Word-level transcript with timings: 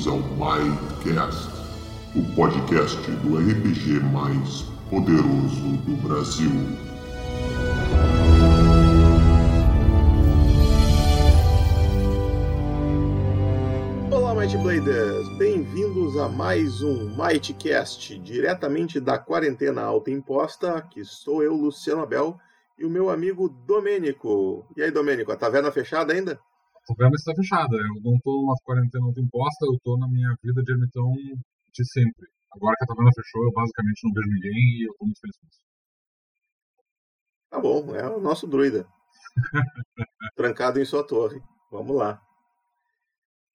Bem-vindos 0.00 0.06
ao 0.06 0.18
MyCast, 0.18 1.50
o 2.16 2.34
podcast 2.34 3.10
do 3.10 3.36
RPG 3.36 4.00
mais 4.00 4.62
poderoso 4.88 5.76
do 5.84 5.96
Brasil. 6.02 6.50
Olá, 14.10 14.34
Might 14.34 14.56
Bladers! 14.56 15.28
Bem-vindos 15.36 16.16
a 16.16 16.30
mais 16.30 16.80
um 16.80 17.14
Mightcast, 17.14 18.18
diretamente 18.20 18.98
da 18.98 19.18
quarentena 19.18 19.82
autoimposta. 19.82 20.76
Aqui 20.76 21.00
estou 21.00 21.42
eu, 21.42 21.54
Luciano 21.54 22.02
Abel, 22.02 22.38
e 22.78 22.86
o 22.86 22.90
meu 22.90 23.10
amigo 23.10 23.50
Domênico. 23.66 24.64
E 24.74 24.82
aí, 24.82 24.90
Domênico, 24.90 25.30
a 25.30 25.36
taverna 25.36 25.70
fechada 25.70 26.14
ainda? 26.14 26.40
A 26.84 26.94
taverna 26.94 27.14
está 27.14 27.34
fechada. 27.34 27.76
Eu 27.76 28.02
não 28.02 28.16
estou 28.16 28.42
numa 28.42 28.54
quarentena 28.64 29.06
autoimposta, 29.06 29.66
eu 29.66 29.74
estou 29.74 29.98
na 29.98 30.08
minha 30.08 30.34
vida 30.42 30.62
de 30.62 30.72
ermitão 30.72 31.12
de 31.72 31.84
sempre. 31.90 32.26
Agora 32.52 32.76
que 32.76 32.84
a 32.84 32.86
taverna 32.86 33.10
fechou, 33.14 33.44
eu 33.44 33.52
basicamente 33.52 34.00
não 34.04 34.12
vejo 34.12 34.28
ninguém 34.28 34.52
e 34.52 34.86
eu 34.86 34.92
estou 34.92 35.06
muito 35.06 35.20
feliz 35.20 35.36
com 35.36 35.46
isso. 35.46 35.60
Tá 37.50 37.60
bom, 37.60 37.94
é 37.94 38.08
o 38.08 38.20
nosso 38.20 38.46
druida. 38.46 38.86
Trancado 40.36 40.80
em 40.80 40.84
sua 40.84 41.06
torre. 41.06 41.40
Vamos 41.70 41.96
lá. 41.96 42.20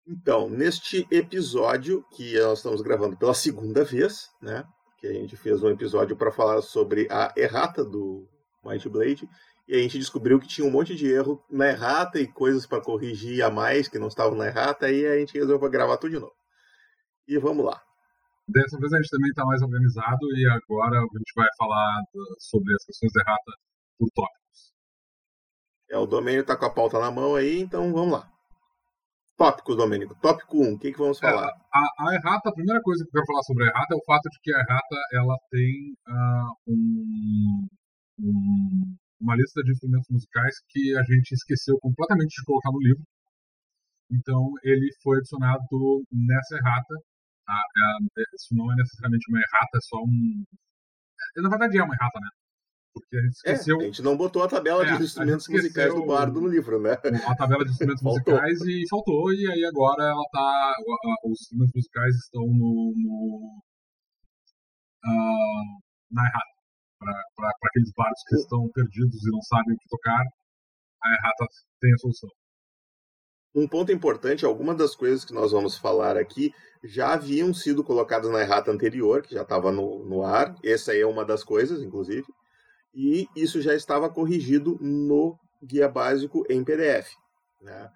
Então, 0.07 0.49
neste 0.49 1.07
episódio, 1.09 2.05
que 2.11 2.39
nós 2.39 2.59
estamos 2.59 2.81
gravando 2.81 3.17
pela 3.17 3.33
segunda 3.33 3.83
vez, 3.83 4.29
né? 4.41 4.63
Que 4.99 5.07
a 5.07 5.13
gente 5.13 5.35
fez 5.35 5.63
um 5.63 5.69
episódio 5.69 6.15
para 6.15 6.31
falar 6.31 6.61
sobre 6.61 7.07
a 7.09 7.33
errata 7.35 7.83
do 7.83 8.27
Might 8.63 8.87
Blade, 8.87 9.27
e 9.67 9.75
a 9.75 9.80
gente 9.80 9.97
descobriu 9.97 10.39
que 10.39 10.47
tinha 10.47 10.67
um 10.67 10.71
monte 10.71 10.95
de 10.95 11.08
erro 11.08 11.44
na 11.49 11.67
errata 11.67 12.19
e 12.19 12.27
coisas 12.27 12.66
para 12.66 12.81
corrigir 12.81 13.44
a 13.44 13.49
mais 13.49 13.88
que 13.88 13.97
não 13.97 14.07
estavam 14.07 14.38
na 14.38 14.47
errata, 14.47 14.91
e 14.91 15.05
a 15.05 15.17
gente 15.19 15.38
resolveu 15.38 15.69
gravar 15.69 15.97
tudo 15.97 16.11
de 16.11 16.19
novo. 16.19 16.35
E 17.27 17.38
vamos 17.39 17.66
lá. 17.66 17.81
Dessa 18.47 18.77
vez 18.77 18.94
a 18.94 18.97
gente 18.97 19.09
também 19.09 19.30
está 19.30 19.44
mais 19.44 19.61
organizado 19.61 20.25
e 20.35 20.47
agora 20.47 20.99
a 20.99 21.02
gente 21.02 21.33
vai 21.35 21.47
falar 21.57 22.03
sobre 22.38 22.75
as 22.75 22.85
questões 22.85 23.11
de 23.11 23.19
errata 23.19 23.52
por 23.97 24.07
tópicos. 24.13 24.73
É, 25.89 25.97
o 25.97 26.05
Domênio 26.05 26.41
está 26.41 26.55
com 26.55 26.66
a 26.66 26.69
pauta 26.69 27.00
na 27.00 27.09
mão 27.09 27.35
aí, 27.35 27.59
então 27.59 27.91
vamos 27.91 28.11
lá. 28.13 28.31
Tópicos, 29.38 29.75
Domênico. 29.75 30.16
Tópico 30.22 30.57
1, 30.57 30.73
o 30.73 30.79
que, 30.79 30.91
que 30.91 30.97
vamos 30.97 31.19
falar? 31.19 31.50
É, 31.50 31.53
a, 31.73 32.09
a, 32.09 32.16
errata, 32.16 32.50
a 32.50 32.53
primeira 32.53 32.81
coisa 32.81 33.03
que 33.03 33.09
eu 33.09 33.13
quero 33.13 33.25
falar 33.25 33.44
sobre 33.44 33.63
a 33.63 33.67
errata 33.67 33.94
é 33.94 33.97
o 33.97 34.05
fato 34.05 34.29
de 34.29 34.39
que 34.41 34.53
a 34.53 34.59
errata 34.59 34.95
ela 35.11 35.38
tem 35.50 35.95
uh, 36.07 36.55
um, 36.67 37.67
um, 38.19 38.95
uma 39.19 39.35
lista 39.35 39.61
de 39.63 39.71
instrumentos 39.71 40.08
musicais 40.09 40.55
que 40.69 40.95
a 40.97 41.03
gente 41.03 41.31
esqueceu 41.33 41.77
completamente 41.80 42.35
de 42.35 42.45
colocar 42.45 42.71
no 42.71 42.80
livro. 42.80 43.03
Então 44.11 44.52
ele 44.63 44.89
foi 45.02 45.17
adicionado 45.17 45.63
nessa 46.11 46.55
errata. 46.55 46.95
Tá? 47.45 47.61
É, 48.17 48.22
isso 48.35 48.55
não 48.55 48.72
é 48.72 48.75
necessariamente 48.75 49.25
uma 49.30 49.39
errata, 49.39 49.77
é 49.77 49.81
só 49.81 49.97
um. 49.97 50.44
É, 51.38 51.41
na 51.41 51.49
verdade 51.49 51.77
é 51.77 51.83
uma 51.83 51.94
errata, 51.94 52.19
né? 52.19 52.30
Porque 52.94 53.17
a 53.17 53.22
gente 53.22 53.33
esqueceu. 53.33 53.81
É, 53.81 53.83
a 53.83 53.85
gente 53.88 54.02
não 54.02 54.16
botou 54.16 54.44
a 54.44 54.47
tabela 54.47 54.85
é, 54.85 54.97
de 54.97 55.03
instrumentos 55.03 55.47
musicais 55.47 55.94
do 55.94 56.05
bardo 56.05 56.41
no 56.41 56.47
livro, 56.47 56.81
né? 56.81 56.94
A 57.27 57.35
tabela 57.35 57.66
de 57.66 57.72
instrumentos 57.72 58.02
musicais 58.03 58.61
e 58.61 58.88
faltou, 58.89 59.33
e 59.33 59.52
aí 59.52 59.66
agora 59.66 60.03
ela 60.03 60.23
tá. 60.31 60.73
Os 61.25 61.41
instrumentos 61.41 61.73
musicais 61.75 62.16
estão 62.16 62.45
no. 62.47 62.94
no 62.95 63.62
uh, 65.06 65.81
na 66.12 66.23
errata. 66.23 66.54
Para 67.35 67.49
aqueles 67.63 67.91
bardos 67.95 68.23
que 68.27 68.35
estão 68.35 68.69
perdidos 68.73 69.25
e 69.25 69.31
não 69.31 69.41
sabem 69.41 69.75
o 69.75 69.77
que 69.77 69.89
tocar, 69.89 70.23
a 71.03 71.13
errata 71.13 71.45
tem 71.79 71.93
a 71.93 71.97
solução. 71.97 72.29
Um 73.53 73.67
ponto 73.67 73.91
importante, 73.91 74.45
algumas 74.45 74.77
das 74.77 74.95
coisas 74.95 75.23
que 75.23 75.33
nós 75.33 75.51
vamos 75.51 75.77
falar 75.77 76.17
aqui 76.17 76.53
já 76.83 77.13
haviam 77.13 77.53
sido 77.53 77.83
colocadas 77.83 78.29
na 78.29 78.41
errata 78.41 78.71
anterior, 78.71 79.21
que 79.21 79.33
já 79.33 79.44
estava 79.44 79.71
no, 79.71 80.03
no 80.05 80.23
ar. 80.23 80.55
Essa 80.63 80.91
aí 80.91 80.99
é 81.01 81.07
uma 81.07 81.23
das 81.23 81.44
coisas, 81.44 81.81
inclusive 81.81 82.25
e 82.95 83.27
isso 83.35 83.61
já 83.61 83.75
estava 83.75 84.09
corrigido 84.09 84.77
no 84.79 85.38
guia 85.61 85.89
básico 85.89 86.45
em 86.49 86.63
PDF. 86.63 87.11
Né? 87.61 87.91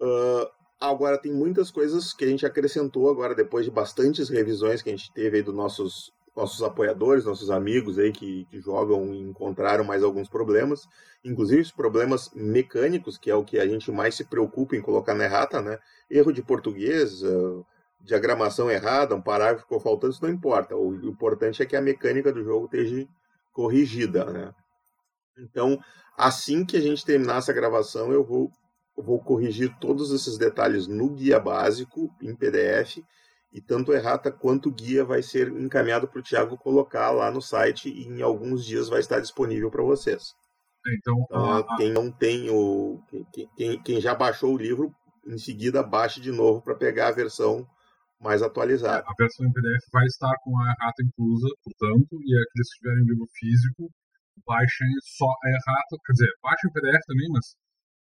Uh, 0.00 0.46
agora 0.78 1.18
tem 1.18 1.32
muitas 1.32 1.70
coisas 1.70 2.12
que 2.12 2.24
a 2.24 2.28
gente 2.28 2.44
acrescentou 2.44 3.08
agora 3.08 3.34
depois 3.34 3.64
de 3.64 3.70
bastantes 3.70 4.28
revisões 4.28 4.82
que 4.82 4.90
a 4.90 4.96
gente 4.96 5.10
teve 5.14 5.38
aí 5.38 5.42
dos 5.42 5.54
nossos 5.54 6.12
nossos 6.36 6.62
apoiadores, 6.62 7.24
nossos 7.24 7.50
amigos 7.50 7.98
aí 7.98 8.12
que, 8.12 8.44
que 8.50 8.60
jogam 8.60 9.14
e 9.14 9.20
encontraram 9.20 9.82
mais 9.82 10.04
alguns 10.04 10.28
problemas, 10.28 10.86
inclusive 11.24 11.62
os 11.62 11.72
problemas 11.72 12.30
mecânicos, 12.34 13.16
que 13.16 13.30
é 13.30 13.34
o 13.34 13.42
que 13.42 13.58
a 13.58 13.66
gente 13.66 13.90
mais 13.90 14.14
se 14.14 14.24
preocupa 14.24 14.76
em 14.76 14.82
colocar 14.82 15.14
na 15.14 15.24
errata, 15.24 15.62
né? 15.62 15.78
Erro 16.10 16.32
de 16.32 16.42
português, 16.42 17.22
uh, 17.22 17.64
diagramação 18.02 18.70
errada, 18.70 19.14
um 19.14 19.22
parágrafo 19.22 19.62
ficou 19.62 19.80
faltando, 19.80 20.12
isso 20.12 20.22
não 20.22 20.30
importa. 20.30 20.76
O, 20.76 20.90
o 20.90 21.08
importante 21.08 21.62
é 21.62 21.66
que 21.66 21.74
a 21.74 21.80
mecânica 21.80 22.30
do 22.30 22.44
jogo 22.44 22.66
esteja 22.66 23.08
corrigida, 23.50 24.26
né? 24.26 24.54
Então, 25.38 25.78
assim 26.16 26.66
que 26.66 26.76
a 26.76 26.80
gente 26.80 27.04
terminar 27.04 27.38
essa 27.38 27.52
gravação, 27.52 28.12
eu 28.12 28.22
vou, 28.22 28.50
eu 28.96 29.02
vou 29.02 29.18
corrigir 29.18 29.74
todos 29.80 30.12
esses 30.12 30.36
detalhes 30.36 30.86
no 30.86 31.08
guia 31.10 31.40
básico, 31.40 32.14
em 32.20 32.34
PDF, 32.34 32.98
e 33.56 33.60
tanto 33.62 33.94
errata 33.94 34.30
quanto 34.30 34.70
guia 34.70 35.02
vai 35.02 35.22
ser 35.22 35.48
encaminhado 35.48 36.06
para 36.06 36.20
o 36.20 36.22
Thiago 36.22 36.58
colocar 36.58 37.10
lá 37.10 37.30
no 37.30 37.40
site 37.40 37.88
e 37.88 38.04
em 38.06 38.20
alguns 38.20 38.62
dias 38.62 38.86
vai 38.86 39.00
estar 39.00 39.18
disponível 39.18 39.70
para 39.70 39.82
vocês. 39.82 40.34
Então, 40.86 41.24
então 41.24 41.56
a... 41.56 41.76
quem 41.78 41.90
não 41.90 42.12
tem 42.12 42.50
o. 42.50 43.02
Quem, 43.56 43.82
quem 43.82 43.98
já 43.98 44.14
baixou 44.14 44.52
o 44.52 44.58
livro, 44.58 44.94
em 45.26 45.38
seguida 45.38 45.82
baixe 45.82 46.20
de 46.20 46.30
novo 46.30 46.60
para 46.60 46.74
pegar 46.74 47.08
a 47.08 47.12
versão 47.12 47.66
mais 48.20 48.42
atualizado. 48.42 49.06
A 49.08 49.14
versão 49.18 49.46
em 49.46 49.52
PDF 49.52 49.84
vai 49.90 50.04
estar 50.04 50.34
com 50.44 50.52
a 50.60 50.74
errata 50.76 51.02
inclusa, 51.02 51.48
portanto, 51.64 52.12
e 52.12 52.36
aqueles 52.36 52.68
que 52.74 52.78
tiverem 52.80 53.04
o 53.04 53.08
livro 53.08 53.26
físico, 53.38 53.90
baixem 54.46 54.88
só 55.16 55.30
a 55.32 55.48
errata, 55.48 55.96
quer 56.04 56.12
dizer, 56.12 56.30
baixem 56.42 56.68
o 56.68 56.72
PDF 56.74 57.02
também, 57.06 57.28
mas 57.32 57.56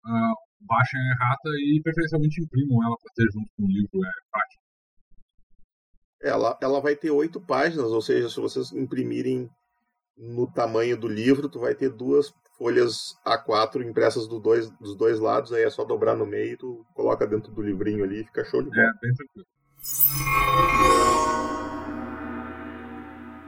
uh, 0.10 0.36
baixem 0.62 1.00
a 1.00 1.14
errata 1.14 1.50
e 1.62 1.80
preferencialmente 1.84 2.42
imprimam 2.42 2.84
ela 2.88 2.98
para 2.98 3.14
ter 3.14 3.30
junto 3.32 3.50
com 3.56 3.66
o 3.66 3.68
livro, 3.68 4.04
é 4.04 4.12
prático. 4.32 4.63
Ela, 6.24 6.58
ela 6.62 6.80
vai 6.80 6.96
ter 6.96 7.12
oito 7.12 7.42
páginas, 7.42 7.92
ou 7.92 8.02
seja, 8.02 8.30
se 8.30 8.40
vocês 8.40 8.72
imprimirem 8.72 9.50
no 10.18 10.50
tamanho 10.50 10.96
do 10.98 11.08
livro, 11.08 11.50
tu 11.50 11.60
vai 11.60 11.76
ter 11.76 11.90
duas 11.90 12.34
folhas 12.58 13.16
A4 13.26 13.86
impressas 13.86 14.26
do 14.26 14.40
dois, 14.40 14.70
dos 14.80 14.96
dois 14.96 15.20
lados, 15.20 15.52
aí 15.52 15.64
é 15.64 15.70
só 15.70 15.84
dobrar 15.84 16.16
no 16.16 16.26
meio, 16.26 16.58
tu 16.58 16.86
coloca 16.94 17.28
dentro 17.28 17.52
do 17.52 17.62
livrinho 17.62 18.06
ali 18.06 18.22
e 18.22 18.24
fica 18.24 18.46
show 18.46 18.64
de 18.64 18.70
bola. 18.70 18.82
É, 18.82 18.92
bem 19.02 19.14
tranquilo. 19.14 19.48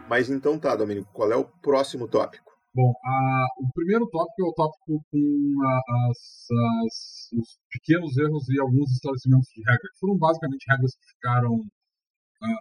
Mas 0.09 0.30
então 0.30 0.59
tá, 0.59 0.75
Domenico, 0.75 1.09
qual 1.14 1.31
é 1.31 1.35
o 1.35 1.46
próximo 1.46 2.09
tópico? 2.09 2.52
Bom, 2.74 2.91
a, 3.06 3.46
o 3.59 3.72
primeiro 3.74 4.06
tópico 4.09 4.41
é 4.41 4.50
o 4.50 4.53
tópico 4.53 5.02
com 5.09 5.56
a, 5.64 6.09
as, 6.09 6.47
as, 6.84 7.30
os 7.40 7.58
pequenos 7.72 8.18
erros 8.18 8.50
e 8.50 8.59
alguns 8.59 8.91
estabelecimentos 8.91 9.47
de 9.56 9.62
regras. 9.62 9.97
Foram 9.97 10.18
basicamente 10.18 10.66
regras 10.68 10.91
que 10.94 11.08
ficaram 11.16 11.64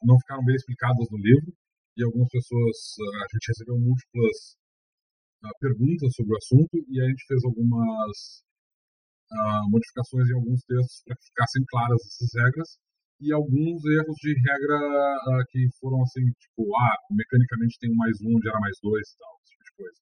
não 0.02 0.18
ficaram 0.20 0.44
bem 0.44 0.54
explicadas 0.56 1.06
no 1.10 1.18
livro 1.18 1.52
e 1.96 2.04
algumas 2.04 2.28
pessoas 2.28 2.76
uh, 2.98 3.22
a 3.22 3.26
gente 3.30 3.48
recebeu 3.48 3.78
múltiplas 3.78 4.58
uh, 5.44 5.54
perguntas 5.60 6.10
sobre 6.14 6.34
o 6.34 6.38
assunto 6.38 6.74
e 6.88 7.00
a 7.00 7.06
gente 7.08 7.24
fez 7.26 7.44
algumas 7.44 8.44
modificações 9.66 10.28
em 10.30 10.34
alguns 10.34 10.62
textos 10.62 11.02
para 11.02 11.16
que 11.16 11.26
ficassem 11.26 11.64
claras 11.66 11.98
essas 12.06 12.30
regras 12.38 12.78
e 13.20 13.32
alguns 13.32 13.82
erros 13.82 14.16
de 14.20 14.30
regra 14.30 14.78
que 15.50 15.66
foram 15.80 16.02
assim, 16.02 16.22
tipo, 16.38 16.62
ah, 16.76 16.96
mecanicamente 17.10 17.78
tem 17.80 17.90
um 17.90 17.96
mais 17.96 18.14
um 18.22 18.36
onde 18.36 18.46
era 18.46 18.60
mais 18.60 18.76
dois 18.80 19.02
e 19.02 19.18
tal, 19.18 19.34
esse 19.42 19.50
tipo 19.50 19.64
de 19.64 19.72
coisa. 19.74 19.98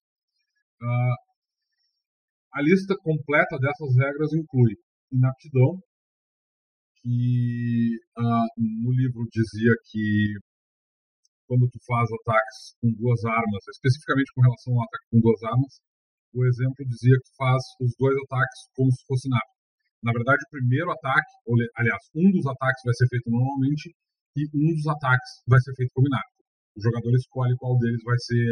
A 2.53 2.61
lista 2.61 2.95
completa 3.01 3.57
dessas 3.57 3.97
regras 3.97 4.35
inclui 4.35 4.77
inaptidão, 5.11 5.81
que 7.03 7.99
uh, 8.17 8.47
no 8.57 8.91
livro 8.95 9.27
dizia 9.31 9.75
que 9.91 10.39
quando 11.47 11.69
tu 11.69 11.79
faz 11.85 12.09
ataques 12.09 12.79
com 12.81 12.89
duas 12.97 13.21
armas, 13.27 13.63
especificamente 13.77 14.33
com 14.33 14.41
relação 14.41 14.73
ao 14.73 14.87
ataque 14.87 15.07
com 15.11 15.21
duas 15.21 15.43
armas, 15.43 15.73
o 16.33 16.41
exemplo 16.49 16.89
dizia 16.89 17.19
que 17.19 17.31
faz 17.37 17.61
os 17.83 17.93
dois 17.99 18.17
ataques 18.25 18.59
como 18.73 18.89
se 18.89 19.05
fosse 19.05 19.29
inapto. 19.29 19.53
Na 20.03 20.13
verdade, 20.17 20.41
o 20.43 20.51
primeiro 20.51 20.91
ataque, 20.91 21.31
aliás, 21.77 22.03
um 22.17 22.31
dos 22.33 22.47
ataques 22.47 22.83
vai 22.83 22.95
ser 22.95 23.07
feito 23.13 23.29
normalmente 23.29 23.93
e 24.35 24.43
um 24.49 24.73
dos 24.75 24.87
ataques 24.89 25.31
vai 25.47 25.61
ser 25.61 25.75
feito 25.77 25.93
combinado. 25.93 26.31
O 26.75 26.81
jogador 26.81 27.13
escolhe 27.15 27.55
qual 27.61 27.77
deles 27.79 28.01
vai 28.03 28.17
ser 28.19 28.49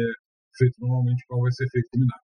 feito 0.61 0.77
normalmente 0.79 1.23
e 1.23 1.27
qual 1.27 1.41
vai 1.41 1.51
ser 1.51 1.67
feito 1.73 1.89
combinado. 1.89 2.23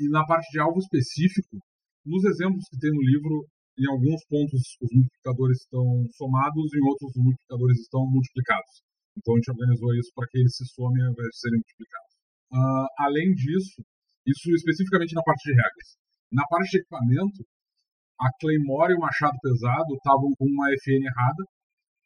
E 0.00 0.08
na 0.08 0.24
parte 0.24 0.48
de 0.50 0.58
alvo 0.60 0.78
específico, 0.80 1.60
nos 2.04 2.24
exemplos 2.24 2.64
que 2.70 2.78
tem 2.78 2.90
no 2.90 3.02
livro, 3.04 3.44
em 3.78 3.86
alguns 3.92 4.24
pontos 4.26 4.76
os 4.80 4.90
multiplicadores 4.92 5.60
estão 5.60 5.84
somados 6.16 6.68
em 6.72 6.82
outros 6.88 7.12
os 7.14 7.22
multiplicadores 7.22 7.78
estão 7.80 8.02
multiplicados. 8.08 8.72
Então 9.16 9.34
a 9.34 9.36
gente 9.38 9.50
organizou 9.50 9.94
isso 9.94 10.10
para 10.14 10.28
que 10.28 10.38
eles 10.38 10.56
se 10.56 10.64
somem 10.72 11.02
ao 11.04 11.12
invés 11.12 11.28
de 11.28 11.40
serem 11.40 11.60
multiplicados. 11.60 12.12
Uh, 12.52 12.88
além 12.98 13.32
disso, 13.34 13.80
isso 14.26 14.46
especificamente 14.54 15.14
na 15.14 15.22
parte 15.22 15.44
de 15.44 15.54
regras. 15.56 15.88
Na 16.32 16.44
parte 16.48 16.70
de 16.70 16.78
equipamento, 16.78 17.40
a 18.20 18.28
Claymore 18.40 18.92
e 18.92 18.96
o 18.96 19.00
Machado 19.00 19.36
Pesado 19.40 19.92
estavam 19.94 20.32
com 20.36 20.46
uma 20.46 20.68
FN 20.82 21.04
errada, 21.04 21.42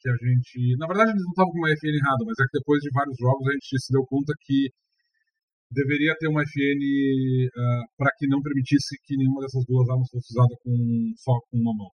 que 0.00 0.08
a 0.08 0.16
gente. 0.16 0.76
Na 0.78 0.86
verdade, 0.86 1.12
eles 1.12 1.22
não 1.22 1.34
estavam 1.34 1.52
com 1.52 1.58
uma 1.58 1.70
FN 1.70 1.94
errada, 1.94 2.22
mas 2.26 2.38
é 2.40 2.44
que 2.50 2.58
depois 2.58 2.80
de 2.82 2.90
vários 2.90 3.16
jogos 3.18 3.46
a 3.46 3.52
gente 3.52 3.78
se 3.78 3.92
deu 3.92 4.04
conta 4.06 4.32
que 4.42 4.68
deveria 5.70 6.14
ter 6.18 6.28
uma 6.28 6.42
FN 6.42 6.82
uh, 6.82 7.84
para 7.96 8.10
que 8.18 8.26
não 8.26 8.42
permitisse 8.42 8.96
que 9.04 9.16
nenhuma 9.16 9.40
dessas 9.42 9.64
duas 9.66 9.88
armas 9.88 10.08
fosse 10.10 10.32
usada 10.34 10.54
com, 10.62 10.74
só 11.16 11.32
com 11.50 11.58
uma 11.58 11.74
mão. 11.74 11.90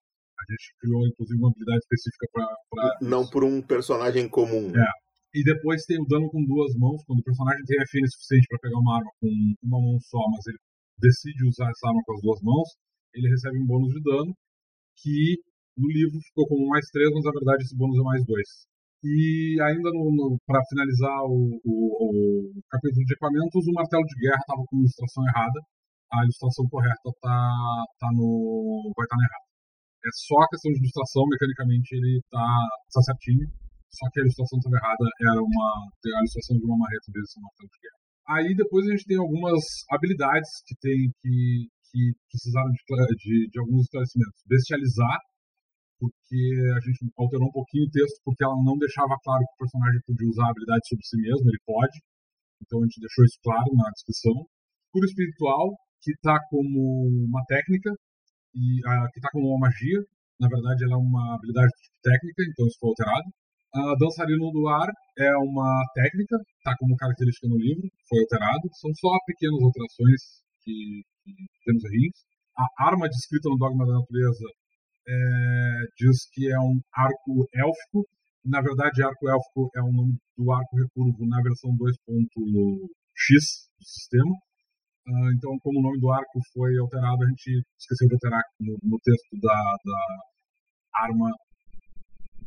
A 0.40 0.44
gente 0.50 0.75
criou, 0.81 1.06
inclusive, 1.06 1.38
uma 1.38 1.50
habilidade 1.50 1.78
específica 1.84 2.26
para. 2.32 2.99
Não 3.02 3.28
por 3.28 3.44
um 3.44 3.61
personagem 3.62 4.28
comum. 4.28 4.72
É. 4.75 4.90
E 5.34 5.44
depois 5.44 5.84
tem 5.84 6.00
o 6.00 6.06
dano 6.06 6.28
com 6.28 6.43
duas 6.43 6.75
mãos, 6.75 7.05
quando 7.06 7.20
o 7.20 7.22
personagem 7.22 7.62
tem 7.64 7.78
FN 7.87 8.06
suficiente 8.08 8.46
para 8.49 8.58
pegar 8.58 8.78
uma 8.78 8.96
arma 8.99 9.11
com 9.20 9.31
uma 9.62 9.78
mão 9.78 10.00
só, 10.00 10.19
mas 10.32 10.43
ele 10.49 10.58
decide 10.99 11.46
usar 11.46 11.70
essa 11.70 11.87
arma 11.87 12.02
com 12.05 12.14
as 12.14 12.22
duas 12.22 12.40
mãos, 12.43 12.69
ele 13.14 13.28
recebe 13.28 13.58
um 13.62 13.67
bônus 13.67 13.94
de 13.94 14.02
dano, 14.02 14.34
que 14.99 15.38
no 15.76 15.88
livro 15.88 16.19
ficou 16.20 16.49
como 16.49 16.69
mais 16.69 16.87
3, 16.90 17.11
mas 17.14 17.25
na 17.25 17.31
verdade 17.31 17.62
esse 17.62 17.76
bônus 17.76 17.99
é 17.99 18.02
mais 18.02 18.25
2. 18.26 18.69
E 19.00 19.56
ainda 19.64 19.88
para 20.44 20.61
finalizar 20.69 21.25
o, 21.25 21.56
o, 21.64 21.75
o, 22.05 22.62
capítulo 22.69 23.00
de 23.00 23.12
equipamentos, 23.17 23.64
o 23.64 23.73
martelo 23.73 24.05
de 24.05 24.17
guerra 24.20 24.44
estava 24.44 24.62
com 24.69 24.76
ilustração 24.76 25.25
errada. 25.25 25.61
A 26.12 26.20
ilustração 26.20 26.69
correta 26.69 27.08
tá, 27.23 27.41
tá 27.97 28.08
no, 28.12 28.93
vai 28.93 29.05
estar 29.08 29.17
tá 29.17 29.25
errada. 29.25 29.47
É 30.05 30.11
só 30.12 30.37
a 30.44 30.49
questão 30.52 30.73
de 30.73 30.81
ilustração, 30.85 31.25
mecanicamente 31.32 31.97
ele 31.97 32.20
está 32.20 32.44
tá 32.93 33.00
certinho. 33.08 33.49
Só 33.88 34.05
que 34.12 34.20
a 34.20 34.25
ilustração 34.29 34.58
estava 34.61 34.76
errada, 34.76 35.05
era 35.32 35.41
uma 35.41 35.69
a 35.81 36.20
ilustração 36.20 36.61
de 36.61 36.64
uma 36.69 36.76
marreta 36.76 37.08
em 37.08 37.14
vez 37.17 37.25
de 37.25 37.31
ser 37.32 37.41
um 37.41 37.49
martelo 37.49 37.70
de 37.73 37.81
guerra. 37.81 38.00
Aí 38.31 38.50
depois 38.55 38.82
a 38.85 38.91
gente 38.93 39.08
tem 39.08 39.19
algumas 39.19 39.64
habilidades 39.91 40.50
que 40.69 40.76
tem 40.76 40.99
que, 41.19 41.35
que 41.88 42.03
precisaram 42.29 42.69
de, 42.69 42.81
de, 42.85 43.49
de 43.49 43.58
alguns 43.58 43.88
esclarecimentos. 43.88 44.44
Bestializar 44.44 45.19
porque 46.00 46.41
a 46.76 46.81
gente 46.81 47.05
alterou 47.12 47.47
um 47.49 47.52
pouquinho 47.52 47.85
o 47.85 47.91
texto, 47.93 48.17
porque 48.25 48.43
ela 48.43 48.56
não 48.64 48.76
deixava 48.81 49.14
claro 49.23 49.44
que 49.44 49.55
o 49.55 49.62
personagem 49.69 50.00
podia 50.08 50.29
usar 50.29 50.47
a 50.49 50.50
habilidade 50.50 50.88
sobre 50.88 51.05
si 51.05 51.17
mesmo, 51.20 51.44
ele 51.44 51.61
pode. 51.69 51.97
Então 52.64 52.81
a 52.81 52.85
gente 52.88 53.00
deixou 53.05 53.25
isso 53.25 53.38
claro 53.44 53.69
na 53.76 53.91
descrição. 53.93 54.35
Cura 54.91 55.06
espiritual, 55.06 55.76
que 56.00 56.12
está 56.12 56.41
como 56.49 56.81
uma 57.29 57.44
técnica, 57.44 57.93
e 58.55 58.81
uh, 58.81 59.06
que 59.12 59.19
está 59.20 59.29
como 59.31 59.52
uma 59.52 59.69
magia. 59.69 60.00
Na 60.41 60.49
verdade, 60.49 60.85
ela 60.85 60.97
é 60.97 61.02
uma 61.05 61.37
habilidade 61.37 61.73
técnica, 62.03 62.41
então 62.49 62.67
isso 62.67 62.81
foi 62.81 62.88
alterado. 62.91 63.29
Uh, 63.70 63.94
dançarino 64.00 64.50
do 64.50 64.67
ar 64.67 64.88
é 65.19 65.31
uma 65.37 65.85
técnica, 65.94 66.37
está 66.58 66.75
como 66.81 66.96
característica 66.96 67.46
no 67.46 67.58
livro, 67.61 67.87
foi 68.08 68.19
alterado. 68.20 68.64
São 68.81 68.91
só 68.94 69.12
pequenas 69.26 69.62
alterações 69.62 70.20
que, 70.64 71.05
que 71.23 71.32
temos 71.64 71.85
aí. 71.85 72.11
A 72.56 72.88
arma 72.88 73.08
descrita 73.08 73.49
no 73.49 73.56
Dogma 73.56 73.87
da 73.87 74.00
Natureza 74.00 74.49
é, 75.08 75.81
diz 75.97 76.29
que 76.32 76.50
é 76.50 76.58
um 76.58 76.81
arco 76.93 77.49
élfico. 77.55 78.06
Na 78.44 78.61
verdade, 78.61 79.02
arco 79.02 79.29
élfico 79.29 79.70
é 79.76 79.82
o 79.82 79.93
nome 79.93 80.17
do 80.37 80.52
arco 80.52 80.76
recurvo 80.76 81.26
na 81.26 81.43
versão 81.43 81.70
2.x 81.76 82.08
do 82.17 83.85
sistema. 83.85 84.32
Uh, 85.08 85.32
então, 85.35 85.58
como 85.62 85.81
o 85.81 85.82
nome 85.82 85.99
do 85.99 86.12
arco 86.12 86.41
foi 86.52 86.76
alterado, 86.79 87.25
a 87.25 87.29
gente 87.29 87.62
esqueceu 87.79 88.08
de 88.08 88.14
alterar 88.14 88.43
no, 88.61 88.76
no 88.82 88.99
texto 89.02 89.32
da, 89.41 89.76
da 89.85 90.00
arma 91.05 91.31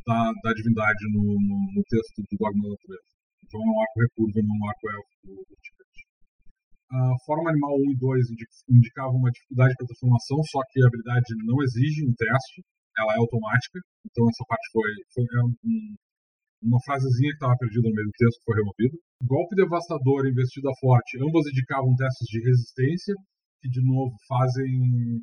da, 0.06 0.32
da 0.42 0.52
divindade 0.52 1.04
no, 1.12 1.22
no, 1.22 1.56
no, 1.74 1.82
texto 1.88 2.22
do 2.22 2.36
Dogma 2.38 2.62
da 2.62 2.70
Natureza. 2.70 3.10
Então 3.44 3.60
é 3.60 3.64
um 3.64 3.80
arco 3.80 4.00
recurvo, 4.00 4.42
não 4.42 4.56
um 4.56 4.68
arco 4.68 4.90
élfico 4.90 5.46
a 6.94 7.18
forma 7.26 7.50
animal 7.50 7.74
1 7.74 7.90
e 7.90 7.96
2 7.98 8.26
indicavam 8.70 9.18
uma 9.18 9.30
dificuldade 9.30 9.74
para 9.74 9.86
transformação, 9.86 10.38
só 10.46 10.60
que 10.70 10.78
a 10.78 10.86
habilidade 10.86 11.26
não 11.42 11.58
exige 11.66 12.06
um 12.06 12.14
teste, 12.14 12.62
ela 12.96 13.14
é 13.14 13.18
automática, 13.18 13.82
então 14.06 14.22
essa 14.30 14.44
parte 14.46 14.70
foi, 14.70 14.90
foi 15.10 15.24
é 15.26 15.42
um, 15.42 15.54
uma 16.62 16.78
frasezinha 16.86 17.34
que 17.34 17.40
estava 17.42 17.58
perdida 17.58 17.88
no 17.88 17.94
meio 17.94 18.06
do 18.06 18.14
texto 18.14 18.46
foi 18.46 18.54
removida. 18.62 18.94
Golpe 19.26 19.56
devastador 19.58 20.26
e 20.26 20.30
investida 20.30 20.70
forte, 20.78 21.18
ambas 21.18 21.50
indicavam 21.50 21.98
testes 21.98 22.28
de 22.30 22.38
resistência, 22.46 23.14
que 23.58 23.68
de 23.68 23.82
novo 23.82 24.14
fazem 24.30 25.18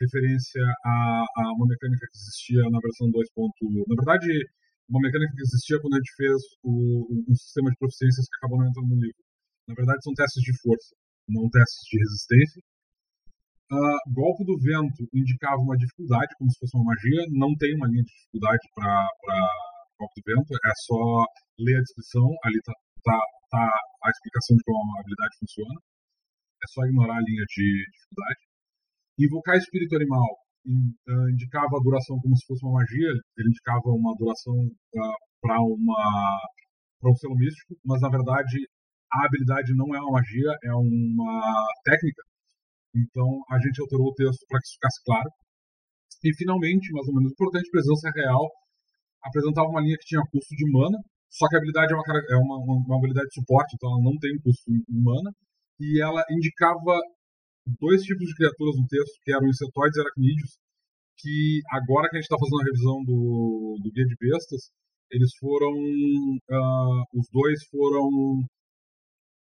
referência 0.00 0.64
a, 0.64 1.24
a 1.36 1.42
uma 1.52 1.68
mecânica 1.68 2.08
que 2.08 2.16
existia 2.16 2.64
na 2.72 2.80
versão 2.80 3.12
2. 3.12 3.28
Na 3.84 3.96
verdade, 4.00 4.32
uma 4.88 5.04
mecânica 5.04 5.36
que 5.36 5.44
existia 5.44 5.76
quando 5.84 5.94
a 5.94 6.00
gente 6.00 6.16
fez 6.16 6.40
o, 6.64 7.04
um 7.28 7.34
sistema 7.36 7.68
de 7.68 7.76
proficiências 7.76 8.24
que 8.24 8.36
acabou 8.40 8.56
não 8.56 8.72
entrando 8.72 8.88
no 8.88 8.96
livro. 8.96 9.20
Na 9.68 9.74
verdade, 9.76 10.00
são 10.00 10.16
testes 10.16 10.40
de 10.40 10.56
força 10.64 10.96
não 11.28 11.48
testes 11.50 11.82
de 11.90 11.98
resistência. 11.98 12.62
Uh, 13.70 14.12
golpe 14.12 14.44
do 14.44 14.58
vento 14.58 15.06
indicava 15.14 15.62
uma 15.62 15.76
dificuldade, 15.76 16.34
como 16.38 16.50
se 16.50 16.58
fosse 16.58 16.76
uma 16.76 16.90
magia. 16.90 17.22
Não 17.30 17.54
tem 17.56 17.74
uma 17.76 17.86
linha 17.86 18.02
de 18.02 18.10
dificuldade 18.10 18.64
para 18.74 19.08
golpe 19.98 20.20
do 20.20 20.24
vento, 20.26 20.54
é 20.54 20.72
só 20.86 21.24
ler 21.58 21.76
a 21.76 21.84
descrição, 21.84 22.26
ali 22.44 22.56
está 22.56 22.72
tá, 23.04 23.20
tá 23.50 23.80
a 24.04 24.10
explicação 24.10 24.56
de 24.56 24.64
como 24.64 24.96
a 24.96 25.00
habilidade 25.00 25.38
funciona. 25.38 25.80
É 26.62 26.66
só 26.68 26.84
ignorar 26.84 27.16
a 27.16 27.22
linha 27.22 27.44
de 27.46 27.84
dificuldade. 27.92 28.40
Invocar 29.18 29.56
espírito 29.56 29.96
animal 29.96 30.28
uh, 30.66 31.30
indicava 31.30 31.76
a 31.76 31.82
duração 31.82 32.18
como 32.20 32.36
se 32.36 32.46
fosse 32.46 32.64
uma 32.64 32.80
magia, 32.80 33.10
ele 33.38 33.48
indicava 33.48 33.88
uma 33.88 34.14
duração 34.16 34.56
uh, 34.56 35.16
para 35.40 35.60
uma 35.60 36.40
para 37.00 37.10
um 37.10 37.16
selo 37.16 37.34
místico, 37.34 37.74
mas 37.84 38.00
na 38.02 38.10
verdade 38.10 38.58
a 39.12 39.26
habilidade 39.26 39.74
não 39.74 39.94
é 39.94 40.00
uma 40.00 40.20
magia, 40.20 40.50
é 40.64 40.74
uma 40.74 41.66
técnica. 41.84 42.22
Então 42.94 43.42
a 43.50 43.58
gente 43.58 43.80
alterou 43.80 44.08
o 44.08 44.14
texto 44.14 44.44
para 44.48 44.58
que 44.60 44.66
isso 44.66 44.74
ficasse 44.74 45.00
claro. 45.04 45.30
E 46.24 46.34
finalmente, 46.36 46.92
mais 46.92 47.08
ou 47.08 47.14
menos 47.14 47.32
importante, 47.32 47.70
presença 47.70 48.10
real 48.14 48.48
apresentava 49.22 49.68
uma 49.68 49.80
linha 49.80 49.96
que 49.98 50.06
tinha 50.06 50.22
custo 50.32 50.54
de 50.56 50.70
mana, 50.70 50.98
só 51.28 51.46
que 51.48 51.54
a 51.54 51.58
habilidade 51.58 51.92
é 51.92 51.96
uma, 51.96 52.04
é 52.30 52.36
uma, 52.36 52.56
uma, 52.56 52.96
habilidade 52.96 53.28
de 53.28 53.34
suporte, 53.34 53.74
então 53.74 53.90
ela 53.90 54.02
não 54.02 54.16
tem 54.18 54.32
custo 54.40 54.64
de 54.66 55.00
mana, 55.00 55.30
e 55.78 56.00
ela 56.02 56.24
indicava 56.30 56.98
dois 57.78 58.02
tipos 58.02 58.26
de 58.26 58.34
criaturas 58.34 58.76
no 58.76 58.86
texto, 58.88 59.20
que 59.22 59.32
eram 59.32 59.46
insetoides 59.46 59.96
e 59.96 60.00
aracnídeos, 60.00 60.58
que 61.20 61.60
agora 61.70 62.08
que 62.08 62.16
a 62.16 62.20
gente 62.20 62.28
está 62.28 62.38
fazendo 62.38 62.60
a 62.60 62.64
revisão 62.64 63.04
do, 63.04 63.76
do 63.82 63.90
Guia 63.92 64.06
de 64.06 64.16
Bestas, 64.18 64.72
eles 65.10 65.30
foram. 65.38 65.70
Uh, 65.70 67.02
os 67.18 67.26
dois 67.32 67.58
foram 67.70 68.08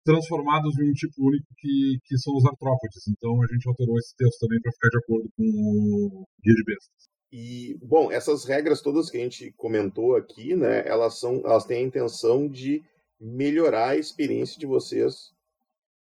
transformados 0.10 0.76
em 0.80 0.90
um 0.90 0.94
tipo 0.94 1.28
único 1.28 1.46
que, 1.56 2.00
que 2.04 2.18
são 2.18 2.36
os 2.36 2.44
artrópodes. 2.44 3.08
Então 3.08 3.40
a 3.44 3.54
gente 3.54 3.68
alterou 3.70 3.96
esse 4.00 4.16
texto 4.18 4.40
também 4.40 4.60
para 4.60 4.72
ficar 4.72 4.90
de 4.90 4.98
acordo 4.98 5.30
com 5.38 5.44
o 5.44 6.26
Guia 6.44 6.56
de 6.56 6.64
Bestas. 6.64 7.10
E, 7.32 7.78
bom, 7.84 8.12
essas 8.12 8.44
regras 8.44 8.82
todas 8.82 9.12
que 9.12 9.18
a 9.18 9.20
gente 9.20 9.54
comentou 9.56 10.16
aqui, 10.16 10.56
né, 10.56 10.84
elas, 10.88 11.20
são, 11.20 11.44
elas 11.46 11.64
têm 11.64 11.84
a 11.84 11.88
intenção 11.88 12.48
de 12.48 12.82
melhorar 13.22 13.90
a 13.90 13.98
experiência 13.98 14.58
de 14.58 14.66
vocês 14.66 15.32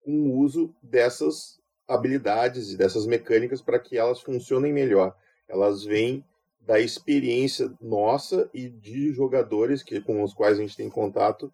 com 0.04 0.12
o 0.12 0.38
uso 0.38 0.72
dessas 0.80 1.58
habilidades 1.88 2.70
e 2.70 2.76
dessas 2.76 3.04
mecânicas 3.04 3.60
para 3.60 3.80
que 3.80 3.98
elas 3.98 4.20
funcionem 4.20 4.72
melhor. 4.72 5.12
Elas 5.48 5.82
vêm 5.82 6.24
da 6.60 6.78
experiência 6.78 7.68
nossa 7.80 8.48
e 8.54 8.68
de 8.68 9.12
jogadores 9.12 9.82
que, 9.82 10.00
com 10.00 10.22
os 10.22 10.32
quais 10.32 10.56
a 10.56 10.60
gente 10.60 10.76
tem 10.76 10.88
contato 10.88 11.52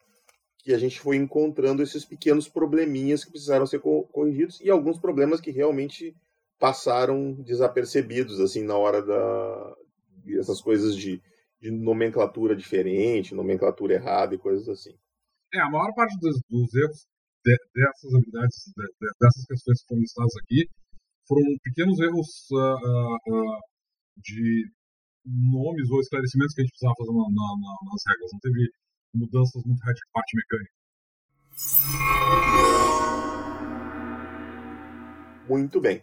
que 0.64 0.73
a 0.73 0.78
gente 0.78 0.99
foi 0.99 1.16
encontrando 1.16 1.83
esses 1.83 2.06
pequenos 2.06 2.49
probleminhas 2.49 3.23
que 3.23 3.30
precisaram 3.30 3.66
ser 3.66 3.80
corrigidos 3.80 4.59
e 4.62 4.71
alguns 4.71 4.99
problemas 4.99 5.38
que 5.38 5.50
realmente 5.50 6.16
passaram 6.59 7.35
desapercebidos 7.35 8.40
assim 8.40 8.64
na 8.64 8.75
hora 8.75 9.02
da 9.02 9.76
essas 10.38 10.62
coisas 10.62 10.97
de, 10.97 11.21
de 11.61 11.71
nomenclatura 11.71 12.56
diferente, 12.56 13.35
nomenclatura 13.35 13.92
errada 13.92 14.35
e 14.35 14.38
coisas 14.38 14.66
assim. 14.71 14.97
É, 15.52 15.61
a 15.61 15.71
maior 15.71 15.92
parte 15.94 16.18
dos, 16.18 16.40
dos 16.49 16.75
erros 16.75 17.06
de, 17.44 17.54
dessas 17.75 18.14
habilidades, 18.14 18.56
de, 18.75 18.87
de, 18.87 19.12
dessas 19.21 19.44
questões 19.44 19.80
que 19.83 19.87
foram 19.87 20.00
listadas 20.00 20.33
aqui, 20.42 20.66
foram 21.28 21.42
pequenos 21.62 22.00
erros 22.00 22.28
uh, 22.52 23.35
uh, 23.35 23.61
de 24.16 24.64
nomes 25.26 25.90
ou 25.90 26.00
esclarecimentos 26.00 26.54
que 26.54 26.62
a 26.62 26.64
gente 26.64 26.73
precisava 26.73 26.94
fazer 26.97 27.12
na, 27.12 27.28
na, 27.28 27.76
nas 27.85 28.02
regras. 28.09 28.30
Não 28.33 28.40
teve 28.40 28.71
mudanças 29.14 29.62
muito 29.64 29.80
radicais 29.80 30.06
de 30.06 30.12
parte 30.12 30.37
mecânica. 30.37 30.75
Muito 35.49 35.80
bem. 35.80 36.02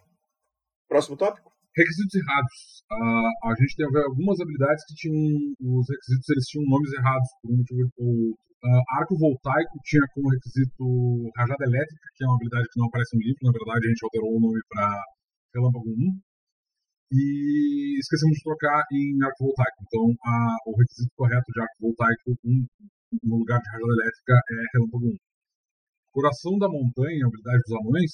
Próximo 0.88 1.18
tópico? 1.18 1.52
Requisitos 1.76 2.16
errados. 2.16 2.84
Uh, 2.92 3.48
a 3.48 3.56
gente 3.56 3.76
teve 3.76 3.98
algumas 4.04 4.40
habilidades 4.40 4.84
que 4.86 4.96
tinham. 4.96 5.56
Os 5.60 5.88
requisitos 5.88 6.30
eles 6.30 6.46
tinham 6.48 6.66
nomes 6.68 6.92
errados 6.94 7.30
por 7.42 7.52
um 7.52 7.58
motivo 7.58 7.90
ou 7.98 8.08
outro. 8.08 8.52
Uh, 8.62 8.84
arco 9.00 9.18
voltaico 9.18 9.74
tinha 9.86 10.06
como 10.14 10.30
requisito 10.30 10.86
rajada 11.36 11.66
elétrica, 11.66 12.06
que 12.14 12.24
é 12.24 12.28
uma 12.28 12.36
habilidade 12.36 12.68
que 12.70 12.80
não 12.80 12.88
aparece 12.88 13.18
no 13.18 13.24
livro. 13.24 13.40
Na 13.42 13.52
verdade, 13.52 13.86
a 13.86 13.90
gente 13.90 14.04
alterou 14.06 14.38
o 14.38 14.40
nome 14.40 14.62
para 14.70 14.86
Relâmpago 15.56 15.90
1 15.90 16.22
e 17.12 18.00
esquecemos 18.00 18.38
de 18.38 18.44
trocar 18.44 18.84
em 18.94 19.18
arco 19.24 19.46
voltaico. 19.46 19.80
Então, 19.82 20.06
a, 20.24 20.58
o 20.68 20.78
requisito 20.78 21.12
correto 21.18 21.52
de 21.52 21.62
arco 21.62 21.76
voltaico 21.82 22.38
1 22.46 22.66
no 23.24 23.38
lugar 23.44 23.60
de 23.60 23.70
rajada 23.70 23.94
elétrica 23.98 24.34
é 24.36 24.58
relâmpago 24.74 25.08
1. 25.08 25.18
Coração 26.12 26.54
da 26.60 26.68
Montanha, 26.68 27.24
a 27.24 27.28
habilidade 27.28 27.62
dos 27.66 27.76
anões, 27.80 28.12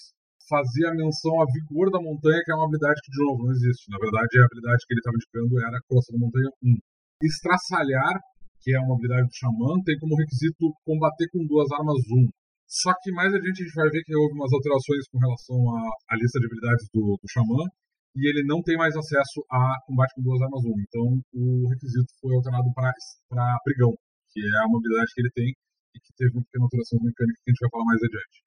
fazia 0.49 0.95
menção 0.95 1.33
a 1.41 1.45
vigor 1.45 1.91
da 1.91 1.99
montanha, 1.99 2.39
que 2.39 2.51
é 2.51 2.55
uma 2.55 2.65
habilidade 2.65 3.01
que, 3.03 3.11
de 3.11 3.19
novo, 3.19 3.43
não 3.43 3.51
existe. 3.51 3.91
Na 3.91 3.99
verdade, 3.99 4.31
a 4.39 4.45
habilidade 4.47 4.79
que 4.85 4.93
ele 4.93 5.01
estava 5.03 5.17
indicando 5.17 5.53
era 5.59 5.83
Coração 5.89 6.11
da 6.15 6.21
Montanha 6.23 6.49
1. 6.63 6.77
Estraçalhar 7.19 8.15
que 8.61 8.75
é 8.75 8.79
uma 8.83 8.95
habilidade 8.95 9.27
do 9.27 9.37
Xamã, 9.39 9.79
tem 9.85 9.95
como 9.99 10.19
requisito 10.19 10.73
combater 10.83 11.27
com 11.31 11.45
duas 11.47 11.71
armas 11.71 11.95
1. 12.03 12.27
Só 12.67 12.91
que 12.99 13.15
mais 13.15 13.31
adiante 13.31 13.63
a 13.63 13.65
gente 13.65 13.79
vai 13.79 13.89
ver 13.89 14.03
que 14.03 14.11
houve 14.11 14.35
umas 14.35 14.51
alterações 14.51 15.07
com 15.07 15.19
relação 15.23 15.55
à, 15.71 15.79
à 16.11 16.13
lista 16.19 16.35
de 16.35 16.45
habilidades 16.51 16.85
do, 16.91 17.15
do 17.15 17.27
Xamã, 17.31 17.63
e 18.11 18.27
ele 18.27 18.43
não 18.43 18.59
tem 18.59 18.75
mais 18.75 18.91
acesso 18.91 19.39
a 19.47 19.77
combate 19.87 20.11
com 20.15 20.21
duas 20.21 20.41
armas 20.41 20.63
1. 20.67 20.83
Então 20.83 21.05
o 21.31 21.69
requisito 21.69 22.11
foi 22.19 22.35
alterado 22.35 22.67
para 22.75 23.55
Brigão, 23.63 23.95
que 24.31 24.39
é 24.39 24.61
uma 24.65 24.77
habilidade 24.77 25.13
que 25.13 25.21
ele 25.21 25.33
tem 25.33 25.49
e 25.49 25.97
que 25.99 26.11
teve 26.17 26.31
uma 26.35 26.43
pequena 26.45 26.65
alteração 26.65 26.99
mecânica 27.01 27.39
que 27.43 27.49
a 27.49 27.51
gente 27.53 27.63
vai 27.63 27.71
falar 27.71 27.85
mais 27.85 28.01
adiante. 28.03 28.37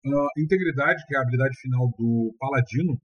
Uh, 0.00 0.30
integridade, 0.40 1.04
que 1.06 1.14
é 1.14 1.18
a 1.18 1.22
habilidade 1.22 1.56
final 1.60 1.84
do 1.98 2.34
Paladino, 2.38 2.96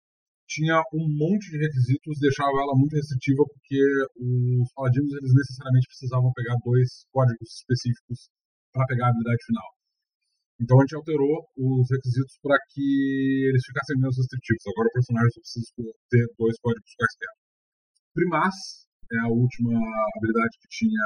tinha 0.47 0.77
um 0.93 1.09
monte 1.09 1.51
de 1.51 1.59
requisitos, 1.59 2.21
deixava 2.21 2.53
ela 2.61 2.77
muito 2.77 2.95
restritiva, 2.95 3.43
porque 3.49 3.81
os 4.21 4.69
paladinos 4.77 5.11
eles 5.17 5.33
necessariamente 5.33 5.89
precisavam 5.89 6.33
pegar 6.37 6.57
dois 6.63 7.09
códigos 7.11 7.49
específicos 7.65 8.29
para 8.73 8.87
pegar 8.87 9.07
a 9.07 9.11
habilidade 9.11 9.43
final. 9.47 9.69
Então 10.61 10.79
a 10.79 10.83
gente 10.85 10.97
alterou 10.97 11.49
os 11.57 11.87
requisitos 11.91 12.39
para 12.43 12.55
que 12.71 12.87
eles 13.51 13.63
ficassem 13.67 13.99
menos 13.99 14.17
restritivos. 14.17 14.63
Agora 14.71 14.87
o 14.87 14.97
personagem 14.97 15.31
só 15.35 15.41
precisa 15.41 15.67
ter 16.11 16.25
dois 16.39 16.57
códigos 16.61 16.93
quaisquer. 16.95 17.33
Primas 18.15 18.55
é 19.13 19.19
a 19.21 19.29
última 19.29 19.73
habilidade 20.17 20.55
que 20.61 20.69
tinha 20.69 21.05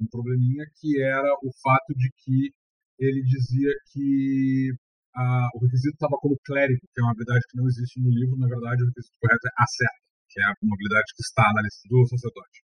um 0.00 0.06
probleminha, 0.06 0.64
que 0.80 1.00
era 1.02 1.32
o 1.42 1.50
fato 1.62 1.94
de 1.96 2.08
que 2.18 2.52
ele 2.98 3.22
dizia 3.22 3.72
que 3.92 4.72
a, 5.16 5.48
o 5.54 5.58
requisito 5.64 5.94
estava 5.94 6.16
como 6.20 6.38
clérigo, 6.44 6.80
que 6.80 7.00
é 7.00 7.02
uma 7.02 7.12
habilidade 7.12 7.44
que 7.48 7.56
não 7.56 7.66
existe 7.66 8.00
no 8.00 8.10
livro. 8.10 8.36
Na 8.36 8.48
verdade, 8.48 8.82
o 8.82 8.86
requisito 8.86 9.16
correto 9.20 9.46
é 9.48 9.52
acerta, 9.56 10.00
que 10.28 10.38
é 10.40 10.46
uma 10.62 10.74
habilidade 10.76 11.08
que 11.16 11.22
está 11.24 11.46
na 11.52 11.62
lista 11.62 11.88
do 11.88 12.08
sacerdote. 12.08 12.58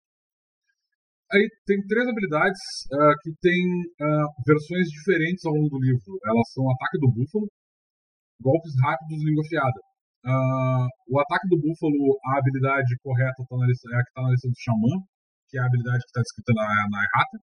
Aí 1.32 1.42
tem 1.66 1.82
três 1.90 2.06
habilidades 2.06 2.62
uh, 2.94 3.14
que 3.22 3.34
têm 3.42 3.66
uh, 3.98 4.28
versões 4.46 4.86
diferentes 4.86 5.44
ao 5.44 5.54
longo 5.54 5.70
do 5.70 5.82
livro. 5.82 6.20
Elas 6.22 6.46
são 6.54 6.70
ataque 6.70 7.02
do 7.02 7.10
búfalo, 7.10 7.50
golpes 8.40 8.72
rápidos 8.78 9.18
e 9.18 9.24
língua 9.26 9.42
afiada. 9.42 9.80
Uh, 10.26 10.90
o 11.06 11.20
ataque 11.22 11.46
do 11.46 11.62
búfalo, 11.62 12.18
a 12.34 12.38
habilidade 12.42 12.98
correta 12.98 13.46
tá 13.46 13.56
na 13.56 13.66
lista, 13.66 13.86
é 13.94 13.94
a 13.94 14.02
que 14.02 14.10
está 14.10 14.22
na 14.22 14.30
lista 14.34 14.48
do 14.50 14.58
xamã, 14.58 14.92
que 15.46 15.54
é 15.54 15.60
a 15.62 15.66
habilidade 15.66 16.02
que 16.02 16.10
está 16.10 16.20
descrita 16.20 16.52
na, 16.52 16.66
na 16.90 16.98
errata. 16.98 17.36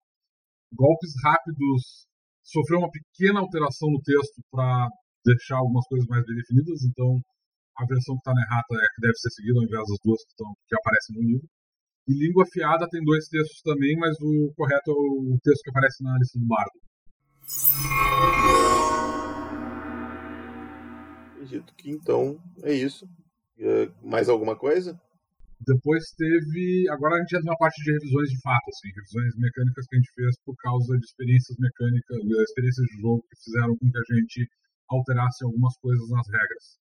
Golpes 0.74 1.14
rápidos 1.22 2.10
sofreu 2.42 2.82
uma 2.82 2.90
pequena 2.90 3.38
alteração 3.38 3.86
no 3.86 4.02
texto 4.02 4.42
para 4.50 4.90
deixar 5.24 5.62
algumas 5.62 5.86
coisas 5.86 6.08
mais 6.10 6.26
bem 6.26 6.34
definidas, 6.34 6.82
então 6.82 7.22
a 7.78 7.86
versão 7.86 8.18
que 8.18 8.26
está 8.26 8.34
na 8.34 8.42
errata 8.42 8.74
é 8.74 8.86
que 8.94 9.00
deve 9.06 9.14
ser 9.14 9.30
seguida 9.30 9.62
ao 9.62 9.64
invés 9.64 9.86
das 9.86 10.00
duas 10.02 10.20
que, 10.26 10.32
estão, 10.34 10.50
que 10.66 10.74
aparecem 10.74 11.14
no 11.14 11.22
livro. 11.22 11.46
E 12.08 12.12
língua 12.18 12.42
afiada 12.42 12.90
tem 12.90 12.98
dois 13.04 13.30
textos 13.30 13.62
também, 13.62 13.94
mas 13.94 14.10
o 14.18 14.50
correto 14.58 14.90
é 14.90 14.94
o 14.94 15.38
texto 15.38 15.62
que 15.62 15.70
aparece 15.70 16.02
na 16.02 16.18
lista 16.18 16.34
do 16.34 16.46
bardo. 16.50 16.82
Acredito 21.42 21.74
que 21.74 21.90
então 21.90 22.40
é 22.62 22.72
isso. 22.72 23.08
Mais 24.00 24.28
alguma 24.28 24.56
coisa? 24.56 24.98
Depois 25.66 26.04
teve. 26.16 26.88
Agora 26.88 27.16
a 27.16 27.18
gente 27.18 27.36
entra 27.36 27.50
na 27.50 27.56
parte 27.56 27.82
de 27.82 27.92
revisões 27.92 28.30
de 28.30 28.40
fato, 28.40 28.62
assim, 28.68 28.88
revisões 28.94 29.36
mecânicas 29.36 29.86
que 29.88 29.96
a 29.96 29.98
gente 29.98 30.12
fez 30.14 30.36
por 30.44 30.54
causa 30.56 30.96
de 30.96 31.04
experiências 31.04 31.56
mecânicas, 31.58 32.16
experiências 32.48 32.86
de 32.86 33.00
jogo 33.00 33.24
que 33.28 33.42
fizeram 33.42 33.76
com 33.76 33.90
que 33.90 33.98
a 33.98 34.14
gente 34.14 34.48
alterasse 34.88 35.44
algumas 35.44 35.76
coisas 35.78 36.08
nas 36.10 36.26
regras. 36.28 36.78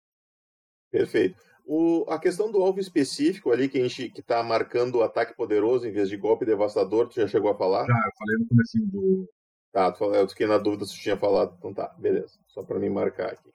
Perfeito. 0.91 1.41
O, 1.65 2.05
a 2.09 2.19
questão 2.19 2.51
do 2.51 2.61
alvo 2.61 2.79
específico 2.79 3.51
ali, 3.51 3.69
que 3.69 3.77
a 3.77 3.83
gente 3.83 4.09
que 4.09 4.21
tá 4.21 4.43
marcando 4.43 4.95
o 4.95 5.03
ataque 5.03 5.35
poderoso 5.35 5.87
em 5.87 5.91
vez 5.91 6.09
de 6.09 6.17
golpe 6.17 6.45
devastador, 6.45 7.07
tu 7.07 7.15
já 7.15 7.27
chegou 7.27 7.51
a 7.51 7.57
falar? 7.57 7.85
Já, 7.85 7.93
eu 7.93 8.11
falei 8.17 8.37
no 8.39 8.47
começo 8.47 8.77
do. 8.87 9.29
Tá, 9.71 9.91
tu, 9.91 10.03
eu 10.05 10.27
fiquei 10.27 10.47
na 10.47 10.57
dúvida 10.57 10.85
se 10.85 10.95
tu 10.95 11.01
tinha 11.01 11.17
falado. 11.17 11.55
Então 11.57 11.73
tá, 11.73 11.93
beleza. 11.97 12.37
Só 12.47 12.63
para 12.63 12.79
me 12.79 12.89
marcar 12.89 13.31
aqui. 13.31 13.49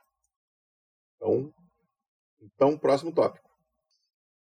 Então, 1.25 1.51
então 2.43 2.79
próximo 2.79 3.13
tópico. 3.13 3.49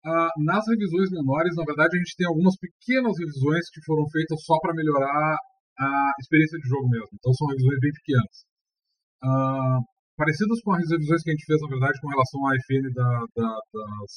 Ah, 0.04 0.34
nas 0.42 0.66
revisões 0.66 1.12
menores, 1.14 1.54
na 1.56 1.64
verdade, 1.64 1.94
a 1.94 2.00
gente 2.02 2.18
tem 2.18 2.26
algumas 2.26 2.58
pequenas 2.58 3.14
revisões 3.22 3.70
que 3.70 3.86
foram 3.86 4.10
feitas 4.10 4.42
só 4.42 4.58
para 4.58 4.74
melhorar 4.74 5.38
a 5.78 6.14
experiência 6.20 6.58
de 6.58 6.68
jogo 6.68 6.90
mesmo. 6.90 7.14
Então 7.14 7.32
são 7.38 7.48
revisões 7.54 7.80
bem 7.80 7.94
pequenas. 8.02 8.36
Ah, 9.22 9.80
parecidas 10.18 10.58
com 10.66 10.74
as 10.74 10.90
revisões 10.90 11.22
que 11.22 11.30
a 11.30 11.34
gente 11.38 11.46
fez, 11.46 11.62
na 11.62 11.70
verdade, 11.70 12.02
com 12.02 12.10
relação 12.10 12.40
à 12.50 12.52
FN 12.66 12.86
da, 12.98 13.10
da, 13.38 13.52
das, 13.54 14.14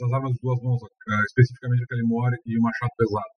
das 0.00 0.10
armas 0.12 0.32
de 0.36 0.40
duas 0.44 0.60
mãos, 0.60 0.80
eh, 0.84 1.24
especificamente 1.32 1.84
a 1.84 1.88
Kalimor 1.88 2.32
e 2.44 2.58
o 2.58 2.62
machado 2.62 2.92
pesado. 2.96 3.34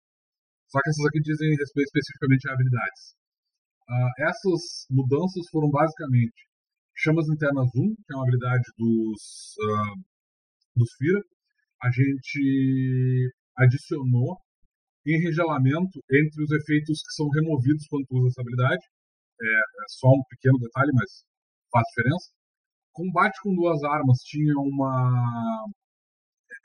Só 0.66 0.82
que 0.82 0.90
essas 0.90 1.06
aqui 1.06 1.20
dizem 1.22 1.54
respeito 1.54 1.90
especificamente 1.94 2.50
a 2.50 2.54
habilidades. 2.54 3.02
Uh, 3.86 4.10
essas 4.26 4.62
mudanças 4.90 5.46
foram 5.50 5.70
basicamente 5.70 6.45
chamas 6.96 7.28
internas 7.28 7.68
1, 7.76 7.94
que 7.94 8.12
é 8.12 8.16
uma 8.16 8.24
habilidade 8.24 8.64
dos, 8.76 9.54
uh, 9.60 10.00
dos 10.76 10.90
Fira. 10.98 11.20
A 11.82 11.90
gente 11.90 13.32
adicionou 13.56 14.38
enregelamento 15.06 16.00
entre 16.10 16.42
os 16.42 16.50
efeitos 16.50 16.98
que 17.02 17.14
são 17.14 17.28
removidos 17.28 17.86
quando 17.88 18.06
usa 18.10 18.28
essa 18.28 18.40
habilidade. 18.40 18.82
É, 19.40 19.46
é 19.46 19.86
só 19.88 20.08
um 20.08 20.22
pequeno 20.30 20.58
detalhe, 20.58 20.90
mas 20.94 21.22
faz 21.70 21.84
diferença. 21.88 22.32
Combate 22.92 23.38
com 23.42 23.54
duas 23.54 23.82
armas 23.84 24.18
tinha 24.24 24.54
uma. 24.56 25.68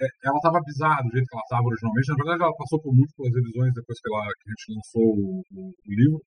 É, 0.02 0.08
ela 0.26 0.38
estava 0.38 0.64
bizarra 0.64 1.04
do 1.04 1.12
jeito 1.12 1.28
que 1.28 1.36
ela 1.36 1.44
estava 1.44 1.68
originalmente. 1.68 2.10
Na 2.10 2.16
verdade, 2.16 2.44
ela 2.44 2.58
passou 2.58 2.82
por 2.82 2.96
múltiplas 2.96 3.34
revisões 3.36 3.74
depois 3.76 4.00
que, 4.00 4.10
ela, 4.10 4.24
que 4.40 4.48
a 4.48 4.52
gente 4.56 4.66
lançou 4.74 5.08
o, 5.20 5.44
o 5.52 5.94
livro. 5.94 6.22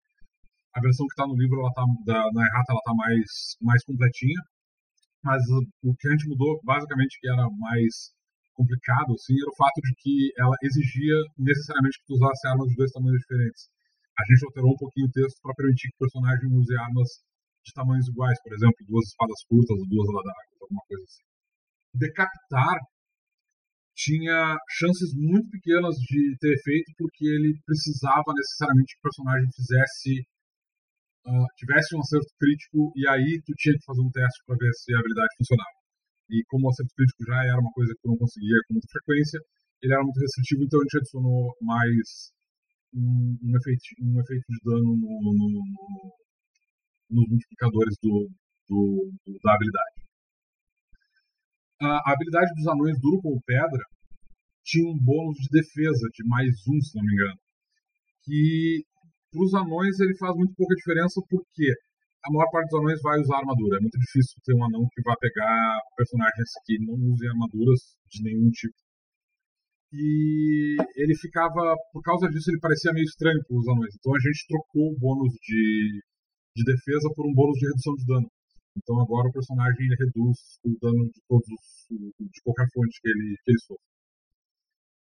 A 0.74 0.80
versão 0.80 1.06
que 1.06 1.14
está 1.14 1.26
no 1.26 1.38
livro, 1.38 1.60
ela 1.60 1.72
tá, 1.72 1.84
da, 2.04 2.18
na 2.34 2.42
errata, 2.42 2.74
ela 2.74 2.82
está 2.82 2.94
mais, 2.94 3.30
mais 3.62 3.84
completinha. 3.84 4.40
Mas 5.22 5.40
o 5.82 5.94
que 5.96 6.08
a 6.08 6.10
gente 6.12 6.28
mudou, 6.28 6.60
basicamente, 6.64 7.18
que 7.20 7.30
era 7.30 7.48
mais 7.56 8.12
complicado, 8.54 9.14
assim, 9.14 9.34
era 9.34 9.50
o 9.50 9.56
fato 9.56 9.80
de 9.80 9.94
que 9.98 10.32
ela 10.38 10.56
exigia 10.62 11.16
necessariamente 11.38 11.98
que 11.98 12.06
tu 12.06 12.14
usasse 12.14 12.46
armas 12.48 12.68
de 12.68 12.76
dois 12.76 12.90
tamanhos 12.92 13.20
diferentes. 13.22 13.70
A 14.18 14.22
gente 14.26 14.46
alterou 14.46 14.70
um 14.70 14.78
pouquinho 14.78 15.06
o 15.06 15.14
texto 15.14 15.38
para 15.42 15.54
permitir 15.54 15.88
que 15.90 15.98
o 15.98 16.04
personagem 16.06 16.46
use 16.54 16.74
armas 16.76 17.08
de 17.64 17.72
tamanhos 17.72 18.06
iguais, 18.06 18.38
por 18.42 18.52
exemplo, 18.52 18.86
duas 18.86 19.06
espadas 19.06 19.40
curtas 19.48 19.78
ou 19.78 19.88
duas 19.88 20.08
adagas, 20.10 20.58
alguma 20.60 20.82
coisa 20.86 21.02
assim. 21.02 21.24
Decapitar 21.94 22.78
tinha 23.94 24.56
chances 24.70 25.14
muito 25.14 25.48
pequenas 25.50 25.94
de 25.96 26.36
ter 26.38 26.52
efeito 26.52 26.92
porque 26.98 27.26
ele 27.26 27.58
precisava 27.64 28.34
necessariamente 28.34 28.94
que 28.94 29.00
o 29.00 29.06
personagem 29.06 29.48
fizesse 29.54 30.26
uh, 31.26 31.46
tivesse 31.56 31.96
um 31.96 32.00
acerto 32.00 32.32
crítico 32.38 32.92
e 32.96 33.08
aí 33.08 33.42
tu 33.44 33.52
tinha 33.56 33.74
que 33.76 33.84
fazer 33.84 34.00
um 34.00 34.10
teste 34.10 34.40
para 34.46 34.56
ver 34.56 34.72
se 34.74 34.94
a 34.94 34.98
habilidade 34.98 35.36
funcionava. 35.38 35.76
E 36.30 36.42
como 36.48 36.66
o 36.66 36.70
acerto 36.70 36.94
crítico 36.96 37.24
já 37.24 37.38
era 37.44 37.60
uma 37.60 37.72
coisa 37.72 37.92
que 37.94 38.00
tu 38.00 38.08
não 38.08 38.18
conseguia 38.18 38.58
com 38.66 38.74
muita 38.74 38.88
frequência, 38.90 39.38
ele 39.82 39.92
era 39.92 40.02
muito 40.02 40.20
restritivo, 40.20 40.64
então 40.64 40.80
a 40.80 40.84
gente 40.84 40.98
adicionou 40.98 41.54
mais 41.60 42.32
um, 42.94 43.36
um 43.42 43.56
efeito, 43.56 43.84
um 44.00 44.20
efeito 44.20 44.44
de 44.48 44.58
dano 44.64 44.96
no, 44.96 45.12
no, 45.20 45.34
no 45.34 46.24
nos 47.10 47.28
multiplicadores 47.28 47.96
do, 48.02 48.30
do, 48.68 49.12
do, 49.26 49.38
da 49.42 49.54
habilidade. 49.54 49.94
A, 51.82 52.12
habilidade 52.12 52.50
dos 52.54 52.66
anões 52.66 52.98
duro 53.00 53.20
como 53.20 53.42
pedra 53.44 53.84
tinha 54.64 54.88
um 54.88 54.98
bônus 54.98 55.36
de 55.36 55.48
defesa 55.50 56.08
de 56.14 56.26
mais 56.26 56.48
um, 56.66 56.80
se 56.80 56.96
não 56.96 57.04
me 57.04 57.12
engano. 57.12 57.38
Que 58.24 58.82
para 59.34 59.42
os 59.42 59.54
anões 59.54 59.98
ele 59.98 60.14
faz 60.16 60.36
muito 60.38 60.54
pouca 60.54 60.74
diferença 60.78 61.18
porque 61.28 61.66
a 62.22 62.30
maior 62.30 62.48
parte 62.54 62.70
dos 62.70 62.80
anões 62.80 63.02
vai 63.02 63.18
usar 63.18 63.38
armadura. 63.42 63.76
É 63.76 63.82
muito 63.82 63.98
difícil 63.98 64.38
ter 64.46 64.54
um 64.54 64.64
anão 64.64 64.86
que 64.94 65.02
vai 65.02 65.16
pegar 65.18 65.82
personagens 65.98 66.50
que 66.64 66.78
não 66.86 66.94
usem 66.94 67.28
armaduras 67.28 67.98
de 68.08 68.22
nenhum 68.22 68.48
tipo. 68.50 68.78
E 69.92 70.76
ele 70.96 71.14
ficava, 71.18 71.74
por 71.92 72.02
causa 72.02 72.28
disso, 72.30 72.50
ele 72.50 72.58
parecia 72.58 72.92
meio 72.92 73.04
estranho 73.04 73.42
para 73.46 73.58
os 73.58 73.68
anões. 73.68 73.94
Então 73.98 74.14
a 74.14 74.20
gente 74.22 74.46
trocou 74.48 74.90
o 74.90 74.98
bônus 74.98 75.34
de 75.42 76.00
de 76.56 76.62
defesa 76.62 77.10
por 77.14 77.26
um 77.26 77.34
bônus 77.34 77.58
de 77.58 77.66
redução 77.66 77.94
de 77.94 78.06
dano. 78.06 78.28
Então 78.76 79.00
agora 79.00 79.28
o 79.28 79.32
personagem 79.32 79.88
reduz 79.98 80.38
o 80.64 80.70
dano 80.80 81.04
de 81.10 81.20
todos 81.28 81.46
de 81.90 82.40
qualquer 82.42 82.66
fonte 82.72 83.00
que 83.02 83.08
ele, 83.08 83.36
que 83.44 83.50
ele 83.50 83.58
sofre. 83.58 83.93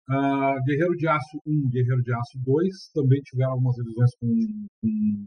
Uh, 0.08 0.56
Guerreiro 0.64 0.96
de 0.96 1.06
Aço 1.06 1.36
1 1.46 1.68
Guerreiro 1.68 2.02
de 2.02 2.14
Aço 2.14 2.38
2 2.40 2.90
também 2.94 3.20
tiveram 3.20 3.52
algumas 3.52 3.76
revisões 3.76 4.10
com, 4.16 4.28
com, 4.80 5.26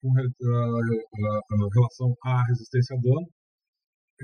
com 0.00 0.08
uh, 0.08 0.16
uh, 0.16 1.68
relação 1.74 2.16
à 2.24 2.46
resistência 2.48 2.96
a 2.96 3.00
dano. 3.00 3.28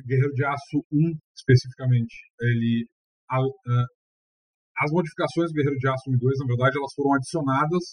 Guerreiro 0.09 0.33
de 0.33 0.45
Aço 0.47 0.81
1 0.91 1.13
especificamente, 1.37 2.17
ele 2.41 2.89
as 4.79 4.91
modificações 4.91 5.51
do 5.51 5.55
Guerreiro 5.55 5.79
de 5.79 5.89
Aço 5.89 6.11
1 6.11 6.15
e 6.15 6.19
2, 6.19 6.39
na 6.41 6.47
verdade, 6.47 6.79
elas 6.79 6.95
foram 6.97 7.13
adicionadas 7.15 7.85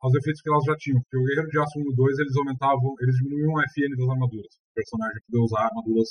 aos 0.00 0.14
efeitos 0.14 0.40
que 0.40 0.50
elas 0.50 0.64
já 0.64 0.76
tinham. 0.78 1.02
Porque 1.02 1.18
o 1.18 1.24
Guerreiro 1.26 1.50
de 1.50 1.58
Aço 1.58 1.78
1 1.78 1.90
e 1.90 1.94
2, 1.94 2.18
eles 2.18 2.36
aumentavam, 2.36 2.94
eles 3.00 3.16
diminuíam 3.18 3.52
o 3.52 3.62
FN 3.66 3.92
das 3.98 4.08
armaduras. 4.08 4.52
O 4.56 4.74
personagem 4.78 5.20
podia 5.26 5.42
usar 5.42 5.62
armaduras 5.66 6.10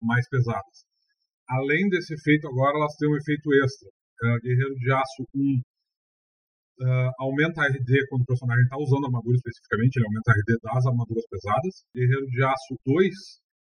mais 0.00 0.24
pesadas. 0.28 0.76
Além 1.48 1.88
desse 1.88 2.14
efeito, 2.14 2.48
agora 2.48 2.76
elas 2.76 2.96
têm 2.96 3.12
um 3.12 3.16
efeito 3.16 3.54
extra. 3.62 3.90
Uh, 4.16 4.40
Guerreiro 4.40 4.74
de 4.74 4.92
Aço 4.92 5.22
1 5.34 5.60
uh, 6.80 7.10
aumenta 7.20 7.60
a 7.62 7.68
RD 7.68 8.08
quando 8.08 8.22
o 8.22 8.26
personagem 8.26 8.64
está 8.64 8.76
usando 8.78 9.06
armadura 9.06 9.36
especificamente, 9.36 9.96
ele 9.96 10.06
aumenta 10.06 10.32
a 10.32 10.36
RD 10.40 10.50
das 10.62 10.86
armaduras 10.86 11.26
pesadas. 11.28 11.74
Guerreiro 11.94 12.26
de 12.26 12.42
Aço 12.44 12.74
2 12.86 13.12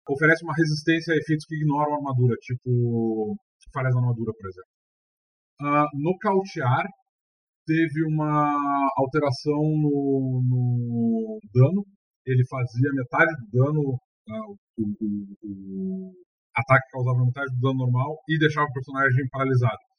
oferece 0.08 0.44
uma 0.44 0.56
resistência 0.56 1.12
a 1.12 1.16
efeitos 1.16 1.44
que 1.46 1.56
ignoram 1.56 1.92
a 1.92 1.96
armadura, 1.96 2.34
tipo 2.40 3.36
falhas 3.72 3.94
da 3.94 4.00
armadura, 4.00 4.32
por 4.32 4.46
exemplo. 4.48 4.72
Uh, 5.60 5.88
nocautear 6.00 6.88
teve 7.66 8.02
uma 8.08 8.50
alteração 8.96 9.60
no, 9.60 10.40
no, 10.42 11.38
dano. 11.52 11.84
Ele 12.26 12.42
fazia 12.48 12.90
metade 12.94 13.30
do 13.36 13.46
dano, 13.52 13.82
uh, 13.92 14.56
o, 14.78 14.84
o, 14.88 15.26
o, 15.44 16.12
ataque 16.56 16.90
causava 16.90 17.24
metade 17.24 17.54
do 17.54 17.60
dano 17.60 17.78
normal 17.84 18.16
e 18.28 18.38
deixava 18.38 18.66
o 18.66 18.72
personagem 18.72 19.28
paralisado 19.30 19.89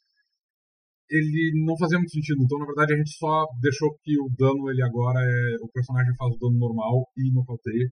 ele 1.12 1.65
não 1.68 1.75
fazia 1.77 2.00
muito 2.00 2.15
sentido. 2.15 2.39
Então, 2.41 2.58
na 2.58 2.65
verdade, 2.65 2.94
a 2.94 2.98
gente 2.98 3.12
só 3.20 3.46
deixou 3.60 3.91
que 4.01 4.15
o 4.15 4.32
dano 4.39 4.72
ele 4.72 4.82
agora 4.82 5.20
é. 5.20 5.58
O 5.62 5.68
personagem 5.68 6.15
faz 6.15 6.32
o 6.32 6.39
dano 6.39 6.58
normal 6.58 7.03
e 7.20 7.32
nocauteia. 7.36 7.91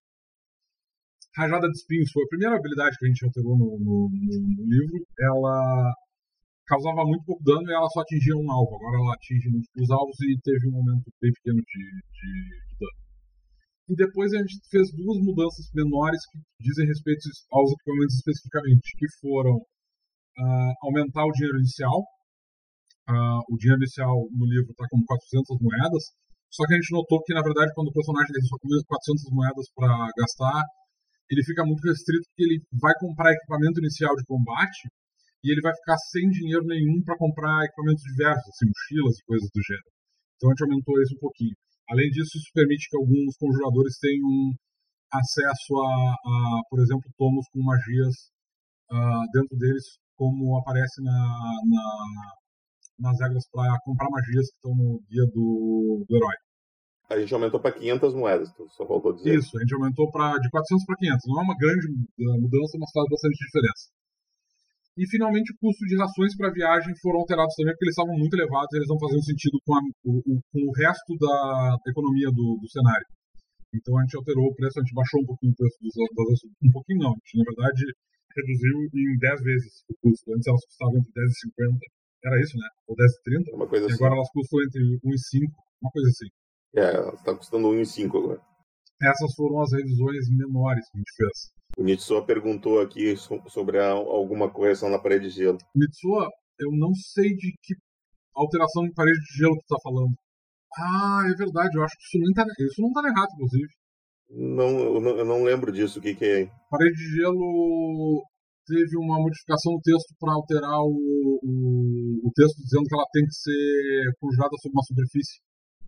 Rajada 1.35 1.67
de 1.67 1.77
espinhos 1.77 2.11
foi 2.11 2.23
a 2.23 2.31
primeira 2.31 2.55
habilidade 2.55 2.95
que 2.97 3.05
a 3.05 3.09
gente 3.09 3.25
alterou 3.25 3.57
no, 3.59 3.77
no, 3.77 4.09
no, 4.09 4.63
livro. 4.65 4.97
Ela 5.19 5.93
causava 6.65 7.03
muito 7.03 7.25
pouco 7.25 7.43
dano 7.43 7.67
e 7.67 7.73
ela 7.75 7.89
só 7.91 7.99
atingia 8.01 8.35
um 8.39 8.49
alvo. 8.49 8.75
Agora 8.75 8.97
ela 8.97 9.13
atinge 9.13 9.51
múltiplos 9.51 9.91
alvos 9.91 10.17
e 10.23 10.39
teve 10.41 10.71
um 10.71 10.77
aumento 10.79 11.11
bem 11.21 11.31
pequeno 11.33 11.59
de, 11.59 11.83
de, 11.91 12.29
de 12.71 12.75
dano. 12.79 12.99
E 13.89 13.95
depois 13.95 14.31
a 14.33 14.37
gente 14.39 14.55
fez 14.71 14.87
duas 14.95 15.19
mudanças 15.19 15.67
menores 15.75 16.21
que 16.31 16.39
dizem 16.63 16.87
respeito 16.87 17.27
aos 17.51 17.71
equipamentos 17.73 18.15
especificamente, 18.15 18.95
que 18.97 19.07
foram 19.19 19.55
uh, 19.57 20.73
aumentar 20.87 21.25
o 21.25 21.31
dinheiro 21.31 21.57
inicial, 21.57 21.99
uh, 23.09 23.41
o 23.49 23.57
dinheiro 23.57 23.81
inicial 23.81 24.15
no 24.31 24.45
livro 24.45 24.71
está 24.71 24.85
com 24.89 25.01
400 25.01 25.57
moedas, 25.59 26.03
só 26.49 26.65
que 26.65 26.73
a 26.73 26.77
gente 26.77 26.93
notou 26.93 27.21
que, 27.21 27.33
na 27.33 27.41
verdade, 27.41 27.73
quando 27.73 27.89
o 27.89 27.93
personagem 27.93 28.33
tem 28.33 28.41
só 28.45 28.57
com 28.57 28.69
400 28.69 29.29
moedas 29.33 29.65
para 29.73 29.93
gastar, 30.17 30.61
ele 31.29 31.45
fica 31.45 31.61
muito 31.65 31.85
restrito 31.85 32.25
porque 32.29 32.43
ele 32.43 32.57
vai 32.73 32.93
comprar 32.97 33.33
equipamento 33.33 33.79
inicial 33.79 34.15
de 34.17 34.25
combate 34.25 34.89
e 35.45 35.53
ele 35.53 35.61
vai 35.61 35.73
ficar 35.77 35.97
sem 36.09 36.25
dinheiro 36.29 36.65
nenhum 36.65 37.01
para 37.05 37.17
comprar 37.17 37.65
equipamentos 37.65 38.01
diversos, 38.01 38.49
assim, 38.49 38.65
mochilas 38.65 39.15
e 39.17 39.25
coisas 39.29 39.49
do 39.53 39.61
gênero. 39.61 39.91
Então 40.35 40.49
a 40.49 40.53
gente 40.53 40.63
aumentou 40.65 40.95
isso 41.01 41.15
um 41.15 41.21
pouquinho. 41.21 41.55
Além 41.89 42.09
disso, 42.09 42.33
isso 42.37 42.49
permite 42.53 42.89
que 42.89 42.97
alguns 42.97 43.37
conjuradores 43.37 43.97
tenham 44.01 44.53
acesso 45.13 45.73
a, 45.79 46.13
a 46.13 46.61
por 46.69 46.81
exemplo, 46.81 47.05
tomos 47.17 47.45
com 47.53 47.61
magias 47.61 48.13
uh, 48.89 49.25
dentro 49.33 49.57
deles, 49.57 49.85
como 50.17 50.57
aparece 50.57 51.01
na, 51.01 51.13
na, 51.13 51.85
nas 52.99 53.19
regras 53.19 53.47
para 53.51 53.79
comprar 53.83 54.09
magias 54.09 54.49
que 54.49 54.55
estão 54.55 54.75
no 54.75 54.99
guia 55.09 55.25
do, 55.33 56.05
do 56.07 56.15
herói. 56.15 56.35
A 57.09 57.17
gente 57.17 57.33
aumentou 57.33 57.59
para 57.59 57.73
500 57.73 58.13
moedas, 58.13 58.49
só 58.77 58.85
faltou 58.85 59.13
dizer. 59.13 59.33
Isso, 59.33 59.57
a 59.57 59.61
gente 59.61 59.73
aumentou 59.73 60.11
pra, 60.11 60.37
de 60.37 60.47
400 60.49 60.85
para 60.85 60.95
500. 60.95 61.25
Não 61.25 61.41
é 61.41 61.43
uma 61.43 61.57
grande 61.57 61.85
eh, 61.89 62.37
mudança, 62.37 62.77
mas 62.77 62.91
faz 62.93 63.09
bastante 63.09 63.33
diferença. 63.33 63.83
E 64.99 65.07
finalmente 65.07 65.49
o 65.53 65.57
custo 65.57 65.85
de 65.87 65.95
rações 65.97 66.35
para 66.35 66.51
viagem 66.51 66.93
foram 67.01 67.23
alterados 67.23 67.55
também, 67.55 67.73
porque 67.73 67.85
eles 67.85 67.95
estavam 67.97 68.13
muito 68.13 68.35
elevados 68.35 68.69
e 68.73 68.77
eles 68.77 68.89
não 68.91 68.99
faziam 68.99 69.23
sentido 69.23 69.57
com, 69.65 69.73
a, 69.73 69.79
o, 70.05 70.21
com 70.51 70.59
o 70.59 70.75
resto 70.75 71.15
da 71.17 71.77
economia 71.87 72.29
do, 72.29 72.59
do, 72.59 72.67
cenário. 72.69 73.07
Então 73.73 73.97
a 73.97 74.01
gente 74.03 74.17
alterou 74.17 74.45
o 74.45 74.55
preço, 74.55 74.77
a 74.77 74.83
gente 74.83 74.93
baixou 74.93 75.21
um 75.23 75.25
pouquinho 75.25 75.53
o 75.53 75.55
preço 75.55 75.77
dos, 75.81 75.95
das 75.95 76.43
Um 76.61 76.71
pouquinho 76.75 76.99
não, 76.99 77.13
a 77.15 77.19
gente 77.23 77.37
na 77.39 77.47
verdade 77.47 77.83
reduziu 78.37 78.75
em 78.91 79.17
10 79.17 79.41
vezes 79.41 79.71
o 79.89 79.95
custo. 80.03 80.35
Antes 80.35 80.45
elas 80.45 80.65
custavam 80.67 80.97
entre 80.99 81.13
10 81.15 81.31
e 81.31 81.39
50 81.57 81.98
era 82.23 82.39
isso, 82.41 82.57
né? 82.57 82.67
Ou 82.87 82.95
10,30. 82.95 83.55
Uma 83.55 83.67
coisa 83.67 83.85
e 83.85 83.87
assim. 83.87 83.95
agora 83.95 84.15
elas 84.15 84.29
custam 84.31 84.61
entre 84.63 84.81
1 85.03 85.13
e 85.13 85.19
5, 85.19 85.63
uma 85.81 85.91
coisa 85.91 86.09
assim. 86.09 86.29
É, 86.75 87.15
está 87.15 87.35
custando 87.35 87.69
1 87.69 87.81
e 87.81 87.85
5 87.85 88.17
agora. 88.17 88.41
Essas 89.01 89.33
foram 89.35 89.61
as 89.61 89.71
revisões 89.71 90.29
menores 90.29 90.85
que 90.89 90.97
a 90.97 90.99
gente 90.99 91.15
fez. 91.15 91.59
O 91.77 91.83
Nitsua 91.83 92.25
perguntou 92.25 92.81
aqui 92.81 93.15
sobre 93.47 93.79
alguma 93.79 94.51
correção 94.51 94.89
na 94.89 94.99
parede 94.99 95.29
de 95.29 95.35
gelo. 95.35 95.57
Nitsua, 95.73 96.29
eu 96.59 96.69
não 96.73 96.93
sei 96.93 97.29
de 97.35 97.53
que 97.63 97.75
alteração 98.35 98.83
de 98.83 98.93
parede 98.93 99.19
de 99.19 99.37
gelo 99.37 99.55
tu 99.55 99.61
está 99.61 99.77
falando. 99.81 100.13
Ah, 100.77 101.23
é 101.31 101.35
verdade, 101.35 101.77
eu 101.77 101.83
acho 101.83 101.95
que 101.97 102.03
isso, 102.03 102.19
nem 102.19 102.33
tá, 102.33 102.45
isso 102.59 102.81
não 102.81 102.89
está 102.89 103.01
errado, 103.07 103.29
inclusive. 103.33 103.69
Não 104.29 104.79
eu, 104.79 105.01
não, 105.01 105.17
eu 105.17 105.25
não 105.25 105.43
lembro 105.43 105.71
disso, 105.71 105.99
o 105.99 106.01
que, 106.01 106.13
que 106.13 106.25
é? 106.25 106.51
Parede 106.69 106.95
de 106.95 107.15
gelo 107.15 108.23
teve 108.69 108.97
uma 108.97 109.17
modificação 109.17 109.73
no 109.73 109.81
texto 109.81 110.13
para 110.19 110.33
alterar 110.33 110.79
o, 110.85 110.93
o, 111.41 112.27
o, 112.27 112.31
texto 112.35 112.61
dizendo 112.61 112.85
que 112.85 112.93
ela 112.93 113.09
tem 113.11 113.25
que 113.25 113.33
ser 113.33 114.13
conjurada 114.21 114.53
sobre 114.61 114.77
uma 114.77 114.85
superfície. 114.85 115.41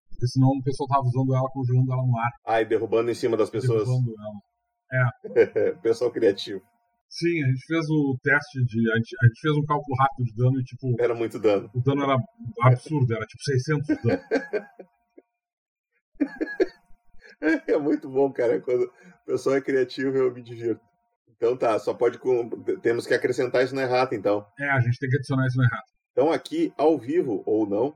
Porque 0.09 0.27
senão 0.27 0.49
o 0.49 0.63
pessoal 0.63 0.87
estava 0.89 1.05
usando 1.05 1.35
ela, 1.35 1.49
conjurando 1.53 1.93
ela 1.93 2.05
no 2.05 2.17
ar. 2.17 2.31
Ah, 2.45 2.61
e 2.61 2.65
derrubando 2.65 3.11
em 3.11 3.13
cima 3.13 3.37
das 3.37 3.49
pessoas. 3.49 3.85
Derrubando 3.85 4.13
ela. 4.17 4.41
É. 4.91 5.71
pessoal 5.85 6.11
criativo. 6.11 6.61
Sim, 7.09 7.43
a 7.43 7.47
gente 7.47 7.65
fez 7.67 7.85
o 7.89 8.17
teste 8.23 8.63
de. 8.65 8.91
A 8.91 8.95
gente, 8.95 9.15
a 9.21 9.27
gente, 9.27 9.41
fez 9.41 9.55
um 9.57 9.65
cálculo 9.65 9.97
rápido 9.99 10.25
de 10.25 10.35
dano 10.35 10.59
e, 10.59 10.63
tipo. 10.63 10.95
Era 10.97 11.13
muito 11.13 11.39
dano. 11.39 11.69
O 11.75 11.81
dano 11.81 12.03
era 12.03 12.17
absurdo, 12.63 13.13
era 13.13 13.25
tipo 13.25 13.43
600 13.43 13.87
de 13.87 13.95
dano. 14.01 14.21
é 17.67 17.77
muito 17.77 18.09
bom, 18.09 18.31
cara. 18.31 18.61
Quando 18.61 18.83
o 18.83 19.25
pessoal 19.25 19.57
é 19.57 19.61
criativo, 19.61 20.15
eu 20.15 20.33
me 20.33 20.41
divirto. 20.41 20.90
Então 21.41 21.57
tá, 21.57 21.79
só 21.79 21.91
pode. 21.91 22.19
Temos 22.83 23.07
que 23.07 23.15
acrescentar 23.15 23.63
isso 23.63 23.73
na 23.73 23.81
errata, 23.81 24.13
então. 24.13 24.45
É, 24.59 24.69
a 24.69 24.79
gente 24.79 24.99
tem 24.99 25.09
que 25.09 25.15
adicionar 25.15 25.47
isso 25.47 25.57
na 25.57 25.63
errata. 25.63 25.87
Então 26.11 26.31
aqui, 26.31 26.71
ao 26.77 26.99
vivo 26.99 27.41
ou 27.47 27.67
não, 27.67 27.95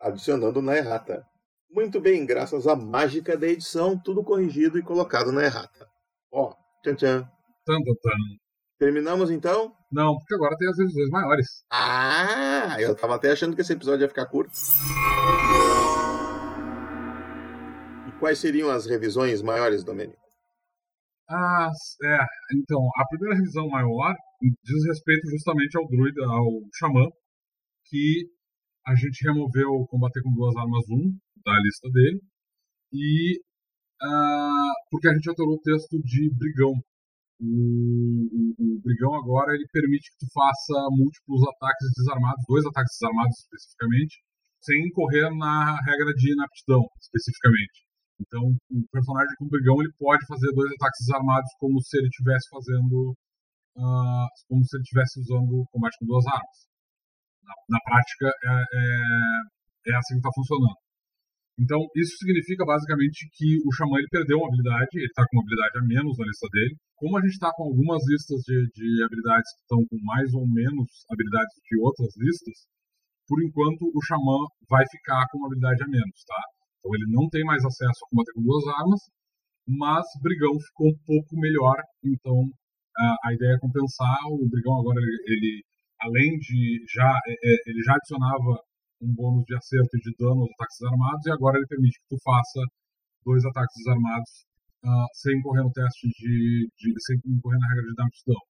adicionando 0.00 0.62
na 0.62 0.74
errata. 0.74 1.22
Muito 1.70 2.00
bem, 2.00 2.24
graças 2.24 2.66
à 2.66 2.74
mágica 2.74 3.36
da 3.36 3.46
edição, 3.46 4.00
tudo 4.02 4.24
corrigido 4.24 4.78
e 4.78 4.82
colocado 4.82 5.30
na 5.30 5.44
errata. 5.44 5.86
Ó, 6.32 6.54
tchan 6.82 6.94
tchan. 6.94 7.30
Tan, 7.66 7.76
tan. 7.76 8.16
Terminamos 8.78 9.30
então? 9.30 9.70
Não, 9.92 10.16
porque 10.16 10.34
agora 10.34 10.56
tem 10.56 10.70
as 10.70 10.78
revisões 10.78 11.10
maiores. 11.10 11.46
Ah, 11.70 12.76
eu 12.80 12.94
tava 12.94 13.16
até 13.16 13.32
achando 13.32 13.54
que 13.54 13.60
esse 13.60 13.74
episódio 13.74 14.04
ia 14.04 14.08
ficar 14.08 14.24
curto. 14.24 14.52
E 18.08 18.12
quais 18.12 18.38
seriam 18.38 18.70
as 18.70 18.86
revisões 18.86 19.42
maiores, 19.42 19.84
Domênico? 19.84 20.27
Ah, 21.30 21.70
é. 22.04 22.18
Então, 22.56 22.80
a 22.96 23.06
primeira 23.08 23.36
revisão 23.36 23.68
maior 23.68 24.14
diz 24.64 24.86
respeito 24.86 25.28
justamente 25.28 25.76
ao 25.76 25.86
druida, 25.86 26.24
ao 26.24 26.48
xamã, 26.74 27.04
que 27.86 28.30
a 28.86 28.94
gente 28.94 29.24
removeu 29.26 29.86
combater 29.90 30.22
com 30.22 30.32
duas 30.32 30.56
armas 30.56 30.84
1 30.88 31.18
da 31.44 31.52
lista 31.60 31.88
dele, 31.90 32.20
e 32.92 33.38
uh, 34.02 34.72
porque 34.90 35.08
a 35.08 35.14
gente 35.14 35.28
alterou 35.28 35.54
o 35.54 35.60
texto 35.60 35.98
de 36.02 36.30
brigão. 36.34 36.72
O, 37.40 37.44
o, 37.44 38.76
o, 38.76 38.80
brigão 38.80 39.14
agora 39.14 39.54
ele 39.54 39.66
permite 39.70 40.10
que 40.10 40.26
tu 40.26 40.32
faça 40.32 40.74
múltiplos 40.90 41.42
ataques 41.54 41.88
desarmados, 41.96 42.44
dois 42.48 42.66
ataques 42.66 42.96
desarmados 42.98 43.36
especificamente, 43.38 44.16
sem 44.62 44.86
incorrer 44.88 45.30
na 45.36 45.76
regra 45.84 46.12
de 46.14 46.32
inaptidão 46.32 46.82
especificamente. 46.98 47.87
Então, 48.18 48.42
o 48.50 48.82
personagem 48.90 49.34
com 49.38 49.46
brigão 49.46 49.78
ele 49.80 49.94
pode 49.98 50.26
fazer 50.26 50.50
dois 50.50 50.70
ataques 50.74 51.06
desarmados 51.06 51.50
como 51.58 51.80
se 51.80 51.98
ele 51.98 52.10
estivesse 52.10 52.50
fazendo, 52.50 53.14
uh, 53.78 54.26
como 54.50 54.64
se 54.66 54.76
ele 54.76 54.82
estivesse 54.82 55.20
usando 55.22 55.64
combate 55.70 55.96
com 56.00 56.06
duas 56.06 56.26
armas. 56.26 56.58
Na, 57.46 57.78
na 57.78 57.80
prática, 57.86 58.26
é, 58.26 58.50
é, 58.50 59.92
é, 59.92 59.96
assim 59.96 60.18
que 60.18 60.22
está 60.26 60.34
funcionando. 60.34 60.78
Então, 61.58 61.78
isso 61.94 62.14
significa 62.18 62.62
basicamente 62.66 63.26
que 63.34 63.58
o 63.66 63.70
Xamã 63.74 63.98
ele 63.98 64.10
perdeu 64.10 64.38
uma 64.38 64.46
habilidade, 64.46 64.94
ele 64.94 65.10
está 65.10 65.26
com 65.26 65.38
uma 65.38 65.42
habilidade 65.42 65.78
a 65.78 65.82
menos 65.86 66.14
na 66.18 66.26
lista 66.26 66.46
dele. 66.54 66.74
Como 66.98 67.18
a 67.18 67.22
gente 67.22 67.34
está 67.34 67.50
com 67.54 67.64
algumas 67.70 68.02
listas 68.06 68.42
de, 68.46 68.58
de 68.74 68.88
habilidades 69.02 69.48
que 69.54 69.62
estão 69.62 69.80
com 69.86 69.98
mais 70.02 70.30
ou 70.34 70.46
menos 70.46 70.86
habilidades 71.10 71.54
que 71.66 71.78
outras 71.78 72.14
listas, 72.18 72.66
por 73.26 73.42
enquanto 73.42 73.90
o 73.90 74.00
Xamã 74.06 74.38
vai 74.70 74.84
ficar 74.90 75.26
com 75.30 75.38
uma 75.38 75.46
habilidade 75.50 75.82
a 75.82 75.88
menos, 75.88 76.18
tá? 76.26 76.42
Então 76.78 76.94
ele 76.94 77.06
não 77.10 77.28
tem 77.28 77.44
mais 77.44 77.64
acesso 77.64 78.04
a 78.04 78.08
combater 78.10 78.32
com 78.32 78.42
duas 78.42 78.64
armas, 78.78 79.00
mas 79.66 80.04
Brigão 80.22 80.54
ficou 80.60 80.88
um 80.88 80.98
pouco 81.04 81.36
melhor. 81.36 81.76
Então 82.04 82.48
a, 82.96 83.28
a 83.28 83.34
ideia 83.34 83.54
é 83.54 83.60
compensar. 83.60 84.18
O 84.30 84.48
Brigão 84.48 84.80
agora 84.80 84.98
ele, 85.00 85.18
ele 85.26 85.52
além 86.00 86.38
de 86.38 86.84
já 86.94 87.10
é, 87.26 87.32
é, 87.32 87.54
ele 87.66 87.82
já 87.82 87.94
adicionava 87.94 88.62
um 89.02 89.14
bônus 89.14 89.44
de 89.46 89.54
acerto 89.54 89.96
e 89.96 90.00
de 90.00 90.12
dano 90.18 90.42
aos 90.42 90.50
ataques 90.58 90.82
armados 90.82 91.26
e 91.26 91.30
agora 91.30 91.58
ele 91.58 91.66
permite 91.66 91.98
que 92.00 92.16
tu 92.16 92.18
faça 92.22 92.60
dois 93.24 93.44
ataques 93.44 93.74
desarmados 93.78 94.30
uh, 94.84 95.08
sem 95.14 95.40
correr 95.42 95.62
no 95.62 95.72
teste 95.72 96.08
de, 96.08 96.68
de 96.78 96.88
sem 97.06 97.18
correr 97.42 97.58
na 97.58 97.68
regra 97.68 97.86
de 97.86 97.94
damnidão. 97.94 98.42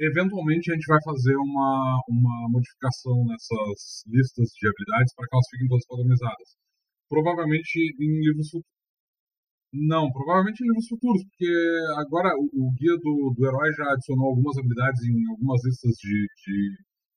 Eventualmente 0.00 0.72
a 0.72 0.74
gente 0.74 0.86
vai 0.86 0.98
fazer 1.04 1.36
uma, 1.36 2.02
uma 2.08 2.48
modificação 2.50 3.24
nessas 3.24 4.02
listas 4.08 4.50
de 4.58 4.68
habilidades 4.68 5.14
para 5.14 5.26
que 5.28 5.34
elas 5.36 5.48
fiquem 5.50 5.68
todas 5.68 5.86
padronizadas. 5.86 6.63
Provavelmente 7.14 7.78
em 7.78 8.10
livros 8.26 8.50
futuros. 8.50 8.74
Não, 9.70 10.10
provavelmente 10.10 10.58
em 10.62 10.66
livros 10.66 10.88
futuros, 10.90 11.22
porque 11.22 11.50
agora 12.02 12.30
o, 12.34 12.46
o 12.66 12.74
guia 12.74 12.94
do, 12.98 13.34
do 13.38 13.46
herói 13.46 13.70
já 13.78 13.86
adicionou 13.86 14.34
algumas 14.34 14.58
habilidades 14.58 14.98
em 15.06 15.18
algumas 15.30 15.62
listas 15.62 15.94
de, 16.02 16.26
de, 16.42 16.56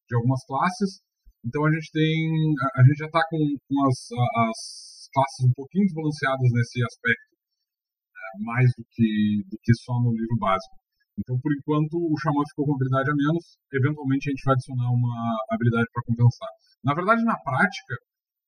de 0.09 0.13
algumas 0.13 0.45
classes. 0.45 1.01
Então 1.41 1.65
a 1.65 1.71
gente 1.73 1.89
tem, 1.89 2.13
a, 2.61 2.81
a 2.81 2.83
gente 2.85 2.97
já 2.97 3.09
está 3.09 3.21
com, 3.29 3.41
com 3.41 3.77
as, 3.89 3.97
as, 4.45 4.59
classes 5.09 5.49
um 5.49 5.53
pouquinho 5.57 5.85
desbalanceadas 5.89 6.49
nesse 6.53 6.77
aspecto, 6.85 7.33
né, 8.13 8.29
mais 8.45 8.69
do 8.77 8.85
que, 8.93 9.09
do 9.49 9.57
que 9.57 9.73
só 9.81 9.97
no 9.97 10.13
livro 10.13 10.37
básico. 10.37 10.77
Então, 11.17 11.33
por 11.41 11.49
enquanto, 11.49 11.97
o 11.97 12.13
Xamã 12.21 12.45
ficou 12.53 12.69
com 12.69 12.75
habilidade 12.77 13.09
a 13.09 13.15
menos. 13.17 13.57
Eventualmente, 13.73 14.29
a 14.29 14.31
gente 14.31 14.45
vai 14.45 14.53
adicionar 14.53 14.89
uma 14.93 15.17
habilidade 15.49 15.89
para 15.89 16.05
compensar. 16.05 16.49
Na 16.85 16.93
verdade, 16.93 17.25
na 17.25 17.33
prática, 17.41 17.97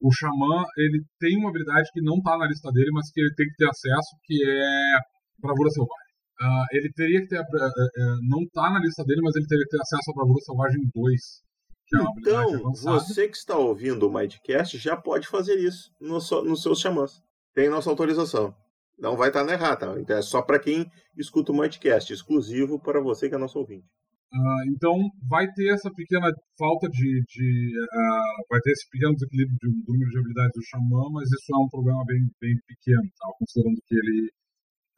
o 0.02 0.12
Xamã 0.12 0.64
ele 0.78 1.04
tem 1.20 1.38
uma 1.38 1.50
habilidade 1.50 1.90
que 1.94 2.02
não 2.02 2.18
está 2.18 2.38
na 2.38 2.48
lista 2.48 2.72
dele, 2.72 2.92
mas 2.92 3.12
que 3.12 3.20
ele 3.20 3.34
tem 3.36 3.48
que 3.48 3.56
ter 3.56 3.70
acesso, 3.70 4.16
que 4.24 4.36
é 4.44 5.00
Bravura 5.42 5.70
Selvagem. 5.70 6.10
Uh, 6.42 6.66
ele 6.72 6.94
teria 6.94 7.22
que 7.22 7.28
ter. 7.28 7.40
Uh, 7.40 7.44
uh, 7.44 8.20
não 8.30 8.44
está 8.44 8.72
na 8.72 8.80
lista 8.80 9.04
dele, 9.04 9.22
mas 9.22 9.36
ele 9.36 9.46
teria 9.46 9.64
que 9.66 9.72
ter 9.72 9.82
acesso 9.82 10.12
à 10.12 10.14
Bravura 10.14 10.40
Selvagem 10.42 10.82
2. 10.96 11.22
É 11.92 11.98
então, 12.20 12.72
você 12.74 13.28
que 13.28 13.36
está 13.36 13.58
ouvindo 13.58 14.08
o 14.08 14.14
Mindcast 14.14 14.78
já 14.78 14.96
pode 14.96 15.28
fazer 15.28 15.56
isso 15.56 15.90
no, 16.00 16.20
nos 16.44 16.62
seus 16.62 16.80
xamãs. 16.80 17.12
Tem 17.54 17.68
nossa 17.68 17.90
autorização. 17.90 18.54
Não 18.98 19.18
vai 19.18 19.30
estar 19.30 19.44
na 19.44 19.54
errata. 19.54 19.96
Então 20.00 20.16
é 20.16 20.22
só 20.22 20.42
para 20.42 20.60
quem 20.60 20.86
escuta 21.18 21.52
o 21.52 21.58
Mindcast, 21.58 22.14
exclusivo 22.14 22.80
para 22.80 23.02
você 23.02 23.28
que 23.28 23.36
é 23.36 23.38
nosso 23.38 23.58
ouvinte. 23.58 23.88
Uh, 24.32 24.72
então 24.76 24.96
vai 25.28 25.52
ter 25.54 25.74
essa 25.74 25.90
pequena 25.92 26.32
falta 26.58 26.88
de, 26.88 27.24
de 27.28 27.74
uh, 27.82 28.46
vai 28.48 28.60
ter 28.62 28.72
esse 28.72 28.88
pequeno 28.92 29.14
desequilíbrio 29.14 29.58
de, 29.60 29.70
do 29.84 29.92
número 29.92 30.12
de 30.12 30.20
habilidades 30.20 30.52
do 30.54 30.66
xamã, 30.66 31.10
mas 31.12 31.32
isso 31.32 31.52
é 31.52 31.58
um 31.58 31.68
problema 31.68 32.04
bem, 32.06 32.28
bem 32.40 32.56
pequeno, 32.68 33.10
tá? 33.18 33.28
considerando 33.40 33.82
que 33.88 33.96
ele 33.96 34.30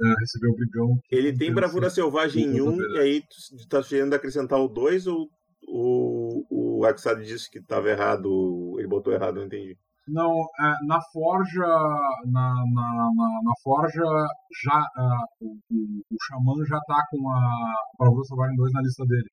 uh, 0.02 0.16
recebeu 0.20 0.52
o 0.52 0.56
brigão. 0.56 1.00
Ele 1.10 1.38
tem 1.38 1.54
bravura 1.54 1.90
selvagem 1.90 2.44
em 2.44 2.62
1 2.62 2.70
um, 2.70 2.82
e 2.82 3.00
aí 3.00 3.22
tu 3.22 3.56
está 3.56 3.82
querendo 3.82 4.14
acrescentar 4.14 4.60
o 4.60 4.68
2 4.68 5.08
ou 5.08 5.30
o, 5.66 6.80
o 6.80 6.86
Axad 6.86 7.24
disse 7.24 7.50
que 7.50 7.60
estava 7.60 7.90
errado, 7.90 8.76
ele 8.78 8.88
botou 8.88 9.14
errado, 9.14 9.36
não 9.36 9.46
entendi. 9.46 9.78
Não, 10.12 10.42
é, 10.60 10.86
na 10.86 11.00
Forja, 11.14 11.66
na, 12.26 12.54
na, 12.74 13.12
na, 13.16 13.40
na 13.44 13.54
Forja, 13.64 14.04
já, 14.64 14.80
uh, 14.80 15.26
o, 15.40 15.58
o, 15.72 16.02
o 16.12 16.18
Xamã 16.28 16.66
já 16.68 16.78
tá 16.86 17.02
com 17.10 17.30
a 17.30 17.74
Bravura 17.98 18.26
Selvagem 18.26 18.58
2 18.58 18.74
na 18.74 18.82
lista 18.82 19.06
dele. 19.06 19.30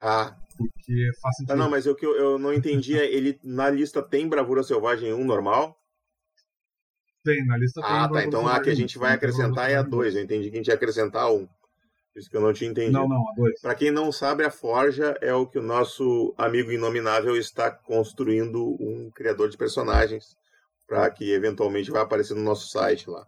Ah. 0.00 0.36
Porque 0.56 1.10
faz 1.22 1.36
sentido. 1.36 1.52
Ah, 1.52 1.56
não, 1.56 1.70
mas 1.70 1.86
o 1.86 1.94
que 1.94 2.04
eu, 2.04 2.16
eu 2.16 2.38
não 2.38 2.52
entendi 2.52 2.98
é, 2.98 3.04
ele 3.06 3.38
na 3.44 3.70
lista 3.70 4.02
tem 4.02 4.28
Bravura 4.28 4.64
Selvagem 4.64 5.14
1 5.14 5.24
normal? 5.24 5.78
Tem, 7.22 7.46
na 7.46 7.56
lista 7.56 7.80
tem. 7.80 7.90
Ah, 7.90 8.08
tá, 8.08 8.24
então 8.24 8.48
a 8.48 8.60
que 8.60 8.70
a 8.70 8.74
gente 8.74 8.98
vai 8.98 9.12
acrescentar 9.12 9.70
é 9.70 9.76
a 9.76 9.82
2, 9.82 10.16
eu 10.16 10.22
entendi 10.22 10.50
que 10.50 10.56
a 10.56 10.58
gente 10.58 10.68
ia 10.68 10.74
acrescentar 10.74 11.30
um. 12.14 12.18
Isso 12.18 12.30
que 12.30 12.36
eu 12.36 12.40
não 12.40 12.52
tinha 12.52 12.70
entendido. 12.70 12.98
Não, 12.98 13.08
não, 13.08 13.28
a 13.28 13.34
2. 13.34 13.60
Para 13.60 13.74
quem 13.74 13.90
não 13.90 14.10
sabe, 14.10 14.44
a 14.44 14.50
Forja 14.50 15.16
é 15.20 15.32
o 15.34 15.46
que 15.46 15.58
o 15.58 15.62
nosso 15.62 16.34
amigo 16.36 16.70
inominável 16.72 17.36
está 17.36 17.70
construindo 17.70 18.76
um 18.80 19.10
criador 19.10 19.48
de 19.48 19.56
personagens 19.56 20.36
para 20.86 21.08
que 21.10 21.30
eventualmente 21.32 21.90
vai 21.90 22.02
aparecer 22.02 22.34
no 22.34 22.42
nosso 22.42 22.68
site 22.68 23.08
lá. 23.08 23.26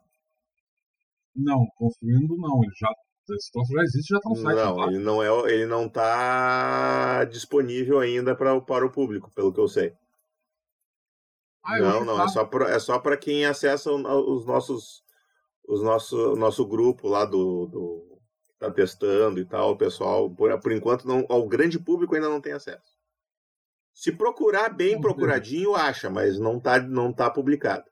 Não, 1.34 1.66
construindo 1.76 2.36
não, 2.36 2.62
ele 2.62 2.72
já 2.78 2.88
esse 3.30 3.52
troço 3.52 3.72
já 3.72 3.82
existe, 3.82 4.08
já 4.08 4.16
está 4.16 4.28
no 4.28 4.36
site. 4.36 4.56
Não, 4.56 4.76
tá? 4.76 4.86
ele 4.88 4.98
não 4.98 5.22
é, 5.22 5.52
ele 5.52 5.66
não 5.66 5.86
está 5.86 7.24
disponível 7.24 8.00
ainda 8.00 8.34
para, 8.34 8.60
para 8.60 8.84
o 8.84 8.90
público, 8.90 9.30
pelo 9.30 9.52
que 9.52 9.60
eu 9.60 9.68
sei. 9.68 9.94
Ah, 11.64 11.78
eu 11.78 11.84
não, 11.84 12.04
não, 12.04 12.16
tá. 12.16 12.24
é 12.24 12.28
só 12.28 12.44
pra, 12.44 12.70
é 12.70 12.78
só 12.78 12.98
para 12.98 13.16
quem 13.16 13.46
acessa 13.46 13.92
os 13.92 14.44
nossos 14.44 15.04
os 15.68 15.80
nosso 15.80 16.34
nosso 16.34 16.66
grupo 16.66 17.06
lá 17.06 17.24
do, 17.24 17.66
do 17.66 18.11
está 18.62 18.70
testando 18.70 19.40
e 19.40 19.44
tal, 19.44 19.72
o 19.72 19.76
pessoal, 19.76 20.30
por, 20.30 20.56
por 20.60 20.72
enquanto, 20.72 21.06
não, 21.06 21.26
ao 21.28 21.46
grande 21.48 21.78
público 21.78 22.14
ainda 22.14 22.28
não 22.28 22.40
tem 22.40 22.52
acesso. 22.52 22.96
Se 23.92 24.12
procurar 24.12 24.70
bem 24.70 25.00
procuradinho, 25.00 25.74
acha, 25.74 26.08
mas 26.08 26.38
não 26.38 26.56
está 26.56 26.80
não 26.80 27.12
tá 27.12 27.28
publicado. 27.28 27.84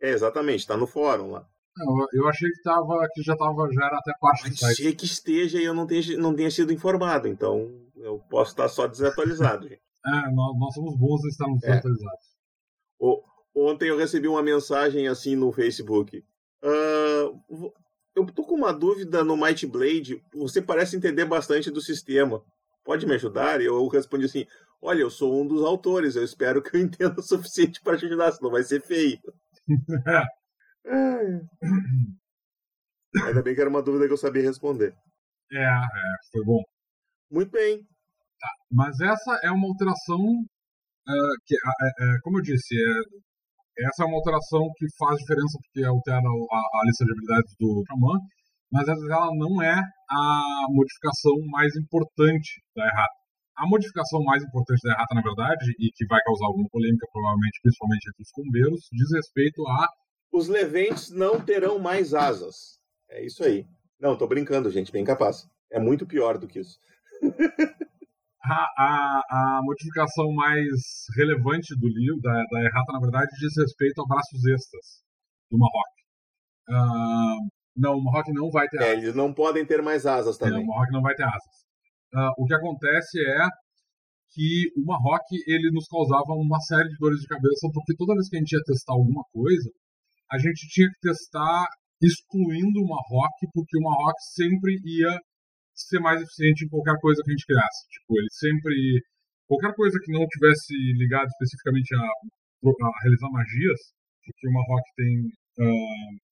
É, 0.00 0.10
exatamente, 0.10 0.60
está 0.60 0.76
no 0.76 0.86
fórum 0.86 1.32
lá. 1.32 1.46
Eu, 1.80 2.22
eu 2.22 2.28
achei 2.28 2.50
que, 2.50 2.62
tava, 2.62 3.06
que 3.14 3.22
já, 3.22 3.36
tava, 3.36 3.68
já 3.72 3.86
era 3.86 3.98
até 3.98 4.12
parte 4.20 4.42
Pode 4.42 4.54
do 4.54 4.58
site. 4.58 4.82
ser 4.82 4.96
que 4.96 5.04
esteja 5.04 5.60
e 5.60 5.64
eu 5.64 5.74
não 5.74 5.86
tenha, 5.86 6.18
não 6.18 6.34
tenha 6.34 6.50
sido 6.50 6.72
informado, 6.72 7.28
então 7.28 7.70
eu 7.96 8.18
posso 8.30 8.50
estar 8.52 8.68
só 8.68 8.86
desatualizado. 8.86 9.68
gente. 9.68 9.80
É, 10.06 10.30
nós, 10.30 10.56
nós 10.58 10.72
somos 10.72 10.96
bons 10.96 11.22
e 11.24 11.28
estamos 11.28 11.62
é. 11.64 11.66
desatualizados. 11.66 12.24
O, 13.00 13.20
ontem 13.54 13.90
eu 13.90 13.98
recebi 13.98 14.26
uma 14.28 14.42
mensagem 14.42 15.08
assim 15.08 15.34
no 15.34 15.52
Facebook. 15.52 16.24
Uh, 16.62 17.72
eu 18.18 18.26
tô 18.26 18.44
com 18.44 18.56
uma 18.56 18.72
dúvida 18.72 19.22
no 19.22 19.36
Might 19.36 19.64
Blade. 19.66 20.22
Você 20.34 20.60
parece 20.60 20.96
entender 20.96 21.24
bastante 21.24 21.70
do 21.70 21.80
sistema. 21.80 22.42
Pode 22.84 23.06
me 23.06 23.14
ajudar? 23.14 23.60
Eu 23.60 23.86
respondi 23.86 24.24
assim: 24.24 24.44
Olha, 24.82 25.02
eu 25.02 25.10
sou 25.10 25.40
um 25.40 25.46
dos 25.46 25.64
autores. 25.64 26.16
Eu 26.16 26.24
espero 26.24 26.60
que 26.60 26.76
eu 26.76 26.80
entenda 26.82 27.20
o 27.20 27.22
suficiente 27.22 27.80
para 27.80 27.96
te 27.96 28.06
ajudar, 28.06 28.32
senão 28.32 28.50
vai 28.50 28.64
ser 28.64 28.82
feio. 28.82 29.20
Ainda 33.24 33.42
bem 33.42 33.54
que 33.54 33.60
era 33.60 33.70
uma 33.70 33.82
dúvida 33.82 34.06
que 34.06 34.12
eu 34.12 34.18
sabia 34.18 34.42
responder. 34.42 34.94
É, 35.52 35.62
é 35.62 35.82
foi 36.32 36.44
bom. 36.44 36.62
Muito 37.30 37.52
bem. 37.52 37.86
Tá, 38.40 38.48
mas 38.70 39.00
essa 39.00 39.38
é 39.42 39.50
uma 39.50 39.68
alteração 39.68 40.18
uh, 40.18 41.36
que, 41.44 41.54
uh, 41.54 42.20
como 42.22 42.38
eu 42.38 42.42
disse, 42.42 42.74
é 42.74 43.00
essa 43.86 44.04
é 44.04 44.06
uma 44.06 44.16
alteração 44.16 44.60
que 44.76 44.86
faz 44.98 45.18
diferença 45.18 45.58
porque 45.62 45.86
altera 45.86 46.18
a, 46.18 46.80
a 46.80 46.84
lista 46.84 47.04
de 47.04 47.12
habilidades 47.12 47.54
do 47.58 47.82
Xamã, 47.86 48.18
mas 48.70 48.88
ela 48.88 49.34
não 49.34 49.62
é 49.62 49.80
a 50.10 50.66
modificação 50.70 51.34
mais 51.50 51.74
importante 51.76 52.60
da 52.74 52.84
errata. 52.84 53.18
A 53.56 53.66
modificação 53.66 54.22
mais 54.22 54.42
importante 54.42 54.80
da 54.84 54.92
errata, 54.92 55.14
na 55.14 55.22
verdade, 55.22 55.72
e 55.78 55.90
que 55.94 56.06
vai 56.06 56.20
causar 56.22 56.46
alguma 56.46 56.68
polêmica, 56.70 57.06
provavelmente, 57.12 57.58
principalmente 57.62 58.08
entre 58.08 58.22
os 58.22 58.30
combeiros, 58.30 58.80
diz 58.92 59.12
respeito 59.12 59.66
a. 59.66 59.88
Os 60.32 60.46
leventes 60.46 61.10
não 61.10 61.40
terão 61.40 61.78
mais 61.78 62.14
asas. 62.14 62.78
É 63.10 63.24
isso 63.24 63.42
aí. 63.42 63.66
Não, 63.98 64.16
tô 64.16 64.26
brincando, 64.28 64.70
gente, 64.70 64.92
bem 64.92 65.04
capaz. 65.04 65.48
É 65.72 65.80
muito 65.80 66.06
pior 66.06 66.38
do 66.38 66.46
que 66.46 66.60
isso. 66.60 66.78
a, 68.44 68.54
a, 68.54 69.22
a, 69.30 69.60
modificação 69.62 70.32
mais 70.32 70.70
relevante 71.16 71.74
do 71.78 71.88
livro, 71.88 72.20
da, 72.20 72.32
da 72.32 72.60
errata, 72.60 72.92
na 72.92 73.00
verdade, 73.00 73.28
diz 73.40 73.56
respeito 73.56 74.00
a 74.00 74.06
braços 74.06 74.44
extras 74.46 75.02
do 75.50 75.58
Marrock. 75.58 75.98
Uh, 76.68 77.48
não, 77.76 77.98
o 77.98 78.04
Marrock 78.04 78.32
não 78.32 78.50
vai 78.50 78.68
ter 78.68 78.80
é, 78.80 78.92
asas. 78.92 79.02
Eles 79.02 79.14
não 79.14 79.32
podem 79.32 79.64
ter 79.64 79.82
mais 79.82 80.06
asas 80.06 80.36
também. 80.38 80.60
É, 80.60 80.62
o 80.62 80.66
Marrock 80.66 80.92
não 80.92 81.02
vai 81.02 81.14
ter 81.14 81.24
asas. 81.24 81.66
Uh, 82.14 82.42
o 82.42 82.46
que 82.46 82.54
acontece 82.54 83.18
é 83.20 83.48
que 84.30 84.72
o 84.76 84.84
Marrock 84.84 85.24
ele 85.46 85.70
nos 85.72 85.86
causava 85.88 86.32
uma 86.32 86.60
série 86.60 86.88
de 86.88 86.98
dores 86.98 87.20
de 87.20 87.26
cabeça, 87.26 87.68
porque 87.72 87.96
toda 87.96 88.14
vez 88.14 88.28
que 88.28 88.36
a 88.36 88.38
gente 88.38 88.52
ia 88.52 88.62
testar 88.62 88.92
alguma 88.92 89.24
coisa, 89.32 89.70
a 90.30 90.38
gente 90.38 90.68
tinha 90.68 90.88
que 90.88 91.00
testar 91.00 91.66
excluindo 92.00 92.80
o 92.80 92.88
Marrock, 92.88 93.34
porque 93.52 93.78
o 93.78 93.82
Marrock 93.82 94.14
sempre 94.34 94.78
ia 94.84 95.18
ser 95.86 96.00
mais 96.00 96.20
eficiente 96.20 96.64
em 96.64 96.68
qualquer 96.68 96.98
coisa 97.00 97.22
que 97.22 97.30
a 97.30 97.34
gente 97.34 97.46
criasse. 97.46 97.88
Tipo, 97.88 98.18
ele 98.18 98.28
sempre. 98.30 99.02
Qualquer 99.46 99.74
coisa 99.74 99.98
que 100.02 100.12
não 100.12 100.26
tivesse 100.26 100.74
ligado 100.98 101.26
especificamente 101.28 101.94
a, 101.94 102.00
a 102.00 103.02
realizar 103.02 103.30
magias, 103.30 103.80
porque 104.24 104.48
uma 104.48 104.62
rock 104.66 104.82
tem. 104.96 105.18
Uh... 105.58 106.28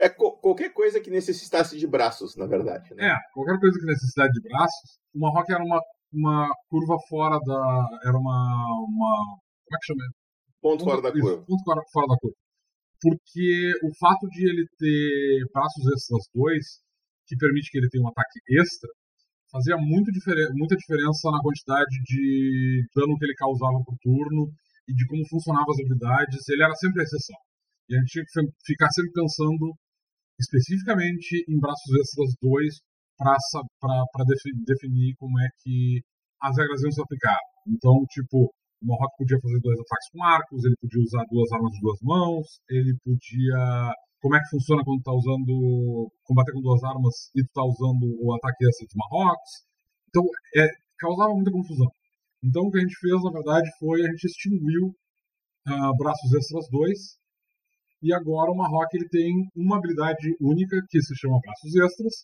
É 0.00 0.08
qualquer 0.08 0.72
coisa 0.72 1.00
que 1.00 1.10
necessitasse 1.10 1.76
de 1.76 1.86
braços, 1.86 2.36
na 2.36 2.46
verdade. 2.46 2.94
Né? 2.94 3.08
É, 3.08 3.14
qualquer 3.34 3.58
coisa 3.58 3.76
que 3.80 3.86
necessitasse 3.86 4.30
de 4.30 4.48
braços. 4.48 4.98
Uma 5.12 5.30
rock 5.30 5.52
era 5.52 5.64
uma, 5.64 5.80
uma 6.12 6.48
curva 6.68 6.96
fora 7.08 7.38
da. 7.40 7.86
Era 8.04 8.16
uma. 8.16 8.86
uma 8.86 9.38
como 9.66 9.76
é 9.76 9.78
que 9.80 9.86
chama? 9.86 10.04
Ponto, 10.62 10.84
ponto 10.84 10.90
fora 10.90 11.02
da 11.02 11.12
curva. 11.12 11.44
Ponto 11.44 11.64
fora, 11.64 11.82
fora 11.92 12.06
da 12.06 12.16
curva. 12.18 12.36
Porque 13.00 13.72
o 13.84 13.90
fato 13.98 14.26
de 14.28 14.48
ele 14.48 14.66
ter 14.78 15.44
braços 15.52 15.86
extras 15.92 16.24
dois 16.34 16.64
que 17.28 17.36
permite 17.36 17.70
que 17.70 17.78
ele 17.78 17.88
tenha 17.92 18.02
um 18.02 18.08
ataque 18.08 18.40
extra, 18.58 18.88
fazia 19.52 19.76
muito 19.76 20.10
diferen 20.10 20.48
muita 20.56 20.76
diferença 20.76 21.30
na 21.30 21.40
quantidade 21.40 21.94
de 22.04 22.84
dano 22.96 23.16
que 23.16 23.24
ele 23.24 23.36
causava 23.36 23.78
por 23.84 23.96
turno 24.00 24.48
e 24.88 24.92
de 24.94 25.06
como 25.06 25.28
funcionavam 25.28 25.70
as 25.70 25.80
habilidades. 25.80 26.48
Ele 26.48 26.64
era 26.64 26.74
sempre 26.74 27.00
a 27.00 27.04
exceção. 27.04 27.36
E 27.88 27.96
a 27.96 27.98
gente 28.00 28.10
tinha 28.10 28.24
que 28.24 28.32
ficar 28.64 28.90
sempre 28.90 29.12
pensando 29.12 29.76
especificamente 30.40 31.44
em 31.48 31.58
braços 31.60 31.88
extras 32.00 32.32
2 32.40 32.74
para 33.18 34.24
defi 34.28 34.50
definir 34.64 35.14
como 35.18 35.38
é 35.40 35.48
que 35.62 36.00
as 36.40 36.56
regras 36.56 36.82
iam 36.82 36.92
se 36.92 37.02
aplicar. 37.02 37.38
Então, 37.66 37.92
tipo, 38.12 38.46
o 38.80 38.86
Mohawk 38.86 39.12
podia 39.18 39.40
fazer 39.42 39.58
dois 39.60 39.78
ataques 39.80 40.08
com 40.12 40.22
arcos, 40.22 40.64
ele 40.64 40.76
podia 40.80 41.02
usar 41.02 41.24
duas 41.28 41.50
armas 41.52 41.72
de 41.72 41.80
duas 41.80 41.98
mãos, 42.02 42.46
ele 42.70 42.94
podia 43.02 43.92
como 44.20 44.34
é 44.36 44.40
que 44.40 44.50
funciona 44.50 44.82
quando 44.84 45.02
tá 45.02 45.12
usando 45.12 46.10
combater 46.24 46.52
com 46.52 46.60
duas 46.60 46.82
armas 46.82 47.30
e 47.34 47.42
tu 47.42 47.50
tá 47.52 47.64
usando 47.64 48.04
o 48.20 48.34
ataque 48.34 48.66
extra 48.66 48.86
de 48.86 48.96
Marrocos. 48.96 49.50
Então, 50.08 50.24
é, 50.56 50.66
causava 50.98 51.34
muita 51.34 51.52
confusão. 51.52 51.86
Então, 52.42 52.62
o 52.62 52.70
que 52.70 52.78
a 52.78 52.80
gente 52.80 52.96
fez, 53.00 53.22
na 53.22 53.30
verdade, 53.30 53.68
foi 53.78 54.02
a 54.02 54.10
gente 54.10 54.24
extinguiu 54.24 54.94
uh, 55.68 55.96
Braços 55.96 56.32
Extras 56.34 56.66
2 56.70 56.98
e 58.02 58.14
agora 58.14 58.50
o 58.50 58.56
Marrock 58.56 58.94
ele 58.94 59.08
tem 59.08 59.32
uma 59.56 59.76
habilidade 59.76 60.34
única 60.40 60.76
que 60.88 61.00
se 61.02 61.16
chama 61.16 61.40
Braços 61.42 61.74
Extras, 61.74 62.14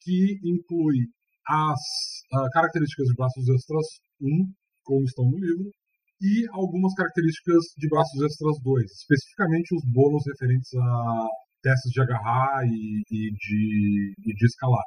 que 0.00 0.38
inclui 0.44 1.08
as 1.46 1.80
uh, 2.32 2.48
características 2.52 3.06
de 3.08 3.14
Braços 3.14 3.48
Extras 3.48 3.86
1 4.20 4.52
como 4.84 5.04
estão 5.04 5.24
no 5.24 5.38
livro, 5.38 5.70
e 6.20 6.46
algumas 6.52 6.92
características 6.94 7.64
de 7.78 7.88
braços 7.88 8.22
extras 8.22 8.56
2, 8.62 8.84
especificamente 8.84 9.74
os 9.74 9.82
bônus 9.92 10.22
referentes 10.26 10.72
a 10.74 11.26
testes 11.62 11.92
de 11.92 12.00
agarrar 12.00 12.64
e, 12.64 13.02
e, 13.10 13.30
de, 13.32 14.14
e 14.26 14.34
de 14.34 14.46
escalar. 14.46 14.84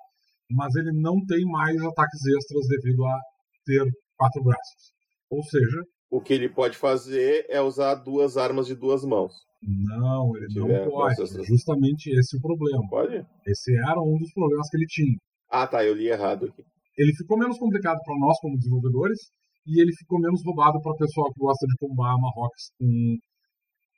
Mas 0.51 0.75
ele 0.75 0.91
não 0.93 1.15
tem 1.25 1.43
mais 1.45 1.81
ataques 1.81 2.25
extras 2.25 2.67
devido 2.67 3.05
a 3.05 3.17
ter 3.65 3.83
quatro 4.17 4.43
braços. 4.43 4.93
Ou 5.29 5.43
seja. 5.43 5.83
O 6.11 6.21
que 6.21 6.31
ele 6.31 6.47
pode 6.47 6.77
fazer 6.77 7.43
é 7.49 7.59
usar 7.59 7.95
duas 7.95 8.37
armas 8.37 8.67
de 8.67 8.75
duas 8.75 9.03
mãos. 9.03 9.33
Não, 9.63 10.37
ele 10.37 10.47
não 10.53 10.91
pode. 10.91 11.15
Justamente 11.43 12.11
esse 12.11 12.35
é 12.35 12.37
o 12.37 12.41
problema. 12.41 12.87
Pode? 12.87 13.25
Esse 13.47 13.75
era 13.77 13.99
um 13.99 14.19
dos 14.19 14.31
problemas 14.31 14.69
que 14.69 14.77
ele 14.77 14.85
tinha. 14.85 15.17
Ah, 15.49 15.65
tá, 15.65 15.83
eu 15.83 15.95
li 15.95 16.07
errado 16.07 16.45
aqui. 16.45 16.63
Ele 16.95 17.15
ficou 17.15 17.35
menos 17.35 17.57
complicado 17.57 17.97
para 18.05 18.19
nós 18.19 18.37
como 18.41 18.57
desenvolvedores 18.57 19.19
e 19.65 19.81
ele 19.81 19.93
ficou 19.93 20.19
menos 20.19 20.43
roubado 20.45 20.81
para 20.81 20.91
o 20.91 20.97
pessoal 20.97 21.31
que 21.33 21.39
gosta 21.39 21.65
de 21.65 21.77
combar 21.77 22.15
Marrocos 22.19 22.71
com. 22.77 23.17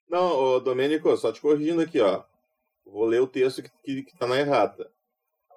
Não, 0.09 0.31
ô, 0.31 0.59
Domênico, 0.59 1.15
só 1.17 1.31
te 1.31 1.41
corrigindo 1.41 1.81
aqui, 1.81 1.99
ó. 1.99 2.23
Vou 2.85 3.05
ler 3.05 3.21
o 3.21 3.27
texto 3.27 3.63
que, 3.63 3.69
que, 3.83 4.03
que 4.03 4.17
tá 4.17 4.27
na 4.27 4.39
errata. 4.39 4.87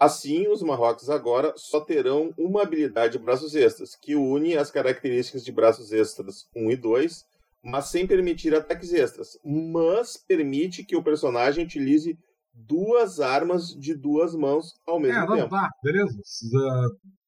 Assim, 0.00 0.46
os 0.48 0.62
Marrocos 0.62 1.10
agora 1.10 1.52
só 1.56 1.80
terão 1.80 2.32
uma 2.38 2.62
habilidade 2.62 3.18
de 3.18 3.24
braços 3.24 3.54
extras, 3.54 3.96
que 3.96 4.14
une 4.14 4.56
as 4.56 4.70
características 4.70 5.44
de 5.44 5.52
braços 5.52 5.92
extras 5.92 6.48
1 6.56 6.70
e 6.70 6.76
2, 6.76 7.24
mas 7.64 7.90
sem 7.90 8.06
permitir 8.06 8.54
ataques 8.54 8.92
extras. 8.92 9.38
Mas 9.44 10.16
permite 10.16 10.84
que 10.84 10.96
o 10.96 11.02
personagem 11.02 11.64
utilize 11.64 12.16
duas 12.54 13.20
armas 13.20 13.68
de 13.68 13.94
duas 13.94 14.34
mãos 14.34 14.72
ao 14.86 14.98
mesmo 14.98 15.18
é, 15.18 15.26
não, 15.26 15.36
tempo. 15.36 15.50
Tá, 15.50 15.68
beleza. 15.82 16.16
Uh... 16.16 17.18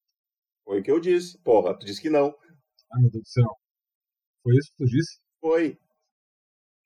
Foi 0.63 0.79
o 0.79 0.83
que 0.83 0.91
eu 0.91 0.99
disse. 0.99 1.37
Porra, 1.39 1.77
tu 1.77 1.85
disse 1.85 2.01
que 2.01 2.09
não. 2.09 2.33
Ai, 2.93 3.01
meu 3.01 3.11
Deus 3.11 3.23
do 3.23 3.29
céu. 3.29 3.57
Foi 4.43 4.55
isso 4.55 4.71
que 4.71 4.77
tu 4.77 4.85
disse? 4.85 5.19
Foi. 5.39 5.77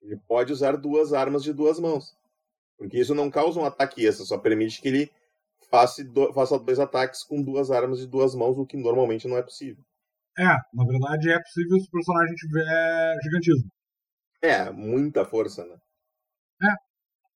Ele 0.02 0.18
pode 0.28 0.52
usar 0.52 0.78
duas 0.78 1.14
armas 1.14 1.44
de 1.44 1.54
duas 1.54 1.80
mãos. 1.80 2.16
Porque 2.78 3.00
isso 3.00 3.16
não 3.16 3.32
causa 3.32 3.60
um 3.60 3.66
ataque 3.66 4.06
extra, 4.06 4.26
só 4.26 4.38
permite 4.38 4.82
que 4.82 4.88
ele 4.88 5.12
faça, 5.70 6.04
do, 6.04 6.34
faça 6.34 6.60
dois 6.60 6.80
ataques 6.80 7.24
com 7.24 7.42
duas 7.42 7.72
armas 7.72 8.00
de 8.00 8.08
duas 8.08 8.36
mãos, 8.36 8.58
o 8.58 8.66
que 8.66 8.78
normalmente 8.78 9.28
não 9.28 9.38
é 9.38 9.42
possível. 9.42 9.84
É, 10.38 10.44
na 10.44 10.86
verdade 10.86 11.32
é 11.32 11.40
possível 11.40 11.80
se 11.80 11.88
o 11.88 11.92
personagem 11.92 12.36
tiver 12.36 13.16
gigantismo. 13.24 13.70
É, 14.42 14.70
muita 14.72 15.26
força, 15.26 15.66
né? 15.66 15.78
É. 16.62 16.76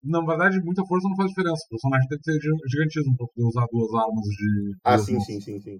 Na 0.03 0.23
verdade, 0.25 0.61
muita 0.61 0.85
força 0.85 1.09
não 1.09 1.15
faz 1.15 1.29
diferença. 1.29 1.61
O 1.65 1.69
personagem 1.69 2.07
tem 2.07 2.17
que 2.19 2.23
ter 2.23 2.39
gigantismo 2.69 3.17
para 3.17 3.27
poder 3.27 3.47
usar 3.47 3.65
duas 3.71 3.93
armas 3.93 4.25
de. 4.25 4.75
Ah, 4.83 4.97
sim, 4.97 5.13
mãos. 5.13 5.25
sim, 5.25 5.41
sim, 5.41 5.59
sim. 5.59 5.79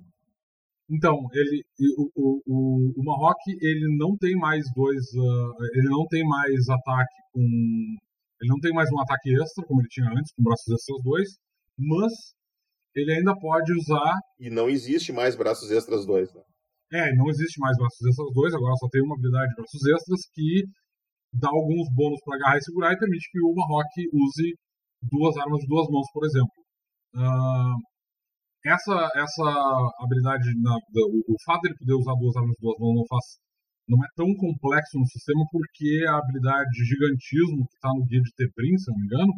Então, 0.89 1.13
ele, 1.33 1.63
o, 1.97 2.09
o, 2.15 2.41
o, 2.47 2.93
o 2.97 3.03
Marrock, 3.05 3.37
ele 3.61 3.95
não 3.97 4.17
tem 4.17 4.35
mais 4.35 4.65
dois. 4.75 5.05
Uh, 5.13 5.53
ele 5.75 5.89
não 5.89 6.05
tem 6.07 6.23
mais 6.27 6.67
ataque 6.67 7.15
com. 7.31 7.41
Ele 8.41 8.49
não 8.49 8.59
tem 8.59 8.73
mais 8.73 8.89
um 8.91 8.99
ataque 9.01 9.29
extra, 9.35 9.65
como 9.67 9.81
ele 9.81 9.89
tinha 9.89 10.09
antes, 10.09 10.33
com 10.33 10.43
braços 10.43 10.73
extras 10.73 10.97
dois, 11.03 11.27
mas 11.77 12.13
ele 12.95 13.13
ainda 13.13 13.35
pode 13.37 13.71
usar. 13.73 14.15
E 14.39 14.49
não 14.49 14.69
existe 14.69 15.11
mais 15.11 15.35
braços 15.35 15.69
extras 15.69 16.05
dois, 16.05 16.33
né? 16.33 16.41
É, 16.91 17.13
não 17.15 17.29
existe 17.29 17.59
mais 17.59 17.77
braços 17.77 18.01
extras 18.01 18.33
dois, 18.33 18.53
agora 18.53 18.73
só 18.79 18.87
tem 18.89 19.03
uma 19.03 19.13
habilidade 19.13 19.49
de 19.49 19.55
braços 19.55 19.85
extras 19.85 20.21
que 20.33 20.63
dá 21.33 21.49
alguns 21.49 21.85
bônus 21.93 22.19
para 22.25 22.37
agarrar 22.37 22.57
e 22.57 22.63
segurar 22.63 22.93
e 22.93 22.97
permite 22.97 23.29
que 23.29 23.39
o 23.43 23.53
Marrock 23.53 23.93
use 24.11 24.55
duas 25.03 25.37
armas 25.37 25.59
de 25.59 25.67
duas 25.67 25.87
mãos, 25.89 26.07
por 26.11 26.25
exemplo. 26.25 26.59
Uh, 27.13 27.75
essa, 28.65 29.09
essa 29.15 29.47
habilidade, 29.99 30.49
na, 30.61 30.75
o, 30.75 31.33
o 31.33 31.35
fato 31.45 31.61
de 31.61 31.69
ele 31.69 31.77
poder 31.77 31.93
usar 31.93 32.15
duas 32.15 32.35
armas 32.35 32.55
de 32.55 32.61
duas 32.61 32.77
mãos 32.79 32.95
não 32.95 33.07
faz 33.07 33.25
não 33.89 33.97
é 34.05 34.07
tão 34.15 34.29
complexo 34.37 34.99
no 34.99 35.07
sistema 35.07 35.41
porque 35.51 36.05
a 36.07 36.17
habilidade 36.17 36.69
de 36.69 36.85
gigantismo 36.85 37.65
que 37.65 37.73
está 37.73 37.89
no 37.89 38.05
guia 38.05 38.21
de 38.21 38.31
Tebrim, 38.37 38.77
se 38.77 38.91
não 38.91 38.99
me 38.99 39.05
engano, 39.05 39.33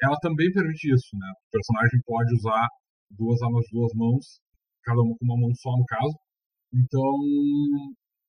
ela 0.00 0.16
também 0.22 0.50
permite 0.52 0.88
isso, 0.88 1.12
né? 1.20 1.28
O 1.28 1.50
personagem 1.52 2.00
pode 2.06 2.32
usar 2.34 2.66
duas 3.10 3.42
armas 3.42 3.64
de 3.66 3.76
duas 3.76 3.92
mãos, 3.94 4.40
cada 4.82 5.02
uma 5.02 5.14
com 5.18 5.24
uma 5.26 5.36
mão 5.36 5.52
só 5.54 5.70
no 5.76 5.84
caso. 5.84 6.16
Então 6.72 7.12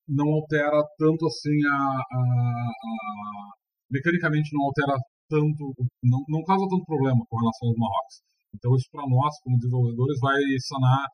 não 0.10 0.27
altera 0.34 0.84
tanto 0.97 1.25
assim 1.25 1.56
a, 1.65 2.04
a, 2.04 2.19
a 2.19 3.51
mecanicamente 3.89 4.49
não 4.54 4.65
altera 4.65 4.97
tanto, 5.30 5.73
não, 6.04 6.19
não 6.27 6.43
causa 6.43 6.67
tanto 6.67 6.84
problema 6.86 7.23
com 7.30 7.38
relação 7.39 7.69
aos 7.69 7.77
Marrocos. 7.77 8.30
Então 8.53 8.75
isso 8.75 8.87
para 8.91 9.07
nós, 9.07 9.33
como 9.43 9.57
desenvolvedores, 9.57 10.19
vai 10.19 10.39
sanar 10.67 11.07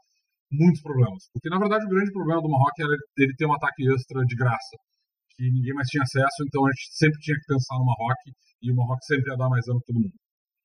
muitos 0.51 0.81
problemas. 0.81 1.29
Porque 1.33 1.49
na 1.49 1.59
verdade 1.59 1.85
o 1.85 1.89
grande 1.89 2.11
problema 2.11 2.41
do 2.41 2.49
Marrock 2.49 2.75
era 2.81 2.95
ele 3.17 3.35
ter 3.35 3.45
um 3.45 3.53
ataque 3.53 3.83
extra 3.93 4.23
de 4.25 4.35
graça, 4.35 4.75
que 5.35 5.43
ninguém 5.51 5.73
mais 5.73 5.87
tinha 5.87 6.03
acesso, 6.03 6.43
então 6.47 6.65
a 6.65 6.71
gente 6.71 6.87
sempre 6.97 7.19
tinha 7.19 7.37
que 7.37 7.47
pensar 7.47 7.77
no 7.77 7.85
Marrock 7.85 8.21
e 8.61 8.71
o 8.71 8.75
Marrock 8.75 9.05
sempre 9.05 9.31
ia 9.31 9.37
dar 9.37 9.49
mais 9.49 9.65
dano 9.65 9.79
que 9.79 9.93
todo 9.93 10.01
mundo. 10.01 10.17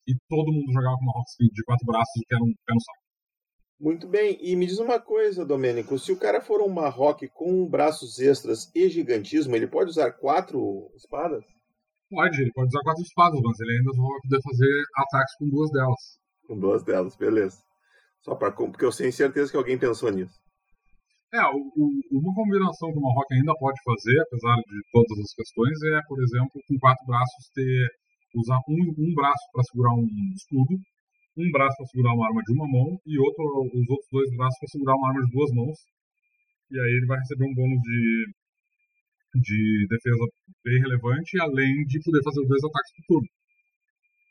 E 0.09 0.13
todo 0.29 0.53
mundo 0.53 0.73
jogava 0.73 0.97
com 0.97 1.05
Marrock 1.05 1.29
de 1.39 1.65
quatro 1.65 1.87
braços, 1.87 2.23
que 2.27 2.35
era 2.35 2.43
um 2.43 2.53
pé 2.67 2.75
no 2.75 2.81
saco. 2.81 3.03
Muito 3.79 4.07
bem, 4.07 4.39
e 4.41 4.55
me 4.55 4.65
diz 4.65 4.79
uma 4.79 5.01
coisa, 5.01 5.45
Domênico, 5.45 5.99
se 5.99 6.13
o 6.13 6.17
cara 6.17 6.41
for 6.41 6.63
um 6.63 6.69
Marrock 6.69 7.29
com 7.35 7.69
braços 7.69 8.19
extras 8.21 8.71
e 8.75 8.89
gigantismo, 8.89 9.57
ele 9.57 9.67
pode 9.67 9.91
usar 9.91 10.13
quatro 10.13 10.89
espadas? 10.95 11.43
Pode, 12.09 12.41
ele 12.41 12.53
pode 12.53 12.69
usar 12.69 12.83
quatro 12.85 13.03
espadas, 13.03 13.41
mas 13.43 13.59
ele 13.59 13.79
ainda 13.79 13.91
vai 13.91 14.21
poder 14.23 14.41
fazer 14.43 14.83
ataques 14.97 15.35
com 15.37 15.49
duas 15.49 15.71
delas. 15.73 16.22
Com 16.53 16.61
duas 16.61 16.85
delas, 16.85 17.17
beleza. 17.17 17.65
Só 18.21 18.37
para 18.37 18.53
porque 18.53 18.85
eu 18.85 18.93
tenho 18.93 19.11
certeza 19.11 19.51
que 19.51 19.57
alguém 19.57 19.79
pensou 19.81 20.13
nisso. 20.13 20.37
É, 21.33 21.41
o, 21.49 21.57
o, 21.57 21.89
uma 22.13 22.35
combinação 22.37 22.93
que 22.93 22.99
o 22.99 23.01
Marrock 23.01 23.33
ainda 23.33 23.57
pode 23.57 23.81
fazer, 23.81 24.21
apesar 24.21 24.57
de 24.61 24.77
todas 24.93 25.17
as 25.17 25.33
questões, 25.33 25.81
é, 25.81 26.01
por 26.05 26.21
exemplo, 26.21 26.61
com 26.69 26.77
quatro 26.77 27.07
braços 27.07 27.49
ter 27.57 27.89
usar 28.37 28.61
um, 28.69 28.85
um 29.01 29.15
braço 29.15 29.41
para 29.51 29.65
segurar 29.65 29.95
um 29.97 30.05
escudo, 30.37 30.77
um 31.41 31.51
braço 31.53 31.75
para 31.75 31.87
segurar 31.87 32.13
uma 32.13 32.29
arma 32.29 32.43
de 32.45 32.53
uma 32.53 32.69
mão 32.69 33.01
e 33.07 33.19
outro, 33.19 33.49
os 33.73 33.89
outros 33.89 34.09
dois 34.13 34.29
braços 34.37 34.59
para 34.61 34.73
segurar 34.77 34.95
uma 34.95 35.09
arma 35.09 35.25
de 35.25 35.33
duas 35.33 35.51
mãos. 35.57 35.79
E 36.69 36.77
aí 36.79 36.93
ele 37.01 37.07
vai 37.07 37.17
receber 37.17 37.49
um 37.49 37.55
bônus 37.55 37.81
de, 37.81 38.29
de 39.41 39.87
defesa 39.89 40.25
bem 40.63 40.79
relevante, 40.85 41.41
além 41.41 41.81
de 41.89 41.97
poder 42.05 42.21
fazer 42.23 42.45
dois 42.45 42.63
ataques 42.63 42.93
por 42.93 43.05
turno. 43.09 43.42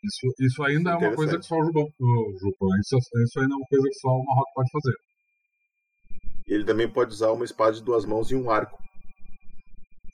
Isso, 0.04 0.34
isso 0.40 0.64
ainda 0.64 0.92
é 0.92 0.96
uma 0.96 1.16
coisa 1.16 1.38
que 1.38 1.46
só 1.46 1.56
o 1.56 1.64
Jupan, 1.64 1.84
o 1.84 2.38
Jupan 2.40 2.68
isso, 2.80 2.98
isso 2.98 3.40
ainda 3.40 3.54
é 3.54 3.58
uma 3.58 3.68
coisa 3.68 3.88
que 3.88 4.00
só 4.00 4.10
o 4.10 4.26
Marrock 4.26 4.54
pode 4.56 4.70
fazer. 4.72 4.96
Ele 6.48 6.66
também 6.66 6.92
pode 6.92 7.12
usar 7.12 7.32
uma 7.32 7.46
espada 7.46 7.74
de 7.74 7.84
duas 7.84 8.04
mãos 8.04 8.32
e 8.32 8.36
um 8.36 8.50
arco. 8.50 8.78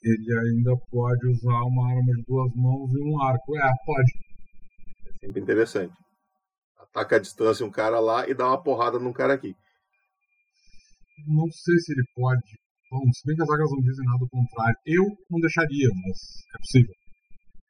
Ele 0.02 0.38
ainda 0.38 0.76
pode 0.90 1.26
usar 1.26 1.62
uma 1.64 1.88
arma 1.90 2.12
de 2.14 2.22
duas 2.26 2.52
mãos 2.54 2.90
e 2.92 3.02
um 3.02 3.22
arco. 3.22 3.56
É, 3.56 3.72
pode. 3.84 4.12
É 5.06 5.26
sempre 5.26 5.40
interessante. 5.40 5.92
Ataca 6.78 7.16
a 7.16 7.18
distância 7.18 7.66
um 7.66 7.70
cara 7.70 7.98
lá 7.98 8.28
e 8.28 8.34
dá 8.34 8.46
uma 8.46 8.62
porrada 8.62 8.98
num 8.98 9.12
cara 9.12 9.34
aqui. 9.34 9.54
Não 11.26 11.50
sei 11.50 11.76
se 11.78 11.92
ele 11.92 12.04
pode. 12.14 12.58
Bom, 12.90 13.00
se 13.12 13.26
bem 13.26 13.36
que 13.36 13.42
as 13.42 13.50
águas 13.50 13.70
não 13.70 13.80
dizem 13.80 14.04
nada 14.04 14.22
ao 14.22 14.28
contrário. 14.28 14.76
Eu 14.86 15.04
não 15.30 15.40
deixaria, 15.40 15.88
mas 15.88 16.18
é 16.54 16.58
possível. 16.58 16.94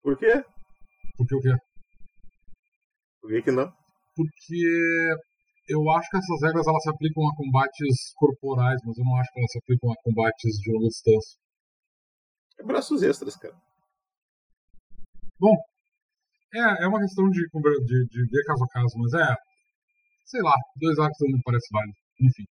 Por 0.02 0.18
quê? 0.18 0.44
Porque 1.16 1.34
o 1.34 1.40
quê? 1.40 1.67
Por 3.20 3.30
que, 3.30 3.42
que 3.42 3.50
não? 3.50 3.72
Porque 4.14 5.14
eu 5.68 5.90
acho 5.90 6.08
que 6.10 6.16
essas 6.16 6.42
regras 6.42 6.66
elas 6.66 6.82
se 6.82 6.90
aplicam 6.90 7.28
a 7.28 7.36
combates 7.36 8.12
corporais, 8.16 8.80
mas 8.84 8.96
eu 8.98 9.04
não 9.04 9.16
acho 9.16 9.30
que 9.32 9.38
elas 9.38 9.52
se 9.52 9.58
aplicam 9.58 9.92
a 9.92 9.96
combates 10.02 10.58
de 10.60 10.72
longa 10.72 10.88
distância. 10.88 11.38
É 12.58 12.64
braços 12.64 13.02
extras, 13.02 13.36
cara. 13.36 13.54
Bom, 15.38 15.54
é, 16.54 16.84
é 16.84 16.88
uma 16.88 16.98
questão 17.00 17.28
de, 17.30 17.40
de, 17.40 18.06
de 18.08 18.26
ver 18.30 18.44
caso 18.46 18.64
a 18.64 18.68
caso, 18.68 18.98
mas 18.98 19.12
é. 19.14 19.34
Sei 20.24 20.42
lá, 20.42 20.54
dois 20.76 20.98
arcos 20.98 21.18
não 21.20 21.36
me 21.36 21.42
parece 21.44 21.68
válido. 21.70 21.96
Enfim. 22.20 22.44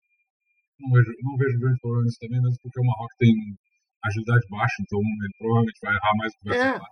Não 0.78 0.90
vejo, 0.92 1.12
não 1.22 1.36
vejo 1.36 1.58
grande 1.58 1.80
problema 1.80 2.04
nisso 2.04 2.18
também, 2.20 2.40
mesmo 2.40 2.58
porque 2.62 2.80
o 2.80 2.84
Marrock 2.84 3.16
tem 3.18 3.32
agilidade 4.04 4.46
baixa, 4.50 4.82
então 4.82 5.00
ele 5.00 5.34
provavelmente 5.38 5.80
vai 5.82 5.94
errar 5.94 6.16
mais 6.16 6.32
do 6.32 6.38
que 6.38 6.48
vai 6.48 6.58
é. 6.58 6.62
acertar. 6.68 6.90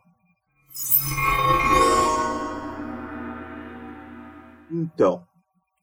Então, 4.75 5.25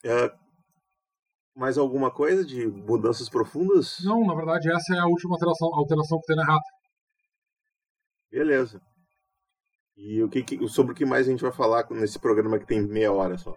é, 0.03 0.29
mais 1.55 1.77
alguma 1.77 2.11
coisa 2.11 2.43
de 2.43 2.67
mudanças 2.67 3.29
profundas? 3.29 3.99
Não, 4.03 4.25
na 4.25 4.35
verdade 4.35 4.69
essa 4.69 4.95
é 4.95 4.99
a 4.99 5.05
última 5.05 5.35
alteração, 5.35 5.73
alteração 5.73 6.19
que 6.19 6.25
tem 6.25 6.35
na 6.35 6.43
rata. 6.43 6.69
Beleza. 8.29 8.81
E 9.95 10.21
o 10.21 10.27
que, 10.27 10.43
que, 10.43 10.67
sobre 10.67 10.91
o 10.91 10.95
que 10.95 11.05
mais 11.05 11.25
a 11.25 11.31
gente 11.31 11.41
vai 11.41 11.53
falar 11.53 11.89
nesse 11.91 12.19
programa 12.19 12.59
que 12.59 12.67
tem 12.67 12.85
meia 12.85 13.13
hora 13.13 13.37
só? 13.37 13.55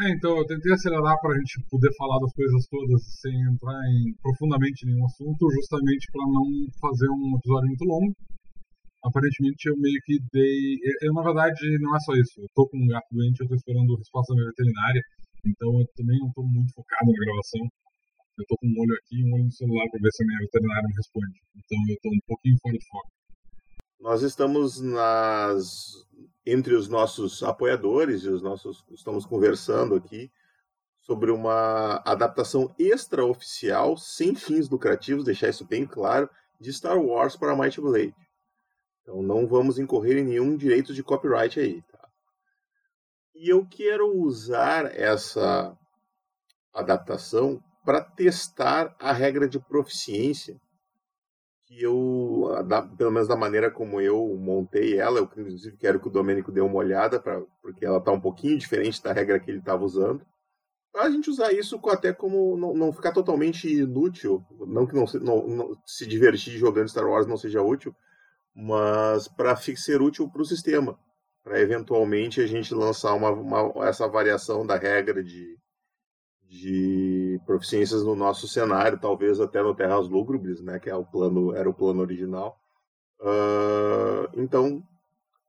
É, 0.00 0.10
então 0.10 0.36
eu 0.36 0.46
tentei 0.46 0.72
acelerar 0.72 1.16
para 1.20 1.32
a 1.32 1.38
gente 1.38 1.64
poder 1.70 1.90
falar 1.96 2.18
das 2.20 2.32
coisas 2.32 2.66
todas 2.68 3.20
sem 3.20 3.32
entrar 3.40 3.80
em, 3.88 4.14
profundamente 4.20 4.84
em 4.84 4.92
nenhum 4.92 5.06
assunto, 5.06 5.50
justamente 5.50 6.06
para 6.12 6.26
não 6.26 6.44
fazer 6.78 7.08
um 7.08 7.36
episódio 7.38 7.68
muito 7.68 7.84
longo 7.84 8.14
aparentemente 9.04 9.68
eu 9.68 9.76
meio 9.76 10.00
que 10.04 10.18
dei. 10.32 10.78
Eu, 11.02 11.12
na 11.14 11.22
verdade, 11.22 11.78
não 11.80 11.96
é 11.96 12.00
só 12.00 12.14
isso. 12.14 12.40
Eu 12.40 12.48
tô 12.54 12.68
com 12.68 12.78
um 12.78 12.86
gato 12.86 13.06
doente, 13.10 13.40
eu 13.40 13.48
tô 13.48 13.54
esperando 13.54 13.94
a 13.94 13.98
resposta 13.98 14.34
da 14.34 14.40
minha 14.40 14.50
veterinária, 14.50 15.02
então 15.46 15.80
eu 15.80 15.86
também 15.96 16.18
não 16.18 16.32
tô 16.32 16.42
muito 16.42 16.72
focado 16.74 17.10
na 17.10 17.24
gravação. 17.24 17.68
Eu 18.38 18.44
tô 18.46 18.56
com 18.56 18.66
um 18.68 18.80
olho 18.80 18.94
aqui 18.94 19.18
e 19.18 19.24
um 19.24 19.34
olho 19.34 19.44
no 19.44 19.52
celular 19.52 19.84
para 19.90 20.00
ver 20.00 20.10
se 20.12 20.22
a 20.22 20.26
minha 20.26 20.38
veterinária 20.38 20.88
me 20.88 20.94
responde. 20.94 21.40
Então 21.56 21.78
eu 21.88 21.96
tô 22.02 22.08
um 22.08 22.20
pouquinho 22.26 22.56
fora 22.62 22.78
de 22.78 22.86
foco. 22.86 23.10
Nós 24.00 24.22
estamos 24.22 24.80
nas 24.80 26.06
entre 26.46 26.74
os 26.74 26.88
nossos 26.88 27.42
apoiadores 27.42 28.22
e 28.22 28.28
os 28.28 28.40
nossos 28.40 28.82
estamos 28.92 29.26
conversando 29.26 29.96
aqui 29.96 30.30
sobre 31.00 31.30
uma 31.30 32.02
adaptação 32.04 32.74
extraoficial 32.78 33.96
sem 33.96 34.34
fins 34.34 34.68
lucrativos, 34.68 35.24
deixar 35.24 35.48
isso 35.48 35.64
bem 35.64 35.86
claro, 35.86 36.28
de 36.60 36.72
Star 36.72 36.98
Wars 36.98 37.34
para 37.34 37.56
Might 37.56 37.80
Blade. 37.80 38.14
Então 39.08 39.22
não 39.22 39.46
vamos 39.46 39.78
incorrer 39.78 40.18
em 40.18 40.24
nenhum 40.24 40.54
direito 40.54 40.92
de 40.92 41.02
copyright 41.02 41.58
aí. 41.58 41.80
Tá? 41.90 42.08
E 43.34 43.48
eu 43.48 43.66
quero 43.66 44.14
usar 44.14 44.94
essa 44.94 45.74
adaptação 46.74 47.58
para 47.86 48.02
testar 48.02 48.94
a 48.98 49.10
regra 49.10 49.48
de 49.48 49.58
proficiência 49.58 50.60
que 51.64 51.82
eu, 51.82 52.50
pelo 52.98 53.10
menos 53.10 53.26
da 53.26 53.36
maneira 53.36 53.70
como 53.70 53.98
eu 53.98 54.36
montei 54.36 54.98
ela, 54.98 55.18
eu 55.18 55.24
inclusive 55.24 55.78
quero 55.78 55.98
que 55.98 56.08
o 56.08 56.10
Domênico 56.10 56.52
dê 56.52 56.60
uma 56.60 56.76
olhada, 56.76 57.18
pra, 57.18 57.40
porque 57.62 57.86
ela 57.86 57.98
está 57.98 58.12
um 58.12 58.20
pouquinho 58.20 58.58
diferente 58.58 59.02
da 59.02 59.12
regra 59.12 59.40
que 59.40 59.50
ele 59.50 59.58
estava 59.58 59.84
usando 59.84 60.22
a 60.94 61.10
gente 61.10 61.30
usar 61.30 61.52
isso 61.52 61.80
até 61.88 62.12
como 62.12 62.56
não, 62.56 62.74
não 62.74 62.92
ficar 62.92 63.12
totalmente 63.12 63.68
inútil, 63.72 64.44
não 64.66 64.86
que 64.86 64.94
não, 64.94 65.04
não, 65.20 65.46
não, 65.46 65.82
se 65.86 66.06
divertir 66.06 66.56
jogando 66.58 66.88
Star 66.88 67.06
Wars 67.06 67.26
não 67.26 67.36
seja 67.36 67.62
útil, 67.62 67.94
mas 68.60 69.28
para 69.28 69.54
ser 69.54 70.02
útil 70.02 70.28
para 70.28 70.42
o 70.42 70.44
sistema, 70.44 70.98
para 71.44 71.60
eventualmente 71.60 72.40
a 72.40 72.46
gente 72.46 72.74
lançar 72.74 73.14
uma, 73.14 73.30
uma, 73.30 73.86
essa 73.86 74.08
variação 74.08 74.66
da 74.66 74.76
regra 74.76 75.22
de, 75.22 75.56
de 76.42 77.40
proficiências 77.46 78.02
no 78.02 78.16
nosso 78.16 78.48
cenário, 78.48 78.98
talvez 78.98 79.38
até 79.38 79.62
no 79.62 79.76
Terras 79.76 80.08
Lúgubres, 80.08 80.60
né, 80.60 80.80
que 80.80 80.90
é 80.90 80.96
o 80.96 81.04
plano, 81.04 81.54
era 81.54 81.70
o 81.70 81.74
plano 81.74 82.00
original. 82.00 82.58
Uh, 83.20 84.28
então, 84.34 84.82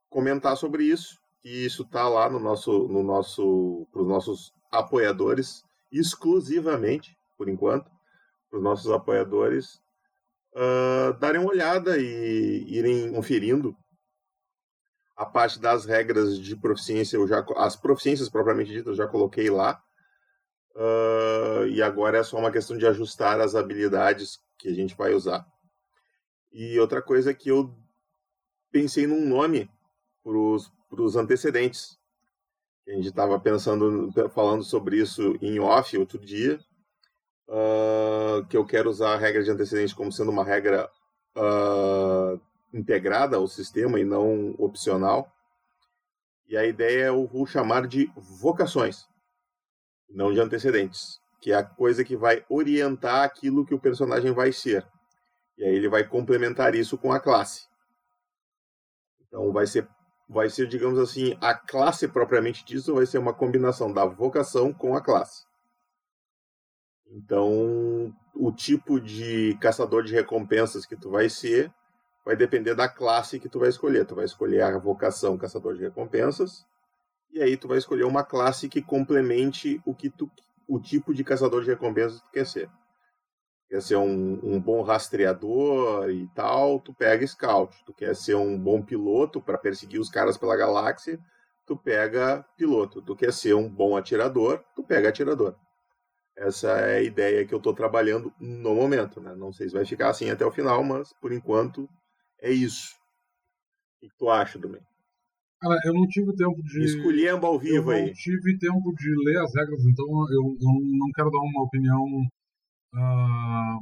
comentar 0.07 0.55
sobre 0.55 0.83
isso, 0.83 1.17
e 1.43 1.65
isso 1.65 1.81
está 1.81 2.07
lá 2.07 2.29
no 2.29 2.39
nosso, 2.39 2.87
no 2.89 3.01
nosso, 3.01 3.87
para 3.91 4.03
os 4.03 4.07
nossos 4.07 4.53
apoiadores, 4.71 5.63
exclusivamente, 5.91 7.17
por 7.35 7.49
enquanto, 7.49 7.89
para 8.51 8.59
os 8.59 8.63
nossos 8.63 8.91
apoiadores 8.91 9.81
uh, 10.55 11.17
darem 11.19 11.41
uma 11.41 11.49
olhada 11.49 11.97
e 11.97 12.65
irem 12.67 13.11
conferindo 13.11 13.75
a 15.15 15.25
parte 15.25 15.59
das 15.59 15.85
regras 15.85 16.39
de 16.39 16.55
proficiência, 16.55 17.17
eu 17.17 17.27
já, 17.27 17.45
as 17.57 17.75
proficiências 17.75 18.29
propriamente 18.29 18.71
ditas 18.71 18.87
eu 18.87 18.95
já 18.95 19.07
coloquei 19.07 19.49
lá. 19.49 19.81
Uh, 20.75 21.67
e 21.67 21.81
agora 21.81 22.19
é 22.19 22.23
só 22.23 22.37
uma 22.37 22.51
questão 22.51 22.77
de 22.77 22.87
ajustar 22.87 23.41
as 23.41 23.53
habilidades 23.53 24.39
que 24.57 24.69
a 24.69 24.73
gente 24.73 24.95
vai 24.95 25.13
usar. 25.13 25.45
E 26.53 26.79
outra 26.79 27.01
coisa 27.01 27.31
é 27.31 27.33
que 27.33 27.49
eu 27.49 27.75
pensei 28.71 29.05
num 29.05 29.27
nome 29.27 29.69
para 30.23 31.03
os 31.03 31.15
antecedentes. 31.17 31.97
A 32.87 32.91
gente 32.91 33.09
estava 33.09 33.37
pensando, 33.39 34.09
falando 34.29 34.63
sobre 34.63 35.01
isso 35.01 35.37
em 35.41 35.59
off 35.59 35.97
outro 35.97 36.17
dia, 36.17 36.59
uh, 37.49 37.98
que 38.45 38.57
eu 38.57 38.65
quero 38.65 38.89
usar 38.89 39.13
a 39.13 39.17
regra 39.17 39.43
de 39.43 39.51
antecedente 39.51 39.95
como 39.95 40.11
sendo 40.11 40.31
uma 40.31 40.43
regra 40.43 40.89
uh, 41.35 42.39
integrada 42.73 43.37
ao 43.37 43.47
sistema 43.47 43.99
e 43.99 44.03
não 44.03 44.51
opcional. 44.57 45.31
E 46.47 46.57
a 46.57 46.65
ideia 46.65 47.05
é 47.05 47.09
eu 47.09 47.27
vou 47.27 47.45
chamar 47.45 47.87
de 47.87 48.11
vocações, 48.15 49.05
não 50.09 50.33
de 50.33 50.39
antecedentes, 50.39 51.19
que 51.41 51.51
é 51.51 51.55
a 51.55 51.63
coisa 51.63 52.03
que 52.03 52.17
vai 52.17 52.43
orientar 52.49 53.23
aquilo 53.23 53.65
que 53.65 53.73
o 53.73 53.79
personagem 53.79 54.31
vai 54.33 54.51
ser. 54.51 54.85
E 55.57 55.63
aí 55.63 55.75
ele 55.75 55.89
vai 55.89 56.03
complementar 56.03 56.73
isso 56.73 56.97
com 56.97 57.11
a 57.11 57.19
classe. 57.19 57.67
Então 59.21 59.51
vai 59.51 59.67
ser 59.67 59.87
vai 60.29 60.47
ser, 60.47 60.67
digamos 60.67 60.99
assim, 60.99 61.35
a 61.41 61.55
classe 61.55 62.07
propriamente 62.07 62.63
disso 62.63 62.93
vai 62.93 63.05
ser 63.07 63.17
uma 63.17 63.33
combinação 63.33 63.91
da 63.91 64.05
vocação 64.05 64.71
com 64.71 64.95
a 64.95 65.01
classe. 65.01 65.48
Então, 67.11 68.13
o 68.35 68.51
tipo 68.51 68.99
de 68.99 69.57
caçador 69.59 70.03
de 70.03 70.13
recompensas 70.13 70.85
que 70.85 70.95
tu 70.95 71.09
vai 71.09 71.29
ser 71.29 71.71
vai 72.25 72.35
depender 72.35 72.75
da 72.75 72.87
classe 72.87 73.39
que 73.39 73.49
tu 73.49 73.59
vai 73.59 73.69
escolher. 73.69 74.05
Tu 74.05 74.15
vai 74.15 74.25
escolher 74.25 74.61
a 74.61 74.77
vocação 74.77 75.37
caçador 75.37 75.75
de 75.75 75.81
recompensas 75.81 76.65
e 77.31 77.41
aí 77.41 77.57
tu 77.57 77.67
vai 77.67 77.77
escolher 77.77 78.05
uma 78.05 78.23
classe 78.23 78.69
que 78.69 78.81
complemente 78.81 79.81
o 79.85 79.93
que 79.93 80.09
tu 80.09 80.29
o 80.67 80.79
tipo 80.79 81.15
de 81.15 81.23
caçador 81.23 81.63
de 81.63 81.69
recompensas 81.69 82.19
que 82.19 82.25
tu 82.25 82.31
quer 82.31 82.45
ser 82.45 82.69
quer 83.69 83.81
ser 83.81 83.97
um, 83.97 84.39
um, 84.43 84.59
bom 84.59 84.81
rastreador 84.81 86.09
e 86.09 86.27
tal, 86.33 86.79
tu 86.79 86.93
pega 86.93 87.25
Scout. 87.25 87.75
Tu 87.85 87.93
quer 87.93 88.15
ser 88.15 88.35
um 88.35 88.57
bom 88.57 88.81
piloto 88.81 89.39
para 89.39 89.59
perseguir 89.59 89.99
os 89.99 90.09
caras 90.09 90.37
pela 90.37 90.57
galáxia, 90.57 91.19
tu 91.67 91.77
pega 91.77 92.43
piloto. 92.57 93.01
Tu 93.01 93.15
quer 93.15 93.31
ser 93.31 93.53
um 93.53 93.69
bom 93.69 93.95
atirador, 93.95 94.63
tu 94.75 94.83
pega 94.83 95.09
atirador. 95.09 95.55
Essa 96.39 96.69
é 96.79 96.97
a 96.99 97.01
ideia 97.01 97.45
que 97.45 97.53
eu 97.53 97.57
estou 97.57 97.73
trabalhando 97.73 98.33
no 98.39 98.73
momento. 98.73 99.19
Né? 99.19 99.35
Não 99.35 99.51
sei 99.51 99.67
se 99.67 99.75
vai 99.75 99.85
ficar 99.85 100.09
assim 100.09 100.29
até 100.29 100.45
o 100.45 100.51
final, 100.51 100.81
mas 100.83 101.11
por 101.19 101.33
enquanto 101.33 101.87
é 102.41 102.49
isso. 102.49 102.95
O 104.01 104.07
que 104.07 104.09
tu 104.17 104.29
acha, 104.29 104.57
Domingo? 104.57 104.87
Cara, 105.59 105.75
eu 105.83 105.93
não 105.93 106.07
tive 106.07 106.33
tempo 106.37 106.55
de. 106.63 106.85
Escolhendo 106.85 107.45
ao 107.45 107.59
vivo 107.59 107.91
eu 107.91 107.97
aí. 107.97 108.05
não 108.05 108.13
tive 108.13 108.57
tempo 108.57 108.93
de 108.95 109.09
ler 109.25 109.43
as 109.43 109.53
regras, 109.53 109.83
então 109.83 110.07
eu, 110.31 110.55
eu 110.55 110.71
não 110.97 111.11
quero 111.13 111.29
dar 111.29 111.39
uma 111.39 111.63
opinião 111.63 112.01
uh, 112.95 113.79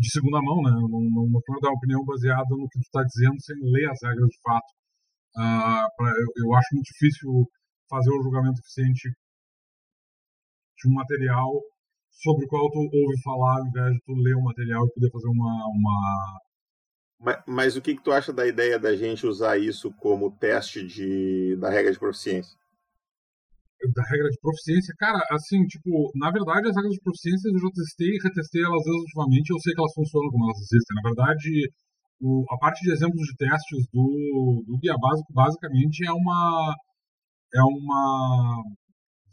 de 0.00 0.10
segunda 0.10 0.40
mão, 0.40 0.62
né? 0.62 0.70
Não, 0.70 0.88
não, 0.88 1.28
não 1.28 1.60
dar 1.60 1.68
uma 1.68 1.76
opinião 1.76 2.02
baseada 2.06 2.48
no 2.48 2.66
que 2.70 2.78
tu 2.78 2.88
está 2.88 3.02
dizendo 3.04 3.38
sem 3.40 3.56
ler 3.60 3.90
as 3.90 3.98
regras 4.02 4.28
de 4.28 4.40
fato. 4.40 4.72
Uh, 5.36 5.84
pra, 5.96 6.08
eu, 6.08 6.44
eu, 6.44 6.54
acho 6.54 6.68
muito 6.72 6.88
difícil 6.88 7.28
fazer 7.90 8.10
o 8.10 8.20
um 8.20 8.22
julgamento 8.22 8.60
eficiente 8.60 9.12
de 10.82 10.90
um 10.90 10.94
material 10.94 11.50
sobre 12.10 12.44
o 12.44 12.48
qual 12.48 12.70
tu 12.70 12.78
ouve 12.78 13.22
falar 13.22 13.58
ao 13.58 13.66
invés 13.66 13.92
de 13.94 14.00
tu 14.04 14.12
ler 14.14 14.34
o 14.34 14.42
material 14.42 14.86
e 14.86 14.92
poder 14.94 15.10
fazer 15.10 15.28
uma, 15.28 15.66
uma... 15.68 16.40
Mas, 17.20 17.42
mas, 17.46 17.76
o 17.76 17.82
que, 17.82 17.94
que 17.94 18.02
tu 18.02 18.12
acha 18.12 18.32
da 18.32 18.46
ideia 18.46 18.78
da 18.78 18.96
gente 18.96 19.26
usar 19.26 19.56
isso 19.56 19.92
como 19.94 20.36
teste 20.38 20.84
de, 20.86 21.56
da 21.56 21.70
regra 21.70 21.92
de 21.92 21.98
proficiência? 21.98 22.56
da 23.90 24.02
regra 24.04 24.30
de 24.30 24.38
proficiência, 24.38 24.94
cara, 24.96 25.18
assim, 25.30 25.66
tipo, 25.66 25.90
na 26.14 26.30
verdade 26.30 26.68
as 26.68 26.76
regras 26.76 26.94
de 26.94 27.02
proficiência 27.02 27.50
eu 27.50 27.58
já 27.58 27.70
testei 27.74 28.14
e 28.14 28.22
retestei 28.22 28.62
elas 28.62 28.86
exaustivamente, 28.86 29.50
eu 29.50 29.58
sei 29.58 29.74
que 29.74 29.80
elas 29.80 29.94
funcionam 29.94 30.30
como 30.30 30.44
elas 30.44 30.60
existem. 30.62 30.94
Na 30.94 31.02
verdade, 31.02 31.50
o, 32.20 32.44
a 32.50 32.58
parte 32.58 32.80
de 32.84 32.92
exemplos 32.92 33.26
de 33.26 33.34
testes 33.36 33.86
do, 33.92 34.62
do 34.66 34.78
guia 34.78 34.94
básico 34.98 35.32
basicamente 35.34 36.06
é 36.06 36.12
uma 36.12 36.74
é 37.54 37.62
uma 37.62 38.62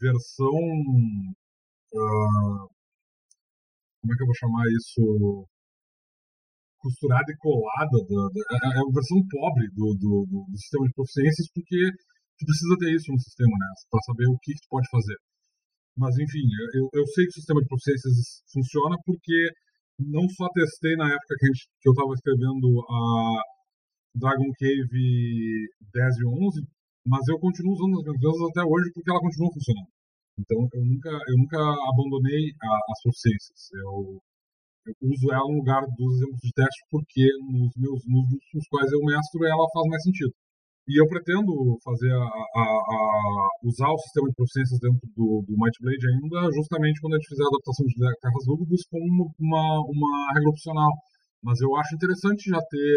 versão 0.02 0.50
uh, 1.94 2.70
como 4.02 4.14
é 4.14 4.16
que 4.16 4.24
eu 4.24 4.28
vou 4.28 4.36
chamar 4.36 4.66
isso 4.72 5.48
costurada 6.80 7.28
e 7.28 7.38
colada 7.38 7.98
da, 8.08 8.22
da, 8.32 8.42
é, 8.56 8.80
é 8.80 8.80
a 8.80 8.94
versão 8.96 9.20
pobre 9.28 9.68
do, 9.76 9.94
do, 10.00 10.26
do, 10.26 10.58
sistema 10.58 10.88
de 10.88 10.94
proficiências 10.96 11.48
porque 11.54 11.80
tu 12.40 12.46
precisa 12.48 12.76
ter 12.80 12.96
isso 12.96 13.12
no 13.12 13.20
sistema, 13.20 13.52
né? 13.52 13.68
Para 13.92 14.02
saber 14.08 14.28
o 14.32 14.40
que, 14.40 14.54
que 14.56 14.64
tu 14.64 14.70
pode 14.72 14.88
fazer. 14.90 15.18
Mas, 16.00 16.16
enfim, 16.16 16.48
eu, 16.80 16.88
eu 16.94 17.06
sei 17.12 17.28
que 17.28 17.36
o 17.36 17.40
sistema 17.44 17.60
de 17.60 17.68
proficiências 17.68 18.16
funciona 18.48 18.96
porque 19.04 19.52
não 20.00 20.24
só 20.32 20.48
testei 20.56 20.96
na 20.96 21.12
época 21.12 21.36
que, 21.38 21.48
gente, 21.48 21.68
que 21.82 21.90
eu 21.90 21.92
estava 21.92 22.14
escrevendo 22.16 22.68
a 22.88 23.44
Dragon 24.16 24.48
Cave 24.56 25.68
10 25.92 26.18
e 26.18 26.26
11, 26.26 26.64
mas 27.06 27.28
eu 27.28 27.38
continuo 27.40 27.76
usando 27.76 28.00
as 28.00 28.16
minhas 28.16 28.50
até 28.50 28.64
hoje 28.64 28.92
porque 28.96 29.12
ela 29.12 29.20
continua 29.20 29.52
funcionando. 29.52 29.99
Então, 30.40 30.60
eu 30.74 30.86
nunca, 30.86 31.12
eu 31.12 31.36
nunca 31.36 31.60
abandonei 31.92 32.56
a, 32.64 32.72
as 32.92 33.00
proficiências. 33.04 33.60
Eu, 33.84 34.24
eu, 34.88 34.94
uso 35.12 35.28
ela 35.36 35.48
no 35.52 35.60
lugar 35.60 35.84
dos 35.98 36.12
exemplos 36.16 36.40
de 36.42 36.54
teste 36.56 36.82
porque 36.90 37.28
nos 37.52 37.72
meus 37.76 38.00
nos, 38.08 38.28
nos 38.56 38.66
quais 38.72 38.92
eu 38.92 39.02
mestro 39.04 39.46
ela 39.46 39.68
faz 39.76 39.86
mais 39.92 40.04
sentido. 40.04 40.34
E 40.90 40.98
eu 41.00 41.06
pretendo 41.06 41.54
fazer 41.86 42.10
a, 42.10 42.26
a, 42.26 42.66
a, 42.66 43.50
usar 43.62 43.92
o 43.94 44.00
sistema 44.00 44.28
de 44.30 44.36
proficiências 44.40 44.80
dentro 44.80 45.06
do, 45.14 45.46
do 45.46 45.54
Might 45.54 45.78
Blade 45.84 46.02
ainda, 46.08 46.50
justamente 46.56 47.00
quando 47.00 47.14
a 47.14 47.20
gente 47.20 47.30
fizer 47.30 47.46
a 47.46 47.52
adaptação 47.54 47.86
de 47.86 47.96
Terras 48.00 48.46
Lúgubres 48.48 48.82
como 48.90 49.30
uma, 49.38 49.66
uma 49.86 50.34
regra 50.34 50.50
opcional. 50.50 50.90
Mas 51.44 51.62
eu 51.62 51.76
acho 51.78 51.94
interessante 51.94 52.50
já 52.50 52.58
ter 52.58 52.96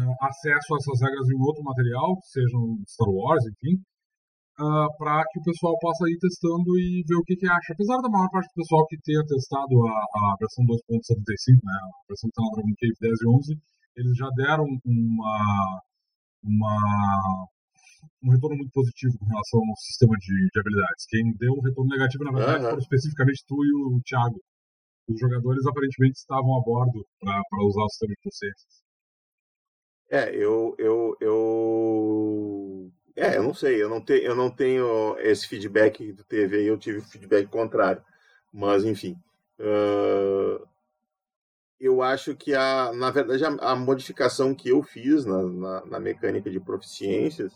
uh, 0.00 0.16
acesso 0.24 0.72
a 0.72 0.78
essas 0.80 0.98
regras 1.04 1.28
em 1.28 1.38
outro 1.42 1.62
material, 1.62 2.16
sejam 2.32 2.80
Star 2.88 3.10
Wars, 3.12 3.44
enfim, 3.44 3.76
uh, 4.60 4.88
para 4.98 5.24
que 5.30 5.40
o 5.40 5.42
pessoal 5.42 5.78
possa 5.80 6.08
ir 6.08 6.18
testando 6.18 6.78
e 6.78 7.04
ver 7.06 7.16
o 7.16 7.24
que, 7.24 7.36
que 7.36 7.46
acha. 7.46 7.72
Apesar 7.72 8.00
da 8.00 8.08
maior 8.08 8.28
parte 8.30 8.48
do 8.52 8.62
pessoal 8.62 8.86
que 8.86 8.98
tenha 9.02 9.24
testado 9.24 9.86
a, 9.86 9.92
a 9.92 10.36
versão 10.40 10.64
2.75, 10.64 11.60
né, 11.62 11.72
a 11.72 12.08
versão 12.08 12.28
que 12.28 12.34
está 12.34 12.42
na 12.42 12.52
Dragon 12.52 12.74
Cave 12.78 12.96
10 13.00 13.22
e 13.22 13.28
11, 13.28 13.58
eles 13.96 14.16
já 14.16 14.28
deram 14.36 14.64
uma 14.84 15.82
uma, 16.42 17.46
um 18.22 18.30
retorno 18.30 18.56
muito 18.56 18.72
positivo 18.72 19.16
com 19.18 19.26
relação 19.26 19.60
ao 19.60 19.76
sistema 19.76 20.16
de, 20.18 20.34
de 20.52 20.60
habilidades. 20.60 21.06
Quem 21.08 21.32
deu 21.38 21.52
um 21.54 21.60
retorno 21.60 21.90
negativo, 21.90 22.24
na 22.24 22.32
verdade, 22.32 22.64
uhum. 22.64 22.70
foram 22.70 22.82
especificamente 22.82 23.44
tu 23.46 23.64
e 23.64 23.72
o 23.72 24.00
Thiago. 24.04 24.40
os 25.08 25.20
jogadores 25.20 25.66
aparentemente 25.66 26.18
estavam 26.18 26.56
a 26.56 26.62
bordo 26.62 27.06
para 27.20 27.64
usar 27.64 27.84
o 27.84 27.90
sistema 27.90 28.14
de 28.14 28.20
proficiências. 28.22 28.82
É, 30.10 30.36
eu, 30.36 30.74
eu, 30.78 31.16
eu. 31.20 32.92
É, 33.14 33.36
eu 33.36 33.42
não 33.42 33.52
sei, 33.52 33.82
eu 33.82 33.88
não, 33.88 34.00
te, 34.00 34.14
eu 34.22 34.34
não 34.34 34.50
tenho 34.50 35.16
esse 35.18 35.46
feedback 35.46 35.98
que 35.98 36.12
tu 36.12 36.24
teve 36.24 36.56
aí, 36.56 36.66
eu 36.66 36.78
tive 36.78 37.00
feedback 37.02 37.46
contrário. 37.48 38.02
Mas, 38.52 38.84
enfim. 38.84 39.16
Uh, 39.58 40.66
eu 41.78 42.00
acho 42.02 42.34
que, 42.34 42.54
a, 42.54 42.92
na 42.94 43.10
verdade, 43.10 43.44
a, 43.44 43.48
a 43.48 43.76
modificação 43.76 44.54
que 44.54 44.68
eu 44.68 44.82
fiz 44.82 45.24
na, 45.26 45.42
na, 45.42 45.86
na 45.86 46.00
mecânica 46.00 46.50
de 46.50 46.60
proficiências 46.60 47.52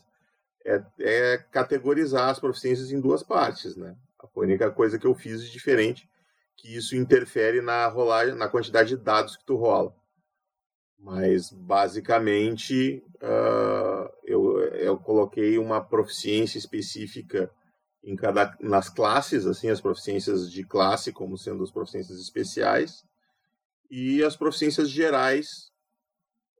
é, 0.64 0.82
é, 0.98 1.38
categorizar 1.38 2.28
as 2.28 2.40
proficiências 2.40 2.90
em 2.90 3.00
duas 3.00 3.22
partes, 3.22 3.76
né? 3.76 3.96
A 4.18 4.28
única 4.34 4.70
coisa 4.70 4.98
que 4.98 5.06
eu 5.06 5.14
fiz 5.14 5.44
de 5.44 5.52
diferente 5.52 6.08
que 6.56 6.74
isso 6.74 6.96
interfere 6.96 7.60
na 7.60 7.86
rolagem, 7.86 8.34
na 8.34 8.48
quantidade 8.48 8.88
de 8.88 8.96
dados 8.96 9.36
que 9.36 9.44
tu 9.44 9.56
rola. 9.56 9.94
Mas 10.98 11.50
basicamente 11.52 13.04
uh, 13.22 14.05
eu, 14.80 14.96
coloquei 14.98 15.58
uma 15.58 15.80
proficiência 15.80 16.58
específica 16.58 17.50
em 18.02 18.14
cada 18.14 18.56
nas 18.60 18.88
classes, 18.88 19.46
assim, 19.46 19.68
as 19.68 19.80
proficiências 19.80 20.50
de 20.50 20.64
classe 20.64 21.12
como 21.12 21.36
sendo 21.36 21.64
as 21.64 21.70
proficiências 21.70 22.18
especiais 22.20 23.04
e 23.90 24.22
as 24.22 24.36
proficiências 24.36 24.88
gerais 24.88 25.70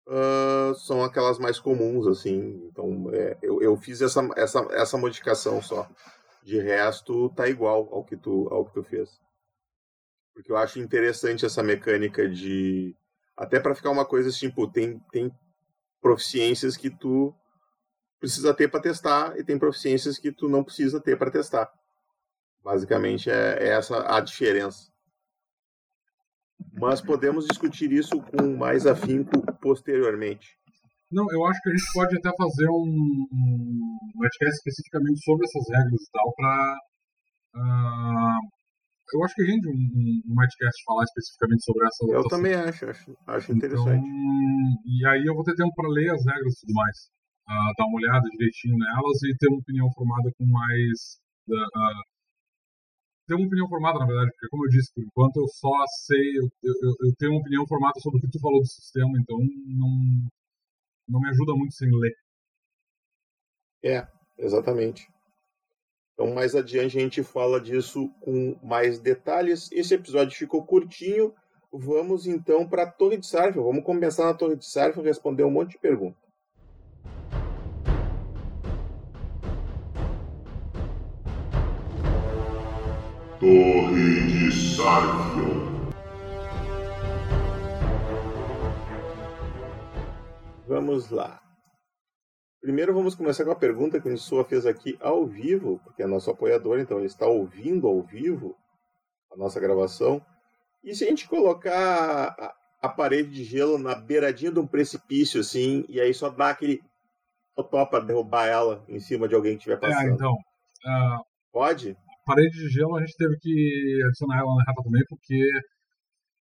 uh, 0.09 0.75
são 0.75 1.03
aquelas 1.03 1.39
mais 1.39 1.59
comuns, 1.59 2.07
assim. 2.07 2.67
Então 2.67 3.11
é, 3.13 3.37
eu, 3.43 3.63
eu 3.63 3.77
fiz 3.77 4.01
essa, 4.01 4.29
essa, 4.37 4.61
essa 4.73 4.99
modificação 4.99 5.63
só. 5.63 5.89
De 6.43 6.61
resto, 6.61 7.29
tá 7.31 7.49
igual 7.49 7.89
ao 7.93 8.05
que 8.05 8.17
tu, 8.17 8.49
ao 8.51 8.65
que 8.65 8.75
tu 8.75 8.83
fez. 8.83 9.21
Porque 10.33 10.53
eu 10.53 10.57
acho 10.57 10.79
interessante 10.79 11.45
essa 11.45 11.63
mecânica 11.63 12.29
de 12.29 12.95
até 13.37 13.61
para 13.61 13.75
ficar 13.75 13.91
uma 13.91 14.05
coisa 14.05 14.31
tipo, 14.31 14.71
tem, 14.71 14.99
tem 15.11 15.31
proficiências 16.01 16.77
que 16.77 16.89
tu 16.89 17.35
precisa 18.19 18.55
ter 18.55 18.69
para 18.69 18.81
testar 18.81 19.39
e 19.39 19.45
tem 19.45 19.59
proficiências 19.59 20.19
que 20.19 20.33
tu 20.33 20.49
não 20.49 20.65
precisa 20.65 21.01
ter 21.01 21.17
para 21.19 21.31
testar. 21.31 21.71
Basicamente 22.63 23.31
é, 23.31 23.59
é, 23.61 23.69
essa 23.69 24.17
a 24.17 24.21
diferença. 24.21 24.91
Mas 26.73 27.01
podemos 27.01 27.47
discutir 27.47 27.93
isso 27.93 28.21
com 28.21 28.57
mais 28.57 28.87
afinco 28.87 29.41
posteriormente. 29.61 30.57
Não, 31.13 31.27
eu 31.31 31.47
acho 31.47 31.61
que 31.63 31.71
a 31.71 31.73
gente 31.73 31.93
pode 31.93 32.17
até 32.19 32.31
fazer 32.37 32.69
um, 32.69 33.27
um 33.33 34.11
podcast 34.17 34.57
especificamente 34.57 35.23
sobre 35.23 35.47
essas 35.47 35.69
regras 35.71 36.03
e 36.03 36.11
tal 36.11 36.35
para 36.35 36.77
uh, 37.55 37.61
ah, 37.61 38.39
eu 39.15 39.25
acho 39.25 39.35
que 39.35 39.45
rende 39.45 39.69
um, 39.69 39.73
um, 39.73 40.23
um 40.33 40.35
podcast 40.35 40.85
falar 40.85 41.05
especificamente 41.05 41.65
sobre 41.65 41.87
essa 41.87 42.05
Eu 42.11 42.29
também 42.29 42.55
acho, 42.55 42.87
acho, 42.87 43.17
acho 43.27 43.53
interessante. 43.53 44.05
Então, 44.05 44.83
e 44.85 45.07
aí 45.07 45.25
eu 45.25 45.35
vou 45.35 45.45
ter 45.45 45.55
tempo 45.55 45.73
para 45.75 45.89
ler 45.89 46.11
as 46.11 46.25
regras 46.27 46.55
e 46.55 46.61
tudo 46.67 46.75
mais. 46.75 47.16
Uh, 47.49 47.73
dar 47.79 47.87
uma 47.87 47.97
olhada 47.97 48.29
direitinho 48.31 48.77
nelas 48.77 49.23
e 49.23 49.37
ter 49.39 49.49
uma 49.49 49.59
opinião 49.59 49.91
formada 49.93 50.31
com 50.37 50.47
mais. 50.47 51.21
Uh, 51.49 52.03
ter 53.27 53.35
uma 53.35 53.47
opinião 53.47 53.69
formada, 53.69 53.99
na 53.99 54.07
verdade, 54.07 54.31
porque, 54.33 54.49
como 54.49 54.67
eu 54.67 54.71
disse, 54.71 54.93
por 54.95 55.05
enquanto 55.05 55.37
eu 55.37 55.49
só 55.49 55.85
sei. 56.07 56.39
Eu, 56.39 56.49
eu, 56.63 56.95
eu 57.07 57.15
tenho 57.19 57.33
uma 57.33 57.41
opinião 57.41 57.67
formada 57.67 58.01
sobre 58.01 58.19
o 58.19 58.21
que 58.23 58.31
tu 58.31 58.41
falou 58.41 58.61
do 58.61 58.67
sistema, 58.67 59.13
então 59.21 59.39
não, 59.39 60.29
não 61.09 61.21
me 61.21 61.29
ajuda 61.29 61.55
muito 61.55 61.75
sem 61.75 61.89
ler. 61.91 62.15
É, 63.85 64.07
exatamente. 64.39 65.07
Então, 66.15 66.35
mais 66.35 66.55
adiante 66.55 66.97
a 66.97 67.01
gente 67.01 67.23
fala 67.23 67.61
disso 67.61 68.09
com 68.21 68.59
mais 68.63 68.99
detalhes. 68.99 69.71
Esse 69.71 69.95
episódio 69.95 70.37
ficou 70.37 70.65
curtinho. 70.65 71.35
Vamos 71.71 72.27
então 72.27 72.67
para 72.67 72.85
a 72.85 72.91
Torre 72.91 73.19
de 73.19 73.27
Sarfa. 73.27 73.61
Vamos 73.61 73.85
começar 73.85 74.25
na 74.25 74.35
Torre 74.35 74.57
de 74.57 74.67
Sarfa 74.67 75.01
e 75.01 75.05
responder 75.05 75.45
um 75.45 75.51
monte 75.51 75.73
de 75.73 75.79
perguntas. 75.79 76.26
Torre 83.47 84.27
de 84.27 84.51
Sarfion. 84.51 85.87
Vamos 90.67 91.11
lá. 91.11 91.41
Primeiro 92.61 92.93
vamos 92.93 93.15
começar 93.15 93.45
com 93.45 93.53
a 93.53 93.55
pergunta 93.55 94.01
que 94.01 94.09
o 94.09 94.19
Sua 94.19 94.45
fez 94.45 94.67
aqui 94.67 94.99
ao 95.01 95.25
vivo, 95.25 95.81
porque 95.85 96.03
é 96.03 96.09
nosso 96.09 96.29
apoiador, 96.29 96.81
então 96.81 96.97
ele 96.99 97.07
está 97.07 97.29
ouvindo 97.29 97.87
ao 97.87 98.03
vivo 98.03 98.57
a 99.33 99.37
nossa 99.37 99.61
gravação. 99.61 100.21
E 100.83 100.93
se 100.93 101.05
a 101.05 101.09
gente 101.09 101.29
colocar 101.29 102.35
a, 102.37 102.55
a 102.83 102.89
parede 102.89 103.31
de 103.31 103.45
gelo 103.45 103.79
na 103.79 103.95
beiradinha 103.95 104.51
de 104.51 104.59
um 104.59 104.67
precipício, 104.67 105.41
assim, 105.41 105.85
e 105.89 106.01
aí 106.01 106.13
só 106.13 106.31
dá 106.31 106.51
aquele 106.51 106.83
topa 107.55 108.01
derrubar 108.01 108.49
ela 108.49 108.85
em 108.89 108.99
cima 108.99 109.29
de 109.29 109.37
alguém 109.37 109.53
que 109.53 109.59
estiver 109.59 109.77
é, 109.77 109.79
passando? 109.79 110.11
É, 110.11 110.15
então. 110.15 110.33
Uh, 110.33 111.25
Pode? 111.53 111.97
Parede 112.27 112.59
de 112.59 112.69
gelo 112.69 112.97
a 112.97 113.01
gente 113.01 113.17
teve 113.17 113.37
que 113.39 114.03
adicionar 114.05 114.41
ela 114.43 114.55
na 114.57 114.65
reta 114.67 114.83
também, 114.83 115.03
porque 115.09 115.41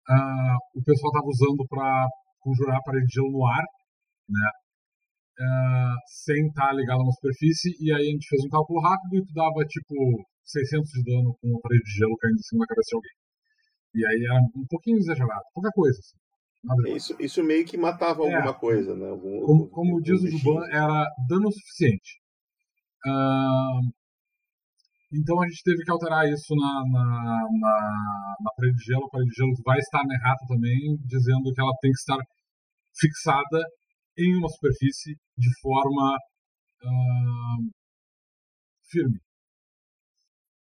uh, 0.08 0.56
o 0.78 0.82
pessoal 0.84 1.10
estava 1.10 1.26
usando 1.26 1.66
para 1.68 2.06
conjurar 2.38 2.78
a 2.78 2.82
parede 2.82 3.06
de 3.06 3.14
gelo 3.14 3.32
no 3.32 3.44
ar, 3.44 3.64
né? 4.30 4.50
uh, 5.40 5.96
sem 6.06 6.46
estar 6.46 6.68
tá 6.68 6.72
ligado 6.72 7.00
a 7.00 7.04
uma 7.04 7.12
superfície, 7.12 7.74
e 7.80 7.92
aí 7.92 8.06
a 8.08 8.12
gente 8.12 8.28
fez 8.28 8.44
um 8.44 8.48
cálculo 8.48 8.80
rápido 8.80 9.16
e 9.16 9.26
tu 9.26 9.32
dava 9.34 9.64
tipo 9.66 9.94
600 10.44 10.90
de 10.90 11.02
dano 11.04 11.36
com 11.40 11.48
uma 11.48 11.60
parede 11.60 11.82
de 11.82 11.96
gelo 11.98 12.16
caindo 12.18 12.38
em 12.38 12.42
cima 12.42 12.60
da 12.60 12.74
cabeça 12.74 12.90
de 12.90 12.96
alguém. 12.96 13.16
E 13.94 14.06
aí 14.06 14.20
era 14.30 14.40
um 14.56 14.66
pouquinho 14.68 14.98
exagerado, 14.98 15.42
pouca 15.54 15.70
coisa. 15.72 15.98
Assim, 15.98 16.96
isso, 16.96 17.16
isso 17.20 17.44
meio 17.44 17.64
que 17.64 17.76
matava 17.76 18.24
é, 18.24 18.34
alguma 18.34 18.54
coisa, 18.54 18.94
né? 18.96 19.08
Algum, 19.08 19.40
como, 19.40 19.62
algum, 19.62 19.68
como 19.68 20.02
diz 20.02 20.22
o 20.22 20.28
Juban, 20.28 20.64
era 20.70 21.04
dano 21.28 21.52
suficiente. 21.52 22.20
Uh, 23.06 23.92
então 25.14 25.40
a 25.40 25.46
gente 25.48 25.62
teve 25.62 25.84
que 25.84 25.90
alterar 25.90 26.28
isso 26.28 26.54
na, 26.54 26.82
na, 26.90 27.04
na, 27.04 28.36
na, 28.40 28.50
parede 28.56 28.76
de 28.76 28.84
gelo. 28.84 29.04
A 29.06 29.10
parede 29.10 29.30
de 29.30 29.36
gelo 29.36 29.52
vai 29.64 29.78
estar 29.78 30.04
na 30.04 30.14
errata 30.14 30.44
também, 30.48 30.96
dizendo 31.04 31.52
que 31.54 31.60
ela 31.60 31.72
tem 31.80 31.90
que 31.90 31.98
estar 31.98 32.18
fixada 32.98 33.64
em 34.18 34.36
uma 34.38 34.48
superfície 34.48 35.14
de 35.36 35.60
forma 35.60 36.16
uh, 36.82 37.70
firme. 38.90 39.20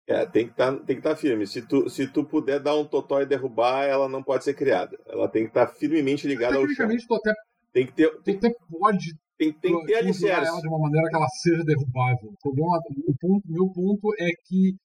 É, 0.08 0.26
tem 0.26 0.48
que 0.48 0.56
tá, 0.56 0.72
estar 0.74 1.02
tá 1.02 1.16
firme. 1.16 1.46
Se 1.46 1.62
tu, 1.62 1.90
se 1.90 2.08
tu 2.08 2.24
puder 2.24 2.62
dar 2.62 2.76
um 2.76 2.86
totó 2.86 3.22
e 3.22 3.26
derrubar, 3.26 3.84
ela 3.84 4.08
não 4.08 4.24
pode 4.24 4.44
ser 4.44 4.54
criada. 4.54 4.98
Ela 5.06 5.30
tem 5.30 5.44
que 5.44 5.50
estar 5.50 5.68
tá 5.68 5.74
firmemente 5.74 6.28
ligada 6.28 6.56
ao 6.56 6.68
chão. 6.70 6.88
Tu 6.88 7.16
até, 7.16 7.34
tem 7.74 7.86
que 7.86 7.94
ter, 7.94 8.22
tem, 8.22 8.38
até 8.38 8.50
pode 8.70 9.14
tem, 9.38 9.54
tem 9.54 9.80
que 9.80 9.86
ter 9.86 9.96
alicerce. 9.96 10.48
ela 10.48 10.62
de 10.62 10.68
uma 10.68 10.80
maneira 10.80 11.10
que 11.10 11.16
ela 11.16 11.28
seja 11.42 11.64
derrubável. 11.64 12.30
O 12.30 12.38
problema, 12.42 12.80
o 13.08 13.16
ponto, 13.20 13.44
meu 13.48 13.72
ponto 13.72 14.14
é 14.20 14.30
que 14.46 14.76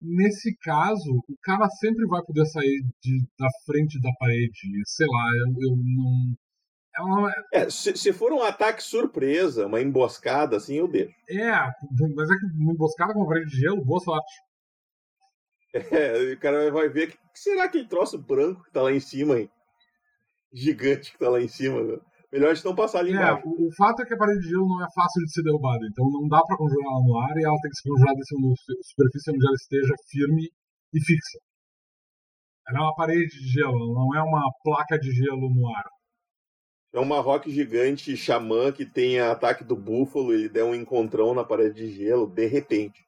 nesse 0.00 0.56
caso, 0.62 1.10
o 1.28 1.36
cara 1.42 1.68
sempre 1.70 2.06
vai 2.06 2.22
poder 2.24 2.44
sair 2.46 2.82
de, 3.00 3.24
da 3.38 3.48
frente 3.64 4.00
da 4.00 4.10
parede. 4.18 4.52
Sei 4.86 5.06
lá, 5.06 5.24
eu, 5.38 5.70
eu 5.70 5.76
não 5.76 6.36
é, 7.28 7.32
é 7.52 7.70
se, 7.70 7.96
se, 7.96 8.12
for 8.12 8.32
um 8.32 8.42
ataque 8.42 8.82
surpresa, 8.82 9.66
uma 9.66 9.80
emboscada, 9.80 10.56
assim, 10.56 10.74
eu 10.74 10.86
deixo. 10.86 11.14
É, 11.28 11.50
mas 12.14 12.30
é 12.30 12.34
que 12.34 12.46
uma 12.60 12.72
emboscada 12.72 13.14
com 13.14 13.20
uma 13.20 13.28
parede 13.28 13.50
de 13.50 13.56
gelo, 13.56 13.84
boa 13.84 14.00
sorte. 14.00 14.32
É, 15.74 16.34
o 16.34 16.38
cara 16.38 16.70
vai 16.70 16.90
ver 16.90 17.06
que, 17.10 17.16
que 17.16 17.38
será 17.38 17.64
aquele 17.64 17.88
troço 17.88 18.18
branco 18.18 18.62
que 18.62 18.70
tá 18.70 18.82
lá 18.82 18.92
em 18.92 19.00
cima, 19.00 19.40
hein? 19.40 19.50
Gigante 20.52 21.10
que 21.10 21.18
tá 21.18 21.30
lá 21.30 21.40
em 21.40 21.48
cima. 21.48 21.82
Né? 21.82 21.98
Melhor 22.32 22.50
a 22.50 22.54
gente 22.54 22.64
não 22.64 22.74
passar 22.74 23.00
ali 23.00 23.10
é, 23.10 23.14
embaixo. 23.14 23.46
O, 23.46 23.68
o, 23.68 23.72
fato 23.76 24.00
é 24.00 24.06
que 24.06 24.14
a 24.14 24.16
parede 24.16 24.40
de 24.40 24.48
gelo 24.48 24.66
não 24.66 24.82
é 24.82 24.88
fácil 24.94 25.22
de 25.22 25.32
ser 25.32 25.42
derrubada, 25.42 25.84
então 25.86 26.08
não 26.10 26.26
dá 26.28 26.40
para 26.42 26.56
conjurar 26.56 26.86
ela 26.86 27.04
no 27.04 27.18
ar 27.18 27.36
e 27.36 27.44
ela 27.44 27.60
tem 27.60 27.70
que 27.70 27.76
ser 27.76 27.88
conjurada 27.90 28.16
em 28.16 28.50
da 28.50 28.82
superfície 28.82 29.30
onde 29.30 29.46
ela 29.46 29.54
esteja 29.54 29.94
firme 30.10 30.50
e 30.94 31.00
fixa. 31.04 31.38
Ela 32.68 32.78
é 32.78 32.82
uma 32.82 32.94
parede 32.94 33.38
de 33.38 33.48
gelo, 33.48 33.92
não 33.92 34.16
é 34.16 34.22
uma 34.22 34.50
placa 34.64 34.98
de 34.98 35.12
gelo 35.12 35.50
no 35.52 35.68
ar. 35.68 35.84
É 36.94 37.00
uma 37.00 37.20
rock 37.20 37.50
gigante 37.50 38.16
xamã 38.16 38.72
que 38.72 38.86
tem 38.86 39.20
ataque 39.20 39.62
do 39.64 39.76
búfalo, 39.76 40.32
ele 40.32 40.48
der 40.48 40.64
um 40.64 40.74
encontrão 40.74 41.34
na 41.34 41.44
parede 41.44 41.86
de 41.86 41.92
gelo, 41.92 42.26
de 42.26 42.46
repente. 42.46 43.04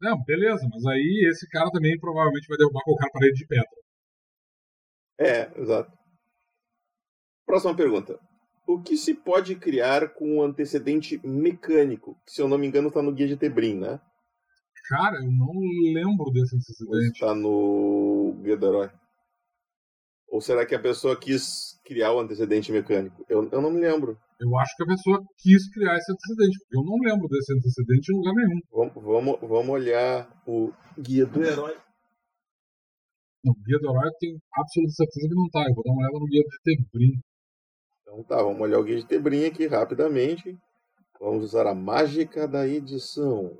Não, 0.00 0.20
beleza, 0.24 0.66
mas 0.70 0.84
aí 0.86 1.28
esse 1.30 1.48
cara 1.48 1.70
também 1.70 1.98
provavelmente 1.98 2.46
vai 2.48 2.56
derrubar 2.56 2.82
qualquer 2.84 3.10
parede 3.12 3.34
de 3.34 3.46
pedra. 3.46 3.78
É, 5.18 5.60
exato. 5.60 5.97
Próxima 7.48 7.74
pergunta. 7.74 8.20
O 8.66 8.78
que 8.78 8.94
se 8.94 9.14
pode 9.14 9.56
criar 9.56 10.10
com 10.10 10.36
um 10.36 10.42
antecedente 10.42 11.18
mecânico? 11.26 12.14
Que, 12.26 12.32
se 12.32 12.42
eu 12.42 12.46
não 12.46 12.58
me 12.58 12.66
engano, 12.66 12.88
está 12.88 13.00
no 13.00 13.10
guia 13.10 13.26
de 13.26 13.38
Tebrim, 13.38 13.74
né? 13.74 13.98
Cara, 14.90 15.16
eu 15.16 15.32
não 15.32 15.54
lembro 15.94 16.30
desse 16.30 16.54
antecedente. 16.54 17.12
Está 17.12 17.34
no 17.34 18.38
guia 18.42 18.54
do 18.54 18.66
herói. 18.66 18.90
Ou 20.30 20.42
será 20.42 20.66
que 20.66 20.74
a 20.74 20.78
pessoa 20.78 21.18
quis 21.18 21.80
criar 21.86 22.12
o 22.12 22.20
antecedente 22.20 22.70
mecânico? 22.70 23.24
Eu, 23.30 23.48
eu 23.50 23.62
não 23.62 23.70
me 23.70 23.80
lembro. 23.80 24.18
Eu 24.38 24.58
acho 24.58 24.76
que 24.76 24.82
a 24.82 24.86
pessoa 24.86 25.24
quis 25.38 25.72
criar 25.72 25.96
esse 25.96 26.12
antecedente, 26.12 26.58
porque 26.58 26.76
eu 26.76 26.84
não 26.84 26.98
lembro 27.00 27.26
desse 27.28 27.54
antecedente 27.54 28.12
em 28.12 28.16
lugar 28.16 28.34
nenhum. 28.34 28.60
Vamos, 28.70 28.94
vamos, 28.94 29.40
vamos 29.40 29.70
olhar 29.70 30.42
o 30.46 30.70
guia 31.00 31.24
do 31.24 31.42
herói. 31.42 31.74
Não, 33.42 33.54
guia 33.64 33.78
do 33.78 33.88
herói 33.88 34.06
eu 34.06 34.18
tenho 34.20 34.38
absoluta 34.52 34.92
certeza 34.92 35.28
que 35.28 35.34
não 35.34 35.48
tá. 35.48 35.64
Eu 35.66 35.74
vou 35.74 35.82
dar 35.82 35.92
uma 35.92 36.02
olhada 36.02 36.18
no 36.18 36.26
guia 36.26 36.42
de 36.42 36.58
Tebrim. 36.62 37.27
Então 38.18 38.36
tá, 38.36 38.42
vamos 38.42 38.60
olhar 38.60 38.80
o 38.80 38.82
guia 38.82 38.96
de 38.96 39.06
Tebrim 39.06 39.44
aqui 39.44 39.68
rapidamente. 39.68 40.58
Vamos 41.20 41.44
usar 41.44 41.68
a 41.68 41.74
mágica 41.74 42.48
da 42.48 42.66
edição. 42.66 43.56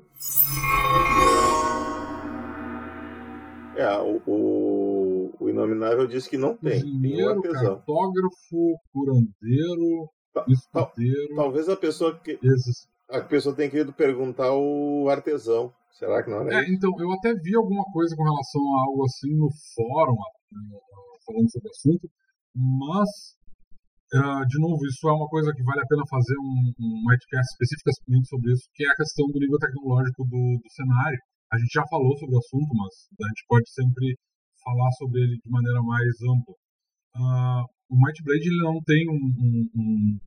É, 3.77 3.97
o, 3.99 4.21
o, 4.27 5.35
o 5.39 5.49
Inominável 5.49 6.09
disse 6.09 6.29
que 6.29 6.37
não 6.37 6.57
tem. 6.57 6.79
Engenheiro, 6.79 7.41
tem 7.41 7.53
artesão. 7.53 7.77
cartógrafo, 7.77 8.81
curandeiro, 8.93 10.11
escudeiro. 10.49 11.37
Talvez 11.37 11.69
a 11.69 11.77
pessoa 11.77 12.19
que. 12.19 12.33
Esses. 12.43 12.89
A 13.09 13.21
pessoa 13.21 13.55
tenha 13.55 13.71
querido 13.71 13.93
perguntar 13.93 14.53
o 14.53 15.09
artesão. 15.09 15.73
Será 15.93 16.21
que 16.21 16.31
não 16.31 16.41
era 16.41 16.57
é, 16.57 16.63
isso? 16.65 16.73
Então, 16.73 16.93
eu 16.99 17.13
até 17.13 17.33
vi 17.33 17.55
alguma 17.55 17.85
coisa 17.93 18.15
com 18.17 18.25
relação 18.25 18.61
a 18.75 18.83
algo 18.83 19.05
assim 19.05 19.35
no 19.37 19.49
fórum, 19.75 20.17
falando 21.25 21.51
sobre 21.51 21.69
o 21.69 21.71
assunto, 21.71 22.11
mas, 22.55 23.38
uh, 24.15 24.43
de 24.47 24.59
novo, 24.61 24.81
isso 24.87 25.09
é 25.09 25.13
uma 25.13 25.29
coisa 25.29 25.53
que 25.53 25.63
vale 25.63 25.81
a 25.81 25.89
pena 25.89 26.03
fazer 26.09 26.37
um, 26.39 26.73
um 26.79 27.03
podcast 27.05 27.49
especificamente 27.53 28.29
sobre 28.29 28.53
isso, 28.53 28.65
que 28.75 28.85
é 28.85 28.91
a 28.91 28.97
questão 28.97 29.27
do 29.27 29.39
nível 29.39 29.59
tecnológico 29.59 30.25
do, 30.25 30.43
do 30.63 30.71
cenário. 30.73 31.19
A 31.53 31.59
gente 31.59 31.73
já 31.73 31.85
falou 31.89 32.17
sobre 32.19 32.37
o 32.37 32.39
assunto, 32.39 32.71
mas 32.77 32.93
a 33.21 33.29
gente 33.29 33.45
pode 33.49 33.69
sempre 33.73 34.17
falar 34.63 34.91
sobre 34.99 35.23
ele 35.23 35.37
de 35.37 35.51
maneira 35.51 35.81
mais 35.83 36.13
ampla. 36.23 36.55
Uh, 37.17 37.65
o 37.91 37.97
Might 37.97 38.23
Blade 38.23 38.47
ele 38.47 38.63
não 38.63 38.79
tem 38.85 39.03
um, 39.09 39.23
um, 39.75 40.19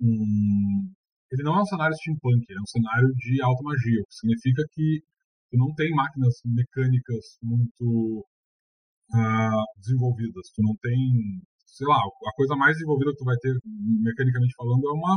um, 0.00 0.92
ele 1.32 1.42
não 1.42 1.58
é 1.58 1.62
um 1.62 1.66
cenário 1.66 1.96
steampunk, 1.96 2.44
é 2.48 2.60
um 2.60 2.66
cenário 2.66 3.08
de 3.16 3.42
alta 3.42 3.62
magia, 3.62 4.00
o 4.00 4.06
que 4.06 4.14
significa 4.14 4.62
que 4.72 5.02
tu 5.50 5.56
não 5.58 5.74
tem 5.74 5.90
máquinas 5.90 6.34
mecânicas 6.44 7.36
muito 7.42 8.24
uh, 9.10 9.64
desenvolvidas, 9.78 10.46
tu 10.54 10.62
não 10.62 10.74
tem, 10.80 11.42
sei 11.72 11.86
lá, 11.86 11.96
a 11.96 12.32
coisa 12.34 12.56
mais 12.56 12.76
desenvolvida 12.76 13.12
que 13.12 13.18
tu 13.18 13.24
vai 13.24 13.36
ter 13.36 13.54
mecanicamente 13.64 14.54
falando 14.56 14.88
é 14.88 14.92
uma, 14.92 15.16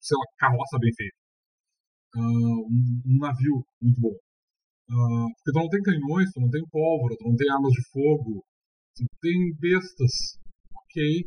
sei 0.00 0.16
lá, 0.16 0.24
carroça 0.38 0.78
bem 0.80 0.92
feita, 0.94 1.16
uh, 2.16 2.60
um, 2.66 3.02
um, 3.06 3.18
navio 3.18 3.64
muito 3.80 4.00
bom. 4.00 4.14
Uh, 4.88 5.28
porque 5.36 5.52
tu 5.52 5.58
não 5.60 5.68
tem 5.68 5.82
canhões, 5.82 6.32
tu 6.32 6.40
não 6.40 6.50
tem 6.50 6.64
pólvora, 6.70 7.14
tu 7.18 7.28
não 7.28 7.36
tem 7.36 7.50
armas 7.50 7.72
de 7.72 7.82
fogo, 7.90 8.44
tu 8.96 9.04
tem 9.20 9.54
bestas, 9.60 10.40
ok. 10.74 11.26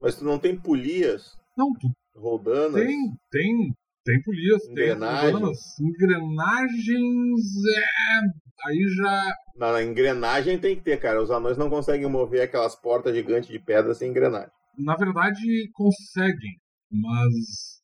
Mas 0.00 0.16
tu 0.16 0.24
não 0.24 0.38
tem 0.38 0.60
polias? 0.60 1.36
Não, 1.56 1.72
tu 1.74 1.88
Roldanas? 2.14 2.74
Tem, 2.74 2.96
tem. 3.30 3.74
Tem 4.04 4.22
polias, 4.22 4.64
engrenagens. 4.68 5.76
tem 5.76 5.86
Engrenagens, 5.86 7.40
é. 7.66 8.20
Aí 8.66 8.88
já. 8.96 9.34
Na, 9.56 9.72
na 9.72 9.82
engrenagem 9.82 10.58
tem 10.58 10.76
que 10.76 10.82
ter, 10.82 10.98
cara. 10.98 11.22
Os 11.22 11.30
anões 11.30 11.58
não 11.58 11.68
conseguem 11.68 12.08
mover 12.08 12.42
aquelas 12.42 12.74
portas 12.74 13.14
gigantes 13.14 13.50
de 13.50 13.58
pedra 13.58 13.94
sem 13.94 14.10
engrenagem. 14.10 14.50
Na 14.78 14.96
verdade, 14.96 15.42
conseguem, 15.72 16.56
mas. 16.90 17.80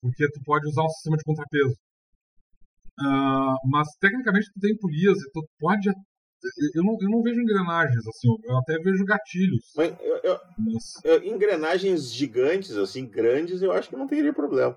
Porque 0.00 0.26
tu 0.30 0.40
pode 0.44 0.66
usar 0.66 0.82
um 0.82 0.88
sistema 0.88 1.16
de 1.16 1.24
contrapeso. 1.24 1.76
Uh, 3.00 3.70
mas 3.70 3.88
tecnicamente 4.00 4.50
tu 4.52 4.60
tem 4.60 4.76
polias 4.76 5.18
e 5.18 5.30
tu 5.32 5.46
pode 5.58 5.90
eu 6.74 6.82
não, 6.82 6.96
eu 7.00 7.08
não 7.08 7.22
vejo 7.22 7.40
engrenagens, 7.40 8.04
assim, 8.06 8.28
eu 8.42 8.58
até 8.58 8.76
vejo 8.78 9.04
gatilhos. 9.04 9.72
Mas, 9.76 9.94
eu, 10.00 10.16
eu, 10.24 10.40
mas... 10.58 11.24
engrenagens 11.24 12.12
gigantes, 12.12 12.76
assim, 12.76 13.06
grandes, 13.06 13.62
eu 13.62 13.70
acho 13.72 13.88
que 13.88 13.96
não 13.96 14.08
teria 14.08 14.32
problema. 14.32 14.76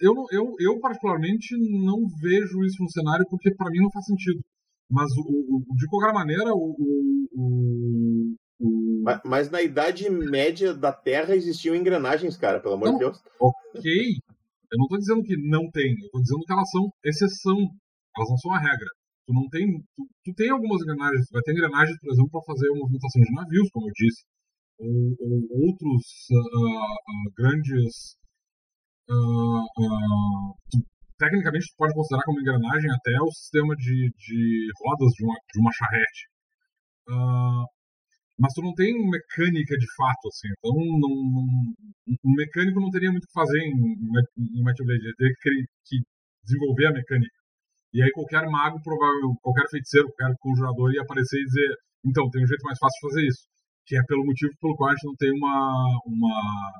Eu, 0.00 0.14
eu, 0.32 0.54
eu, 0.58 0.80
particularmente, 0.80 1.56
não 1.56 2.06
vejo 2.20 2.64
isso 2.64 2.82
no 2.82 2.90
cenário 2.90 3.24
porque 3.30 3.54
para 3.54 3.70
mim 3.70 3.80
não 3.80 3.90
faz 3.92 4.06
sentido. 4.06 4.40
Mas, 4.90 5.10
o, 5.16 5.22
o, 5.22 5.76
de 5.76 5.86
qualquer 5.88 6.12
maneira, 6.12 6.52
o. 6.52 6.76
o. 7.32 8.34
Mas, 9.02 9.20
mas, 9.24 9.50
na 9.50 9.62
Idade 9.62 10.08
Média 10.10 10.74
da 10.74 10.92
Terra 10.92 11.34
existiam 11.34 11.74
engrenagens, 11.74 12.36
cara, 12.36 12.60
pelo 12.60 12.74
amor 12.74 12.86
não, 12.86 12.92
de 12.94 12.98
Deus. 13.00 13.18
Ok. 13.40 13.90
Eu 14.72 14.78
não 14.78 14.84
estou 14.84 14.98
dizendo 14.98 15.22
que 15.22 15.36
não 15.36 15.70
tem, 15.70 15.90
eu 15.90 16.06
estou 16.06 16.22
dizendo 16.22 16.44
que 16.44 16.52
elas 16.52 16.70
são 16.70 16.92
exceção. 17.04 17.56
Elas 18.16 18.30
não 18.30 18.36
são 18.38 18.52
a 18.52 18.58
regra. 18.58 18.88
Tu 19.26 19.32
não 19.32 19.48
tem. 19.48 19.66
Tu, 19.94 20.02
tu 20.24 20.34
tem 20.34 20.50
algumas 20.50 20.82
engrenagens, 20.82 21.26
tu 21.26 21.32
vai 21.32 21.42
ter 21.42 21.52
engrenagens, 21.52 21.98
por 22.00 22.12
exemplo, 22.12 22.30
para 22.30 22.46
fazer 22.46 22.68
a 22.68 22.76
movimentação 22.76 23.22
de 23.22 23.32
navios, 23.32 23.70
como 23.70 23.88
eu 23.88 23.92
disse, 23.94 24.22
ou, 24.78 25.16
ou 25.20 25.66
outros 25.66 26.04
uh, 26.30 26.36
uh, 26.36 27.32
grandes. 27.36 28.16
Uh, 29.10 30.54
tu, 30.70 30.78
tecnicamente, 31.18 31.66
pode 31.76 31.94
considerar 31.94 32.24
como 32.24 32.40
engrenagem 32.40 32.90
até 32.90 33.12
o 33.20 33.30
sistema 33.30 33.74
de, 33.76 34.10
de 34.16 34.70
rodas 34.82 35.12
de 35.14 35.24
uma, 35.24 35.34
de 35.34 35.60
uma 35.60 35.72
charrete. 35.72 36.22
mas 38.38 38.52
tu 38.54 38.62
não 38.62 38.74
tem 38.74 38.92
mecânica 39.10 39.76
de 39.76 39.86
fato, 39.96 40.28
assim. 40.28 40.48
Então, 40.58 40.72
não, 40.74 41.14
não, 41.30 41.44
um 42.24 42.34
mecânico 42.34 42.80
não 42.80 42.90
teria 42.90 43.10
muito 43.10 43.24
o 43.24 43.26
que 43.26 43.32
fazer 43.32 43.58
em, 43.58 43.72
em, 43.72 44.58
em 44.58 44.64
Might 44.64 44.78
Blade. 44.84 45.04
Ele 45.04 45.16
teria 45.16 45.34
que, 45.40 45.50
que 45.86 45.96
desenvolver 46.44 46.86
a 46.86 46.92
mecânica. 46.92 47.38
E 47.94 48.02
aí 48.02 48.10
qualquer 48.12 48.48
mago, 48.48 48.80
provável, 48.82 49.36
qualquer 49.42 49.68
feiticeiro, 49.68 50.08
qualquer 50.08 50.34
conjurador 50.40 50.92
ia 50.94 51.02
aparecer 51.02 51.38
e 51.38 51.44
dizer, 51.44 51.70
então, 52.04 52.28
tem 52.30 52.42
um 52.42 52.46
jeito 52.46 52.62
mais 52.64 52.78
fácil 52.78 52.98
de 52.98 53.08
fazer 53.08 53.26
isso. 53.28 53.42
Que 53.86 53.96
é 53.98 54.02
pelo 54.06 54.24
motivo 54.24 54.52
pelo 54.60 54.76
qual 54.76 54.90
a 54.90 54.94
gente 54.94 55.06
não 55.06 55.16
tem 55.16 55.30
uma, 55.30 56.00
uma, 56.06 56.72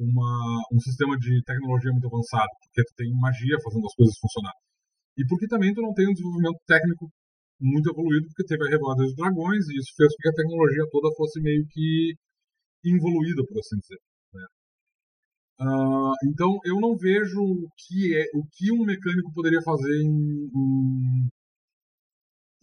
uma, 0.00 0.32
um 0.72 0.80
sistema 0.80 1.16
de 1.18 1.42
tecnologia 1.44 1.92
muito 1.92 2.08
avançado. 2.08 2.48
Porque 2.64 2.82
tu 2.82 2.94
tem 2.96 3.12
magia 3.20 3.56
fazendo 3.62 3.86
as 3.86 3.94
coisas 3.94 4.16
funcionar. 4.18 4.56
E 5.18 5.26
porque 5.28 5.46
também 5.46 5.74
tu 5.74 5.82
não 5.82 5.92
tem 5.92 6.08
um 6.08 6.14
desenvolvimento 6.16 6.58
técnico 6.66 7.10
muito 7.60 7.90
evoluído, 7.90 8.26
porque 8.28 8.48
teve 8.48 8.66
a 8.66 8.70
Revolta 8.70 9.02
dos 9.04 9.14
Dragões, 9.14 9.68
e 9.68 9.76
isso 9.76 9.92
fez 9.96 10.08
com 10.16 10.22
que 10.22 10.28
a 10.30 10.32
tecnologia 10.32 10.84
toda 10.90 11.14
fosse 11.14 11.40
meio 11.42 11.66
que 11.68 12.14
involuída, 12.84 13.44
por 13.46 13.58
assim 13.60 13.76
dizer. 13.78 14.00
Uh, 15.60 16.16
então 16.24 16.56
eu 16.64 16.80
não 16.80 16.96
vejo 16.96 17.38
o 17.38 17.68
que 17.76 18.16
é 18.16 18.24
o 18.32 18.42
que 18.50 18.72
um 18.72 18.82
mecânico 18.82 19.30
poderia 19.34 19.60
fazer 19.60 19.92
em, 20.00 20.48
em, 20.56 21.28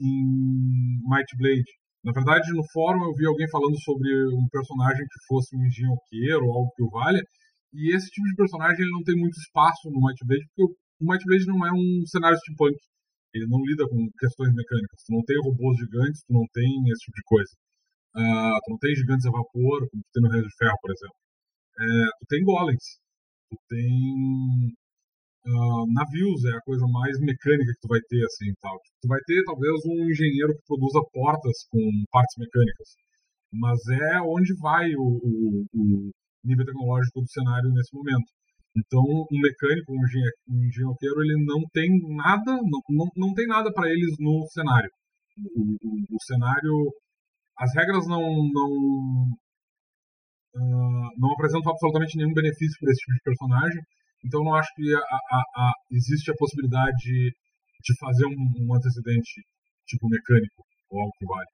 em 0.01 0.99
Might 1.07 1.37
Blade. 1.37 1.71
Na 2.07 2.13
verdade, 2.15 2.47
no 2.55 2.63
fórum 2.71 3.03
eu 3.03 3.13
vi 3.13 3.27
alguém 3.27 3.49
falando 3.51 3.75
sobre 3.83 4.07
um 4.31 4.47
personagem 4.47 5.03
que 5.03 5.19
fosse 5.27 5.51
um 5.55 5.65
engenhoqueiro 5.67 6.47
ou 6.47 6.53
algo 6.55 6.71
que 6.71 6.83
o 6.83 6.89
valha, 6.89 7.19
e 7.73 7.93
esse 7.93 8.07
tipo 8.07 8.25
de 8.31 8.35
personagem 8.35 8.79
ele 8.79 8.95
não 8.95 9.03
tem 9.03 9.15
muito 9.19 9.35
espaço 9.35 9.91
no 9.91 9.99
Might 9.99 10.23
Blade, 10.23 10.47
porque 10.55 10.71
o 10.71 11.05
Might 11.05 11.23
Blade 11.27 11.45
não 11.47 11.59
é 11.67 11.71
um 11.75 12.07
cenário 12.07 12.39
steampunk. 12.39 12.79
Ele 13.35 13.45
não 13.47 13.59
lida 13.59 13.83
com 13.89 14.07
questões 14.17 14.55
mecânicas. 14.55 15.03
Tu 15.05 15.11
não 15.11 15.21
tem 15.27 15.35
robôs 15.43 15.77
gigantes, 15.77 16.23
tu 16.23 16.31
não 16.31 16.47
tem 16.53 16.65
esse 16.87 17.03
tipo 17.05 17.17
de 17.19 17.25
coisa. 17.27 17.51
Uh, 18.15 18.57
tu 18.63 18.67
não 18.71 18.79
tem 18.79 18.95
gigantes 18.95 19.25
a 19.27 19.31
vapor, 19.31 19.83
como 19.91 20.01
tu 20.01 20.11
tem 20.13 20.23
no 20.23 20.31
Reino 20.31 20.47
de 20.47 20.55
Ferro, 20.57 20.79
por 20.81 20.91
exemplo 20.91 21.17
é, 21.79 21.83
tu 22.19 22.25
tem 22.27 22.43
golems, 22.43 22.99
tu 23.49 23.57
tem 23.69 24.73
uh, 25.47 25.85
navios, 25.93 26.43
é 26.45 26.57
a 26.57 26.61
coisa 26.61 26.85
mais 26.87 27.17
mecânica 27.19 27.71
que 27.71 27.81
tu 27.81 27.87
vai 27.87 27.99
ter, 28.07 28.23
assim, 28.25 28.51
tal. 28.61 28.75
Tu 29.01 29.07
vai 29.07 29.19
ter, 29.25 29.43
talvez, 29.45 29.73
um 29.85 30.09
engenheiro 30.09 30.53
que 30.53 30.67
produza 30.67 30.99
portas 31.13 31.57
com 31.71 31.79
partes 32.11 32.35
mecânicas, 32.37 32.89
mas 33.53 33.79
é 33.87 34.21
onde 34.21 34.53
vai 34.59 34.91
o, 34.95 35.07
o, 35.23 35.65
o 35.73 36.11
nível 36.43 36.65
tecnológico 36.65 37.21
do 37.21 37.31
cenário 37.31 37.71
nesse 37.71 37.95
momento. 37.95 38.27
Então, 38.75 39.01
um 39.01 39.39
mecânico, 39.41 39.91
um, 39.91 40.01
um 40.53 40.63
engenhoqueiro, 40.65 41.21
ele 41.23 41.43
não 41.45 41.61
tem 41.73 41.89
nada, 42.15 42.51
não, 42.61 42.81
não, 42.89 43.07
não 43.15 43.33
tem 43.33 43.47
nada 43.47 43.71
para 43.73 43.89
eles 43.89 44.15
no 44.19 44.45
cenário. 44.51 44.89
O, 45.55 45.61
o, 45.81 46.15
o, 46.15 46.23
cenário, 46.23 46.93
as 47.57 47.73
regras 47.73 48.05
não, 48.07 48.21
não, 48.21 48.69
uh, 50.55 51.09
não 51.17 51.33
apresentam 51.33 51.71
absolutamente 51.71 52.17
nenhum 52.17 52.33
benefício 52.33 52.77
para 52.79 52.91
esse 52.91 53.01
tipo 53.01 53.13
de 53.13 53.23
personagem. 53.23 53.81
Então 54.25 54.43
não 54.43 54.55
acho 54.55 54.73
que 54.75 54.93
a, 54.93 54.99
a, 54.99 55.43
a, 55.55 55.73
existe 55.91 56.31
a 56.31 56.35
possibilidade 56.35 56.95
de 56.97 57.97
fazer 57.99 58.25
um, 58.25 58.53
um, 58.59 58.75
antecedente 58.75 59.41
tipo 59.85 60.09
mecânico 60.09 60.63
ou 60.89 60.99
algo 60.99 61.13
que 61.17 61.25
vale. 61.25 61.47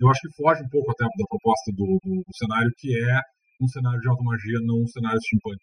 Eu 0.00 0.08
acho 0.10 0.20
que 0.20 0.36
foge 0.36 0.62
um 0.62 0.68
pouco 0.68 0.90
até 0.90 1.04
da 1.04 1.26
proposta 1.28 1.72
do, 1.72 1.98
do, 2.02 2.22
do 2.22 2.36
cenário, 2.36 2.70
que 2.76 2.96
é 2.98 3.20
um 3.60 3.68
cenário 3.68 4.00
de 4.00 4.08
alta 4.08 4.22
magia, 4.22 4.58
não 4.62 4.82
um 4.82 4.86
cenário 4.86 5.20
steampunk. 5.20 5.58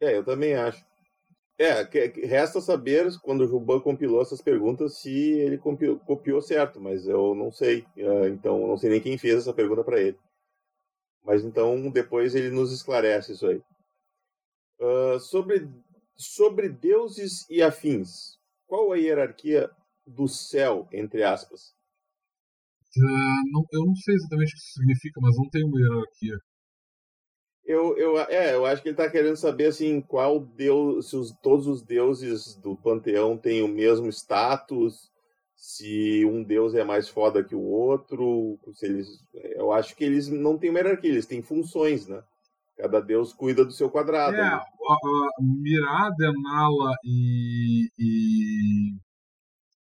É, 0.00 0.16
eu 0.16 0.24
também 0.24 0.54
acho. 0.54 0.84
É, 1.58 1.82
resta 2.26 2.60
saber 2.60 3.06
quando 3.22 3.42
o 3.42 3.46
Juban 3.46 3.80
compilou 3.80 4.22
essas 4.22 4.40
perguntas 4.40 4.98
se 4.98 5.10
ele 5.10 5.58
copiou, 5.58 5.98
copiou 5.98 6.40
certo, 6.40 6.80
mas 6.80 7.06
eu 7.06 7.34
não 7.34 7.52
sei. 7.52 7.84
Ah, 7.98 8.28
então, 8.28 8.66
não 8.66 8.78
sei 8.78 8.90
nem 8.90 9.00
quem 9.00 9.18
fez 9.18 9.36
essa 9.36 9.52
pergunta 9.52 9.84
para 9.84 10.00
ele. 10.00 10.18
Mas 11.22 11.44
então 11.44 11.90
depois 11.90 12.34
ele 12.34 12.50
nos 12.50 12.72
esclarece 12.72 13.32
isso 13.32 13.46
aí. 13.46 13.62
Uh, 14.80 15.20
sobre, 15.20 15.68
sobre 16.16 16.68
deuses 16.70 17.48
e 17.50 17.62
afins, 17.62 18.38
qual 18.66 18.92
a 18.92 18.96
hierarquia 18.96 19.70
do 20.06 20.26
céu, 20.26 20.88
entre 20.92 21.22
aspas? 21.22 21.74
Uh, 22.96 23.52
não, 23.52 23.64
eu 23.72 23.84
não 23.84 23.94
sei 23.94 24.14
exatamente 24.14 24.48
o 24.48 24.52
que 24.52 24.58
isso 24.58 24.72
significa, 24.72 25.20
mas 25.20 25.36
não 25.36 25.48
tem 25.50 25.64
uma 25.64 25.78
hierarquia. 25.78 26.36
Eu, 27.64 27.96
eu, 27.96 28.18
é, 28.18 28.54
eu 28.54 28.66
acho 28.66 28.82
que 28.82 28.88
ele 28.88 28.94
está 28.94 29.08
querendo 29.08 29.36
saber 29.36 29.66
assim 29.66 30.00
qual 30.00 30.40
deus, 30.40 31.10
se 31.10 31.16
os, 31.16 31.30
todos 31.40 31.66
os 31.66 31.82
deuses 31.82 32.56
do 32.56 32.74
panteão 32.74 33.38
têm 33.38 33.62
o 33.62 33.68
mesmo 33.68 34.08
status, 34.08 35.10
se 35.54 36.24
um 36.24 36.42
deus 36.42 36.74
é 36.74 36.82
mais 36.82 37.08
foda 37.08 37.44
que 37.44 37.54
o 37.54 37.62
outro, 37.62 38.58
se 38.74 38.86
eles, 38.86 39.08
eu 39.34 39.70
acho 39.72 39.94
que 39.94 40.02
eles 40.02 40.28
não 40.28 40.58
têm 40.58 40.70
uma 40.70 40.80
hierarquia, 40.80 41.10
eles 41.10 41.26
têm 41.26 41.42
funções, 41.42 42.08
né? 42.08 42.24
Cada 42.80 43.00
deus 43.00 43.34
cuida 43.34 43.62
do 43.62 43.72
seu 43.72 43.90
quadrado. 43.90 44.36
É, 44.36 44.40
né? 44.40 44.60
Mirá, 45.38 46.08
Denala 46.16 46.94
e, 47.04 47.90
e, 47.98 48.96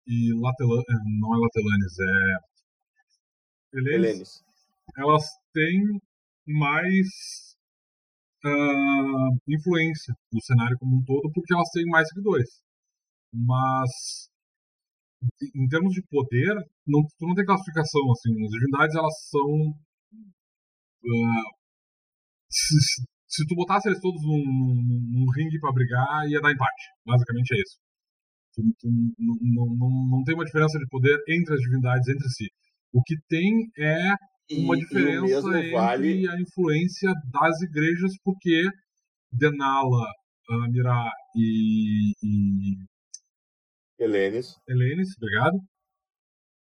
e 0.08 0.34
Latelan, 0.42 0.82
é, 0.82 0.94
não 1.20 1.36
é 1.36 1.38
Latelanes, 1.38 2.00
é 2.00 2.52
Helenes, 3.74 4.44
elas 4.98 5.24
têm 5.54 6.02
mais 6.48 7.08
uh, 8.46 9.38
influência 9.48 10.14
no 10.34 10.42
cenário 10.42 10.78
como 10.80 10.98
um 10.98 11.04
todo 11.06 11.32
porque 11.32 11.54
elas 11.54 11.70
têm 11.70 11.86
mais 11.86 12.08
seguidores. 12.10 12.62
Mas 13.32 14.30
em 15.56 15.68
termos 15.68 15.94
de 15.94 16.02
poder, 16.10 16.56
não, 16.86 17.04
tu 17.18 17.28
não 17.28 17.36
tem 17.36 17.46
classificação 17.46 18.02
assim. 18.12 18.44
As 18.44 18.52
divindades 18.52 18.96
elas 18.96 19.30
são 19.30 19.70
uh, 21.04 21.61
se, 22.52 23.48
tu 23.48 23.56
botasse 23.56 23.88
eles 23.88 24.00
todos 24.02 24.22
num, 24.22 24.44
num, 24.44 25.02
num 25.12 25.32
ringue 25.32 25.60
para 25.60 25.74
brigar, 25.74 26.28
ia 26.28 26.42
dar 26.42 26.52
empate. 26.52 26.84
Basicamente 27.06 27.54
é 27.54 27.62
isso. 27.62 27.78
Tu, 28.54 28.62
tu, 28.80 28.88
não, 29.18 29.66
não, 29.78 29.90
não 30.18 30.24
tem 30.24 30.36
uma 30.36 30.46
diferença 30.46 30.78
de 30.78 30.88
poder 30.88 31.18
entre 31.30 31.54
as 31.54 31.60
divindades 31.62 32.08
entre 32.08 32.30
si. 32.30 32.48
O 32.94 33.02
que 33.02 33.16
tem 33.30 33.70
é 33.78 34.14
uma 34.60 34.76
e, 34.76 34.80
diferença 34.80 35.26
e 35.26 35.34
entre 35.34 35.72
vale... 35.72 36.30
a 36.30 36.42
influência 36.42 37.14
das 37.32 37.62
igrejas, 37.62 38.12
porque 38.24 38.64
Denala, 39.32 40.06
Amirá 40.50 41.10
e, 41.36 42.12
e 42.22 42.76
Helenes. 43.98 44.56
Helenes, 44.68 45.10
obrigado. 45.16 45.58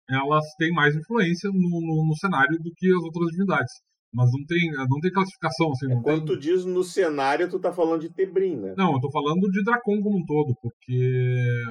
Elas 0.10 0.46
têm 0.58 0.72
mais 0.72 0.96
influência 0.96 1.50
no, 1.50 1.60
no, 1.60 2.08
no, 2.08 2.18
cenário 2.18 2.58
do 2.60 2.72
que 2.76 2.88
as 2.88 3.04
outras 3.04 3.32
divindades. 3.32 3.74
Mas 4.14 4.30
não 4.32 4.45
tem, 4.45 4.72
não 4.89 4.99
tem 4.99 5.12
classificação. 5.12 5.72
Assim, 5.72 5.91
é, 5.91 6.01
quando 6.01 6.26
tem... 6.26 6.26
tu 6.26 6.38
diz 6.38 6.66
no 6.66 6.84
cenário, 6.84 7.49
tu 7.49 7.59
tá 7.59 7.72
falando 7.72 8.01
de 8.01 8.09
Tebrim, 8.09 8.57
né? 8.57 8.74
Não, 8.78 8.93
eu 8.93 8.99
tô 8.99 9.09
falando 9.09 9.39
de 9.49 9.64
Dracon 9.64 10.01
como 10.01 10.18
um 10.18 10.26
todo, 10.26 10.53
porque. 10.62 11.64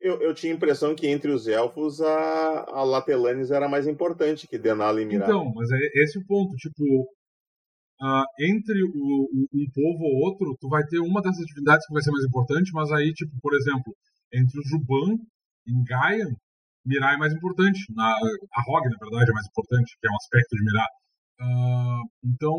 Eu, 0.00 0.20
eu 0.20 0.32
tinha 0.34 0.52
a 0.52 0.56
impressão 0.56 0.94
que 0.94 1.08
entre 1.08 1.30
os 1.32 1.48
elfos 1.48 2.00
a, 2.00 2.66
a 2.70 2.84
Latelanes 2.84 3.50
era 3.50 3.68
mais 3.68 3.86
importante 3.88 4.46
que 4.46 4.58
Denala 4.58 5.02
e 5.02 5.06
Mirá. 5.06 5.24
Então, 5.24 5.50
mas 5.54 5.68
é 5.72 6.02
esse 6.02 6.18
o 6.18 6.26
ponto. 6.26 6.54
Tipo, 6.54 6.84
uh, 8.00 8.24
entre 8.38 8.80
o, 8.84 8.88
o, 8.94 9.48
um 9.54 9.66
povo 9.74 10.04
ou 10.04 10.28
outro, 10.28 10.56
tu 10.60 10.68
vai 10.68 10.84
ter 10.84 11.00
uma 11.00 11.20
dessas 11.20 11.44
divindades 11.46 11.84
que 11.86 11.92
vai 11.92 12.02
ser 12.02 12.12
mais 12.12 12.24
importante, 12.24 12.70
mas 12.72 12.92
aí, 12.92 13.12
tipo, 13.12 13.32
por 13.40 13.54
exemplo, 13.56 13.92
entre 14.32 14.60
o 14.60 14.62
Juban 14.68 15.16
e 15.66 15.82
Gaia, 15.82 16.26
Mirai 16.86 17.14
é 17.14 17.18
mais 17.18 17.32
importante. 17.32 17.80
Na, 17.94 18.06
a 18.06 18.62
Rog, 18.66 18.84
na 18.84 18.98
verdade, 19.00 19.30
é 19.30 19.34
mais 19.34 19.46
importante, 19.46 19.96
que 20.00 20.06
é 20.06 20.10
um 20.10 20.16
aspecto 20.16 20.54
de 20.54 20.64
Mirai. 20.64 20.86
Uh, 21.40 22.02
então, 22.24 22.56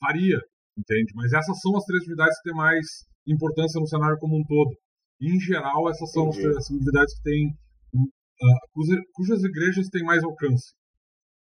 varia, 0.00 0.38
entende? 0.78 1.12
Mas 1.14 1.32
essas 1.32 1.60
são 1.60 1.76
as 1.76 1.84
três 1.84 2.02
divindades 2.04 2.36
que 2.38 2.50
têm 2.50 2.56
mais 2.56 2.86
importância 3.26 3.80
no 3.80 3.88
cenário 3.88 4.18
como 4.18 4.38
um 4.38 4.44
todo. 4.44 4.76
Em 5.20 5.40
geral, 5.40 5.88
essas 5.90 6.10
são 6.12 6.28
as 6.28 6.36
três 6.36 6.56
divindades 6.68 7.16
que 7.16 7.22
têm. 7.22 7.48
Uh, 7.94 9.02
cujas 9.14 9.42
igrejas 9.42 9.88
têm 9.88 10.04
mais 10.04 10.22
alcance, 10.22 10.74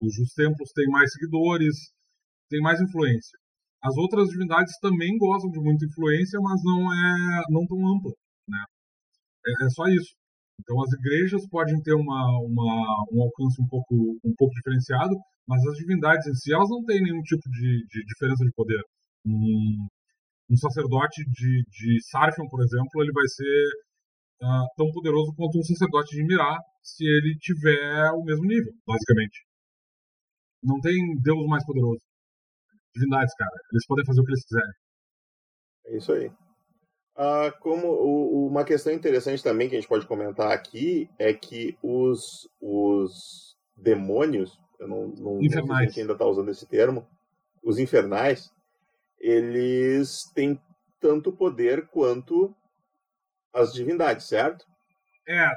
cujos 0.01 0.35
templos 0.35 0.73
têm 0.75 0.89
mais 0.89 1.13
seguidores, 1.13 1.77
têm 2.49 2.61
mais 2.61 2.81
influência. 2.81 3.39
As 3.83 3.97
outras 3.97 4.29
divindades 4.29 4.77
também 4.81 5.17
gozam 5.17 5.51
de 5.51 5.61
muita 5.61 5.87
influência, 5.87 6.39
mas 6.43 6.61
não 6.65 6.93
é 6.93 7.43
não 7.49 7.67
tão 7.67 7.79
ampla, 7.79 8.13
né? 8.49 8.65
É, 9.47 9.67
é 9.67 9.71
só 9.71 9.87
isso. 9.87 10.20
Então 10.61 10.83
as 10.83 10.93
igrejas 10.93 11.49
podem 11.49 11.81
ter 11.81 11.95
uma, 11.95 12.21
uma, 12.45 13.07
um 13.13 13.23
alcance 13.23 13.61
um 13.61 13.67
pouco, 13.67 13.95
um 14.23 14.35
pouco 14.37 14.55
diferenciado, 14.55 15.17
mas 15.49 15.65
as 15.67 15.77
divindades 15.77 16.27
em 16.27 16.35
si 16.35 16.53
elas 16.53 16.69
não 16.69 16.85
têm 16.85 17.03
nenhum 17.03 17.23
tipo 17.23 17.49
de, 17.51 17.87
de 17.89 18.05
diferença 18.05 18.45
de 18.45 18.53
poder. 18.53 18.81
Um, 19.27 19.89
um 20.51 20.57
sacerdote 20.57 21.25
de, 21.25 21.65
de 21.65 22.03
Sarfion, 22.11 22.47
por 22.49 22.63
exemplo, 22.63 23.03
ele 23.03 23.13
vai 23.13 23.27
ser 23.27 23.65
uh, 24.43 24.67
tão 24.77 24.91
poderoso 24.93 25.33
quanto 25.35 25.59
um 25.59 25.65
sacerdote 25.65 26.15
de 26.15 26.25
Mirá 26.25 26.59
se 26.83 27.05
ele 27.05 27.37
tiver 27.41 28.11
o 28.13 28.23
mesmo 28.23 28.45
nível, 28.45 28.73
basicamente. 28.87 29.45
Não 30.63 30.79
tem 30.81 30.95
Deus 31.23 31.47
mais 31.47 31.65
poderoso. 31.65 32.01
Divindades, 32.95 33.35
cara. 33.35 33.57
Eles 33.73 33.87
podem 33.87 34.05
fazer 34.05 34.21
o 34.21 34.25
que 34.25 34.31
eles 34.31 34.45
quiserem. 34.45 34.73
É 35.87 35.97
isso 35.97 36.13
aí. 36.13 36.50
Ah, 37.17 37.53
como 37.61 37.87
o, 37.87 38.47
uma 38.47 38.65
questão 38.65 38.93
interessante 38.93 39.43
também 39.43 39.69
que 39.69 39.77
a 39.77 39.81
gente 39.81 39.89
pode 39.89 40.07
comentar 40.07 40.51
aqui 40.51 41.09
é 41.19 41.33
que 41.33 41.77
os, 41.83 42.49
os 42.61 43.57
demônios, 43.77 44.59
eu 44.79 44.89
não, 44.89 45.09
não, 45.09 45.35
não 45.35 45.41
sei 45.41 45.63
se 45.63 45.73
a 45.73 45.83
gente 45.83 46.01
ainda 46.01 46.13
está 46.15 46.27
usando 46.27 46.51
esse 46.51 46.67
termo, 46.67 47.07
os 47.63 47.79
infernais, 47.79 48.51
eles 49.19 50.31
têm 50.35 50.59
tanto 51.01 51.33
poder 51.33 51.89
quanto 51.89 52.55
as 53.53 53.73
divindades, 53.73 54.27
certo? 54.27 54.65
É, 55.29 55.49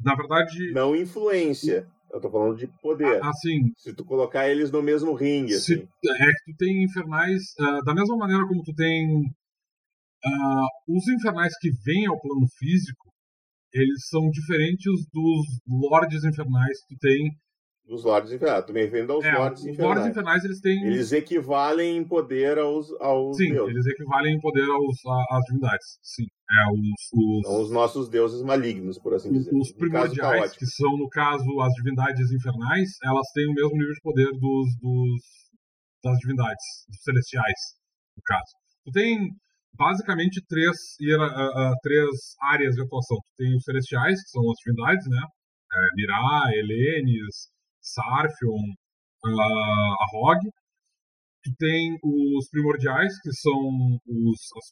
na 0.00 0.14
verdade. 0.14 0.72
Não 0.72 0.94
influência. 0.96 1.86
Eu 2.10 2.20
tô 2.20 2.30
falando 2.30 2.56
de 2.56 2.66
poder. 2.80 3.22
Assim. 3.24 3.72
Se 3.76 3.94
tu 3.94 4.04
colocar 4.04 4.48
eles 4.48 4.70
no 4.70 4.82
mesmo 4.82 5.14
ringue. 5.14 5.54
Se, 5.54 5.74
assim. 5.74 5.88
É 6.22 6.26
que 6.26 6.52
tu 6.52 6.56
tem 6.58 6.84
infernais. 6.84 7.42
Uh, 7.58 7.82
da 7.84 7.94
mesma 7.94 8.16
maneira 8.16 8.46
como 8.46 8.62
tu 8.62 8.74
tem 8.74 9.34
Uh, 10.24 10.96
os 10.96 11.08
infernais 11.08 11.52
que 11.58 11.70
vêm 11.84 12.06
ao 12.06 12.20
plano 12.20 12.46
físico, 12.58 13.10
eles 13.72 14.06
são 14.08 14.28
diferentes 14.30 14.92
dos 15.12 15.46
lords 15.66 16.24
infernais 16.24 16.78
que 16.86 16.96
tem. 16.98 17.30
Dos 17.84 18.04
lords 18.04 18.30
infernais, 18.30 18.64
também 18.64 18.88
vem 18.88 19.02
aos 19.02 19.24
é, 19.24 19.32
lords 19.32 19.64
infernais. 19.64 19.78
Os 19.78 19.84
lords 19.84 20.06
infernais, 20.06 20.44
eles 20.44 20.60
têm... 20.60 20.84
Eles 20.84 21.12
equivalem 21.12 21.96
em 21.96 22.06
poder 22.06 22.58
aos, 22.58 22.92
aos 23.00 23.36
Sim, 23.36 23.52
deuses. 23.52 23.74
eles 23.74 23.86
equivalem 23.86 24.36
em 24.36 24.40
poder 24.40 24.62
aos, 24.62 24.96
às 25.30 25.44
divindades, 25.46 25.98
sim. 26.00 26.24
É, 26.24 26.70
os, 26.70 27.10
os... 27.12 27.46
São 27.46 27.62
os 27.62 27.70
nossos 27.72 28.08
deuses 28.08 28.42
malignos, 28.42 28.98
por 29.00 29.14
assim 29.14 29.32
dizer. 29.32 29.50
Os 29.52 29.72
primordiais, 29.72 30.52
que 30.52 30.66
são, 30.66 30.96
no 30.96 31.08
caso, 31.08 31.60
as 31.62 31.72
divindades 31.74 32.30
infernais, 32.30 32.90
elas 33.02 33.26
têm 33.34 33.48
o 33.48 33.54
mesmo 33.54 33.72
nível 33.72 33.94
de 33.94 34.00
poder 34.02 34.30
dos, 34.38 34.76
dos 34.80 35.42
das 36.04 36.18
divindades, 36.18 36.64
dos 36.88 37.02
celestiais, 37.02 37.60
no 38.16 38.22
caso. 38.24 38.52
Tu 38.84 38.92
tem 38.92 39.28
basicamente 39.74 40.42
três, 40.48 40.76
uh, 41.00 41.72
uh, 41.72 41.74
três 41.82 42.08
áreas 42.40 42.74
de 42.74 42.82
atuação. 42.82 43.16
Tu 43.18 43.44
tem 43.44 43.56
os 43.56 43.64
celestiais, 43.64 44.22
que 44.22 44.30
são 44.30 44.42
as 44.50 44.56
divindades, 44.64 45.06
né? 45.08 45.22
É, 45.72 45.78
Mirá, 45.96 46.50
Helenes, 46.52 47.48
Sarfion, 47.80 48.62
uh, 49.26 49.92
a 50.00 50.06
Hog. 50.14 50.40
Tu 51.44 51.50
tem 51.58 51.96
os 52.02 52.48
primordiais, 52.50 53.12
que 53.20 53.32
são 53.32 53.58
os, 54.06 54.38
as, 54.56 54.66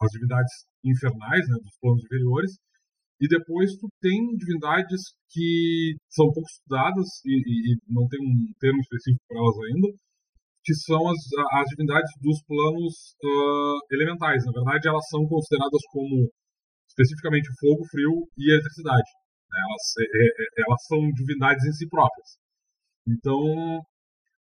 as 0.00 0.10
divindades 0.12 0.52
infernais, 0.84 1.48
né? 1.48 1.56
Dos 1.62 1.76
planos 1.80 2.04
inferiores. 2.04 2.52
E 3.20 3.26
depois 3.28 3.72
tu 3.78 3.88
tem 4.00 4.36
divindades 4.36 5.00
que 5.30 5.96
são 6.10 6.26
pouco 6.26 6.48
estudadas 6.50 7.08
e, 7.24 7.32
e, 7.32 7.72
e 7.72 7.78
não 7.88 8.06
tem 8.08 8.20
um 8.20 8.52
termo 8.60 8.78
específico 8.80 9.24
para 9.26 9.38
elas 9.38 9.56
ainda, 9.56 9.88
que 10.66 10.74
são 10.74 10.98
as, 11.08 11.22
as 11.62 11.66
divindades 11.70 12.10
dos 12.18 12.42
planos 12.42 13.14
uh, 13.22 13.78
elementais. 13.94 14.42
Na 14.46 14.50
verdade, 14.50 14.88
elas 14.88 15.06
são 15.06 15.22
consideradas 15.30 15.78
como 15.94 16.26
especificamente 16.90 17.54
fogo, 17.60 17.86
frio 17.86 18.26
e 18.36 18.50
eletricidade. 18.50 19.06
Né? 19.46 19.58
Elas, 19.62 19.84
é, 19.94 20.04
é, 20.10 20.26
é, 20.26 20.46
elas 20.66 20.82
são 20.90 20.98
divindades 21.14 21.64
em 21.64 21.72
si 21.72 21.86
próprias. 21.86 22.34
Então, 23.06 23.78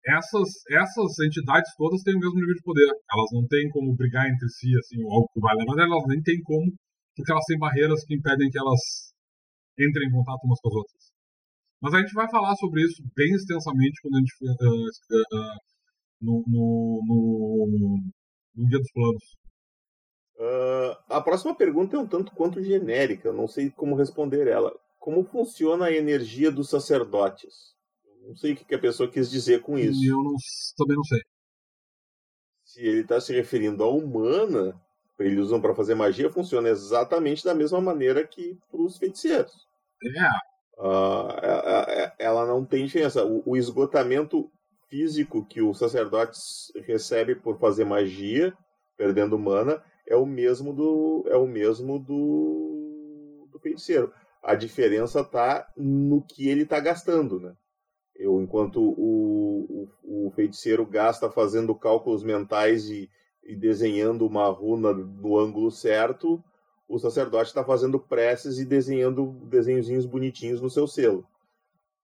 essas, 0.03 0.49
essas 0.75 1.19
entidades 1.23 1.71
todas 1.79 2.03
têm 2.03 2.15
o 2.15 2.19
mesmo 2.19 2.35
nível 2.35 2.55
de 2.55 2.67
poder. 2.67 2.91
Elas 3.15 3.29
não 3.31 3.47
têm 3.47 3.69
como 3.71 3.95
brigar 3.95 4.27
entre 4.27 4.49
si, 4.59 4.75
assim, 4.75 4.99
ou 4.99 5.23
algo 5.23 5.31
que 5.31 5.39
vai. 5.39 5.55
Na 5.55 5.83
elas 5.83 6.03
nem 6.07 6.21
têm 6.21 6.43
como, 6.43 6.67
porque 7.15 7.31
elas 7.31 7.45
têm 7.47 7.57
barreiras 7.57 8.03
que 8.03 8.15
impedem 8.15 8.51
que 8.51 8.59
elas 8.59 9.15
entrem 9.79 10.09
em 10.09 10.11
contato 10.11 10.43
umas 10.43 10.59
com 10.59 10.67
as 10.67 10.75
outras. 10.75 11.03
Mas 11.79 11.93
a 11.93 11.99
gente 12.03 12.11
vai 12.11 12.29
falar 12.29 12.53
sobre 12.59 12.83
isso 12.83 13.01
bem 13.15 13.31
extensamente 13.31 14.01
quando 14.01 14.15
a 14.15 14.19
gente 14.19 14.35
uh, 14.43 15.15
uh, 15.15 15.57
no, 16.21 16.43
no, 16.47 17.03
no, 17.05 18.01
no 18.55 18.67
Guia 18.67 18.79
dos 18.79 18.91
Planos? 18.91 19.39
Uh, 20.39 20.95
a 21.09 21.21
próxima 21.21 21.53
pergunta 21.53 21.97
é 21.97 21.99
um 21.99 22.07
tanto 22.07 22.31
quanto 22.33 22.63
genérica, 22.63 23.27
eu 23.27 23.33
não 23.33 23.47
sei 23.47 23.69
como 23.69 23.95
responder 23.95 24.47
ela. 24.47 24.73
Como 24.97 25.23
funciona 25.23 25.85
a 25.85 25.91
energia 25.91 26.51
dos 26.51 26.69
sacerdotes? 26.69 27.75
Não 28.25 28.35
sei 28.35 28.53
o 28.53 28.55
que 28.55 28.75
a 28.75 28.79
pessoa 28.79 29.09
quis 29.09 29.29
dizer 29.29 29.61
com 29.61 29.77
isso. 29.77 30.03
Eu 30.05 30.17
não, 30.17 30.35
também 30.77 30.95
não 30.95 31.03
sei. 31.03 31.21
Se 32.63 32.81
ele 32.85 33.01
está 33.01 33.19
se 33.19 33.33
referindo 33.33 33.83
à 33.83 33.89
humana, 33.89 34.79
eles 35.17 35.39
usam 35.39 35.59
para 35.59 35.75
fazer 35.75 35.95
magia, 35.95 36.31
funciona 36.31 36.69
exatamente 36.69 37.43
da 37.43 37.53
mesma 37.53 37.81
maneira 37.81 38.25
que 38.25 38.57
para 38.69 38.81
os 38.81 38.97
feiticeiros. 38.97 39.67
É. 40.05 40.81
Uh, 40.81 42.11
ela 42.17 42.45
não 42.45 42.63
tem 42.63 42.85
diferença. 42.85 43.25
O, 43.25 43.43
o 43.45 43.57
esgotamento 43.57 44.49
físico 44.89 45.45
que 45.45 45.61
o 45.61 45.73
sacerdote 45.73 46.39
recebe 46.85 47.35
por 47.35 47.57
fazer 47.59 47.85
magia, 47.85 48.53
perdendo 48.97 49.37
mana, 49.37 49.81
é 50.07 50.15
o 50.15 50.25
mesmo 50.25 50.73
do 50.73 51.23
é 51.27 51.37
o 51.37 51.47
mesmo 51.47 51.99
do, 51.99 53.47
do 53.51 53.59
feiticeiro. 53.59 54.11
A 54.41 54.55
diferença 54.55 55.21
está 55.21 55.71
no 55.77 56.21
que 56.21 56.49
ele 56.49 56.63
está 56.63 56.79
gastando, 56.79 57.39
né? 57.39 57.55
Eu, 58.15 58.41
enquanto 58.41 58.81
o, 58.81 59.87
o, 60.03 60.27
o, 60.27 60.31
feiticeiro 60.31 60.85
gasta 60.85 61.29
fazendo 61.29 61.73
cálculos 61.73 62.21
mentais 62.21 62.89
e, 62.89 63.09
e 63.41 63.55
desenhando 63.55 64.27
uma 64.27 64.47
runa 64.49 64.91
no 64.93 65.39
ângulo 65.39 65.71
certo, 65.71 66.43
o 66.85 66.99
sacerdote 66.99 67.47
está 67.47 67.63
fazendo 67.63 67.97
preces 67.97 68.59
e 68.59 68.65
desenhando 68.65 69.27
desenhozinhos 69.45 70.05
bonitinhos 70.05 70.59
no 70.59 70.69
seu 70.69 70.85
selo. 70.85 71.25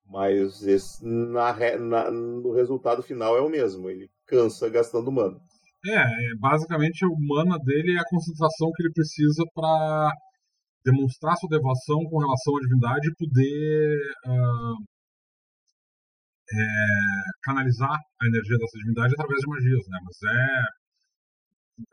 Mas 0.07 0.61
esse, 0.63 1.03
na, 1.05 1.53
na, 1.77 2.11
no 2.11 2.53
resultado 2.53 3.01
final 3.01 3.35
é 3.37 3.41
o 3.41 3.49
mesmo. 3.49 3.89
Ele 3.89 4.09
cansa 4.27 4.69
gastando 4.69 5.11
mana. 5.11 5.37
É, 5.85 6.31
é 6.31 6.35
basicamente 6.39 7.05
o 7.05 7.15
mana 7.27 7.57
dele 7.59 7.95
é 7.95 7.99
a 7.99 8.09
concentração 8.09 8.71
que 8.75 8.83
ele 8.83 8.93
precisa 8.93 9.43
para 9.53 10.11
demonstrar 10.83 11.35
sua 11.37 11.49
devoção 11.49 12.03
com 12.09 12.19
relação 12.19 12.57
à 12.57 12.59
divindade 12.61 13.07
e 13.07 13.15
poder 13.15 13.97
uh, 14.27 14.75
é, 16.51 16.65
canalizar 17.43 17.97
a 18.21 18.27
energia 18.27 18.57
dessa 18.57 18.77
divindade 18.77 19.13
através 19.13 19.39
de 19.39 19.47
magias, 19.47 19.87
né? 19.89 19.99
Mas 20.03 20.17
é 20.23 20.85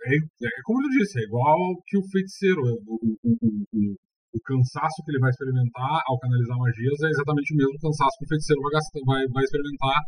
é, 0.06 0.14
é, 0.16 0.50
como 0.64 0.82
eu 0.82 0.90
disse, 0.90 1.18
é 1.18 1.24
igual 1.24 1.58
que 1.86 1.98
o 1.98 2.08
feiticeiro. 2.10 2.60
O, 2.86 3.18
o, 3.24 3.64
o, 3.72 3.96
o, 4.34 4.40
cansaço 4.40 5.02
que 5.04 5.10
ele 5.12 5.20
vai 5.20 5.30
experimentar 5.30 6.02
ao 6.06 6.18
canalizar 6.18 6.58
magias 6.58 7.02
é 7.02 7.08
exatamente 7.08 7.54
o 7.54 7.56
mesmo 7.56 7.78
cansaço 7.80 8.16
que 8.18 8.24
o 8.24 8.28
feiticeiro 8.28 8.62
vai, 8.62 8.72
gastar, 8.72 9.00
vai, 9.06 9.26
vai 9.28 9.44
experimentar 9.44 10.00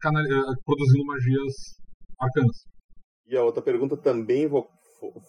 canal, 0.00 0.22
eh, 0.22 0.54
produzindo 0.64 1.04
magias 1.04 1.54
arcanas. 2.20 2.56
E 3.26 3.36
a 3.36 3.42
outra 3.42 3.62
pergunta 3.62 3.96
também 3.96 4.48
fo 4.48 4.68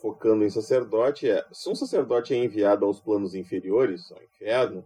focando 0.02 0.44
em 0.44 0.50
sacerdote 0.50 1.28
é: 1.28 1.44
se 1.52 1.70
um 1.70 1.76
sacerdote 1.76 2.34
é 2.34 2.38
enviado 2.38 2.86
aos 2.86 3.02
planos 3.02 3.34
inferiores, 3.34 4.12
ao 4.12 4.22
inferno, 4.22 4.84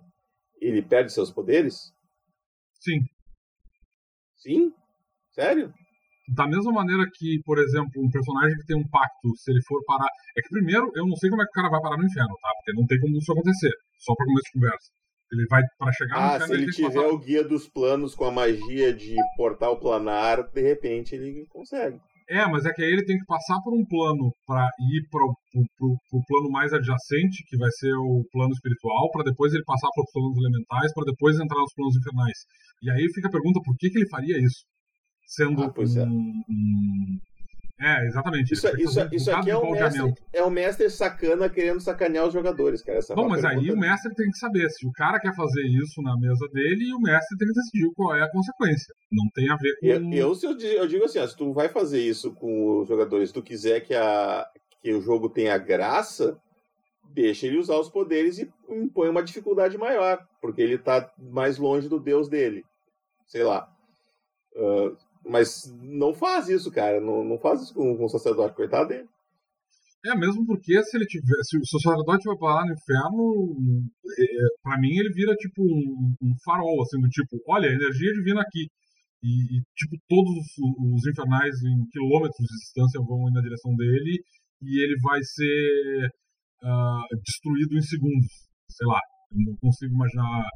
ele 0.61 0.81
perde 0.81 1.11
seus 1.11 1.31
poderes? 1.31 1.91
Sim. 2.73 2.99
Sim? 4.37 4.73
Sério? 5.33 5.73
Da 6.27 6.47
mesma 6.47 6.71
maneira 6.71 7.03
que, 7.13 7.39
por 7.43 7.57
exemplo, 7.57 8.03
um 8.03 8.09
personagem 8.11 8.55
que 8.57 8.65
tem 8.65 8.77
um 8.77 8.87
pacto, 8.89 9.29
se 9.37 9.51
ele 9.51 9.61
for 9.67 9.83
parar. 9.85 10.09
É 10.37 10.41
que 10.41 10.49
primeiro, 10.49 10.91
eu 10.95 11.07
não 11.07 11.15
sei 11.15 11.29
como 11.29 11.41
é 11.41 11.45
que 11.45 11.51
o 11.51 11.59
cara 11.61 11.69
vai 11.69 11.81
parar 11.81 11.97
no 11.97 12.05
inferno, 12.05 12.35
tá? 12.41 12.49
Porque 12.57 12.79
não 12.79 12.85
tem 12.85 12.99
como 12.99 13.17
isso 13.17 13.31
acontecer. 13.31 13.71
Só 13.99 14.13
pra 14.15 14.25
começo 14.25 14.47
de 14.51 14.59
conversa. 14.59 14.87
Ele 15.31 15.45
vai 15.49 15.61
para 15.77 15.91
chegar 15.93 16.15
ah, 16.15 16.19
no 16.19 16.27
inferno. 16.27 16.47
Se 16.47 16.53
ele, 16.53 16.63
ele 16.63 16.71
tiver 16.71 17.03
passar... 17.03 17.13
o 17.13 17.19
guia 17.19 17.43
dos 17.43 17.67
planos 17.69 18.15
com 18.15 18.25
a 18.25 18.31
magia 18.31 18.93
de 18.93 19.15
portal 19.37 19.79
planar, 19.79 20.43
de 20.51 20.61
repente 20.61 21.15
ele 21.15 21.45
consegue. 21.49 21.99
É, 22.29 22.45
mas 22.45 22.65
é 22.65 22.73
que 22.73 22.83
aí 22.83 22.91
ele 22.91 23.05
tem 23.05 23.17
que 23.17 23.25
passar 23.25 23.55
por 23.63 23.71
um 23.71 23.85
plano 23.87 24.35
para 24.45 24.67
ir 24.67 25.07
para 25.09 25.23
o 25.23 26.23
plano 26.27 26.51
mais 26.51 26.73
adjacente, 26.73 27.43
que 27.47 27.55
vai 27.55 27.71
ser 27.71 27.95
o 27.95 28.19
plano 28.33 28.51
espiritual, 28.51 29.09
para 29.11 29.23
depois 29.23 29.53
ele 29.53 29.63
passar 29.63 29.87
para 29.95 30.03
os 30.03 30.11
planos 30.11 30.35
elementais, 30.35 30.93
para 30.93 31.05
depois 31.07 31.39
entrar 31.39 31.59
nos 31.59 31.73
planos 31.73 31.95
infernais. 31.95 32.37
E 32.83 32.91
aí 32.91 33.07
fica 33.15 33.29
a 33.29 33.31
pergunta 33.31 33.61
por 33.63 33.77
que, 33.77 33.89
que 33.89 33.97
ele 33.97 34.09
faria 34.09 34.35
isso? 34.43 34.67
Sendo 35.27 35.63
ah, 35.63 35.69
pois 35.69 35.97
um, 35.97 36.01
é. 36.01 36.05
um... 36.05 37.19
É, 37.79 38.07
exatamente. 38.07 38.53
Isso, 38.53 38.67
isso, 38.79 38.99
um 38.99 39.07
isso 39.11 39.31
aqui 39.31 39.51
é 39.51 39.57
um, 39.57 39.71
mestre, 39.71 40.13
é 40.33 40.43
um 40.43 40.49
mestre 40.49 40.89
sacana 40.89 41.47
querendo 41.47 41.79
sacanear 41.79 42.25
os 42.25 42.33
jogadores, 42.33 42.81
cara. 42.81 42.97
Essa 42.97 43.13
Bom, 43.13 43.29
mas 43.29 43.45
aí 43.45 43.69
o 43.69 43.77
mestre 43.77 44.15
tem 44.15 44.31
que 44.31 44.37
saber 44.39 44.67
se 44.71 44.87
o 44.87 44.91
cara 44.93 45.19
quer 45.19 45.35
fazer 45.35 45.61
isso 45.61 46.01
na 46.01 46.17
mesa 46.17 46.47
dele 46.51 46.85
e 46.85 46.93
o 46.93 46.99
mestre 46.99 47.37
tem 47.37 47.47
que 47.47 47.53
decidir 47.53 47.93
qual 47.93 48.15
é 48.15 48.23
a 48.23 48.31
consequência. 48.31 48.95
Não 49.11 49.29
tem 49.31 49.49
a 49.51 49.55
ver 49.57 49.77
com. 49.79 49.85
Eu, 49.85 50.33
eu, 50.41 50.57
eu 50.59 50.87
digo 50.87 51.05
assim, 51.05 51.19
ó, 51.19 51.27
se 51.27 51.37
tu 51.37 51.53
vai 51.53 51.69
fazer 51.69 52.01
isso 52.01 52.33
com 52.33 52.79
os 52.79 52.87
jogadores, 52.87 53.29
se 53.29 53.33
tu 53.33 53.43
quiser 53.43 53.81
que, 53.81 53.93
a, 53.93 54.47
que 54.81 54.91
o 54.91 55.01
jogo 55.01 55.29
tenha 55.29 55.55
graça, 55.59 56.35
deixa 57.13 57.45
ele 57.45 57.59
usar 57.59 57.77
os 57.77 57.89
poderes 57.89 58.39
e 58.39 58.51
impõe 58.69 59.07
uma 59.07 59.21
dificuldade 59.21 59.77
maior, 59.77 60.25
porque 60.41 60.63
ele 60.63 60.79
tá 60.79 61.11
mais 61.19 61.59
longe 61.59 61.87
do 61.87 61.99
deus 61.99 62.27
dele. 62.27 62.63
Sei 63.27 63.43
lá. 63.43 63.69
Uh, 64.55 64.97
mas 65.29 65.71
não 65.81 66.13
faz 66.13 66.47
isso, 66.49 66.71
cara. 66.71 66.99
Não, 67.01 67.23
não 67.23 67.37
faz 67.37 67.61
isso 67.61 67.73
com, 67.73 67.97
com 67.97 68.05
o 68.05 68.09
sacerdote, 68.09 68.55
coitado 68.55 68.89
dele. 68.89 69.07
É, 70.05 70.15
mesmo 70.15 70.45
porque 70.45 70.81
se 70.83 70.97
ele 70.97 71.05
tiver. 71.05 71.41
Se 71.43 71.57
o 71.57 71.65
sacerdote 71.65 72.25
vai 72.25 72.37
parar 72.37 72.65
no 72.65 72.73
inferno, 72.73 73.91
é, 74.19 74.25
para 74.63 74.79
mim 74.79 74.95
ele 74.97 75.11
vira 75.11 75.33
tipo 75.35 75.61
um, 75.63 76.15
um, 76.21 76.33
farol, 76.45 76.81
assim, 76.81 76.99
do 77.01 77.09
tipo, 77.09 77.37
olha, 77.47 77.67
energia 77.67 78.13
divina 78.13 78.41
aqui. 78.41 78.67
E, 79.23 79.57
e, 79.57 79.61
tipo, 79.75 79.97
todos 80.07 80.31
os 80.93 81.07
infernais 81.07 81.55
em 81.63 81.89
quilômetros 81.91 82.37
de 82.37 82.57
distância 82.59 83.01
vão 83.01 83.29
na 83.31 83.41
direção 83.41 83.75
dele 83.75 84.21
e 84.61 84.83
ele 84.83 84.95
vai 85.01 85.19
ser 85.23 86.09
uh, 86.63 87.17
destruído 87.23 87.75
em 87.77 87.81
segundos. 87.81 88.27
Sei 88.69 88.87
lá, 88.87 88.99
eu 89.31 89.39
não 89.45 89.55
consigo 89.57 89.93
imaginar. 89.93 90.47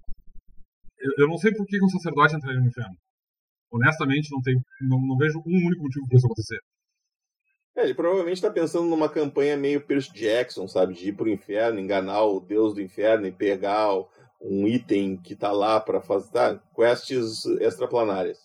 Eu, 1.00 1.26
eu 1.26 1.28
não 1.28 1.38
sei 1.38 1.52
por 1.54 1.66
que 1.66 1.84
um 1.84 1.90
sacerdote 1.90 2.36
entraria 2.36 2.62
no 2.62 2.68
inferno 2.68 2.96
honestamente, 3.72 4.30
não, 4.32 4.42
tem, 4.42 4.56
não, 4.82 5.00
não 5.00 5.18
vejo 5.18 5.40
um 5.40 5.66
único 5.68 5.84
motivo 5.84 6.08
para 6.08 6.18
isso 6.18 6.26
acontecer. 6.26 6.60
É, 7.76 7.84
ele 7.84 7.94
provavelmente 7.94 8.36
está 8.36 8.52
pensando 8.52 8.86
numa 8.86 9.08
campanha 9.08 9.56
meio 9.56 9.82
Percy 9.82 10.12
Jackson, 10.14 10.68
sabe? 10.68 10.94
De 10.94 11.10
ir 11.10 11.14
pro 11.14 11.30
inferno, 11.30 11.80
enganar 11.80 12.24
o 12.24 12.40
deus 12.40 12.74
do 12.74 12.82
inferno 12.82 13.26
e 13.26 13.32
pegar 13.32 13.88
um 14.42 14.68
item 14.68 15.16
que 15.16 15.36
tá 15.36 15.52
lá 15.52 15.80
para 15.80 16.02
fazer 16.02 16.32
tá? 16.32 16.60
quests 16.76 17.46
extraplanárias. 17.62 18.40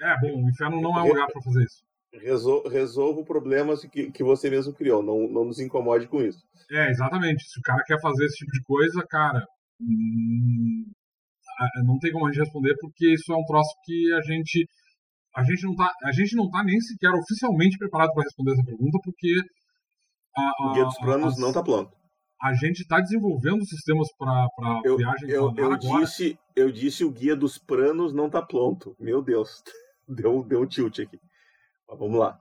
É, 0.00 0.20
bom, 0.20 0.44
o 0.44 0.48
inferno 0.48 0.80
não 0.80 0.98
é 0.98 1.02
um 1.02 1.08
lugar 1.08 1.26
para 1.26 1.42
fazer 1.42 1.64
isso. 1.64 1.84
Resol 2.12 2.68
resolva 2.68 3.24
problemas 3.24 3.84
que, 3.84 4.12
que 4.12 4.22
você 4.22 4.48
mesmo 4.48 4.72
criou, 4.72 5.02
não, 5.02 5.26
não 5.26 5.44
nos 5.44 5.58
incomode 5.58 6.06
com 6.06 6.22
isso. 6.22 6.44
É, 6.70 6.90
exatamente. 6.90 7.44
Se 7.48 7.58
o 7.58 7.62
cara 7.62 7.82
quer 7.84 8.00
fazer 8.00 8.26
esse 8.26 8.36
tipo 8.36 8.52
de 8.52 8.62
coisa, 8.62 9.04
cara, 9.08 9.44
hum, 9.80 10.90
não 11.84 11.98
tem 11.98 12.12
como 12.12 12.26
a 12.26 12.32
gente 12.32 12.40
responder 12.40 12.74
porque 12.80 13.12
isso 13.12 13.32
é 13.32 13.36
um 13.36 13.44
troço 13.44 13.70
que 13.84 14.12
a 14.12 14.20
gente 14.22 14.66
a 15.36 15.42
gente 15.42 15.64
não 15.64 15.74
tá 15.74 15.92
a 16.04 16.12
gente 16.12 16.36
não 16.36 16.48
tá 16.50 16.62
nem 16.62 16.80
sequer 16.80 17.10
oficialmente 17.10 17.78
preparado 17.78 18.12
para 18.12 18.24
responder 18.24 18.52
essa 18.52 18.64
pergunta 18.64 18.98
porque 19.02 19.34
a, 20.36 20.42
a, 20.42 20.70
o 20.70 20.72
guia 20.74 20.84
dos 20.84 20.98
planos 20.98 21.36
a, 21.36 21.40
não 21.40 21.48
está 21.48 21.62
pronto. 21.62 21.92
A 22.42 22.52
gente 22.52 22.80
está 22.80 23.00
desenvolvendo 23.00 23.64
sistemas 23.64 24.08
para 24.18 24.48
viagem 24.96 25.30
eu, 25.30 25.54
eu 25.56 25.72
agora. 25.72 25.78
disse 25.78 26.38
eu 26.54 26.70
disse 26.70 27.04
o 27.04 27.10
guia 27.10 27.34
dos 27.34 27.58
planos 27.58 28.12
não 28.12 28.26
está 28.26 28.42
pronto. 28.42 28.94
Meu 28.98 29.22
Deus, 29.22 29.62
deu 30.08 30.44
deu 30.44 30.62
um 30.62 30.66
tilt 30.66 31.00
aqui. 31.00 31.18
Mas 31.88 31.98
vamos 31.98 32.18
lá. 32.18 32.38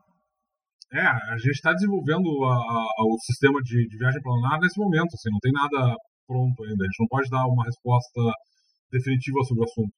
É, 0.94 1.02
a 1.02 1.38
gente 1.38 1.56
está 1.56 1.74
desenvolvendo 1.74 2.28
o 2.28 3.18
sistema 3.22 3.60
de, 3.64 3.88
de 3.88 3.98
viagem 3.98 4.22
planar 4.22 4.60
nesse 4.60 4.80
momento, 4.80 5.16
assim, 5.16 5.32
não 5.32 5.40
tem 5.40 5.52
nada 5.52 5.98
pronto 6.28 6.64
ainda. 6.64 6.84
A 6.84 6.86
gente 6.86 7.00
não 7.00 7.08
pode 7.08 7.30
dar 7.32 7.48
uma 7.48 7.66
resposta 7.66 8.22
definitiva 8.94 9.44
sobre 9.44 9.62
o 9.62 9.66
assunto. 9.66 9.94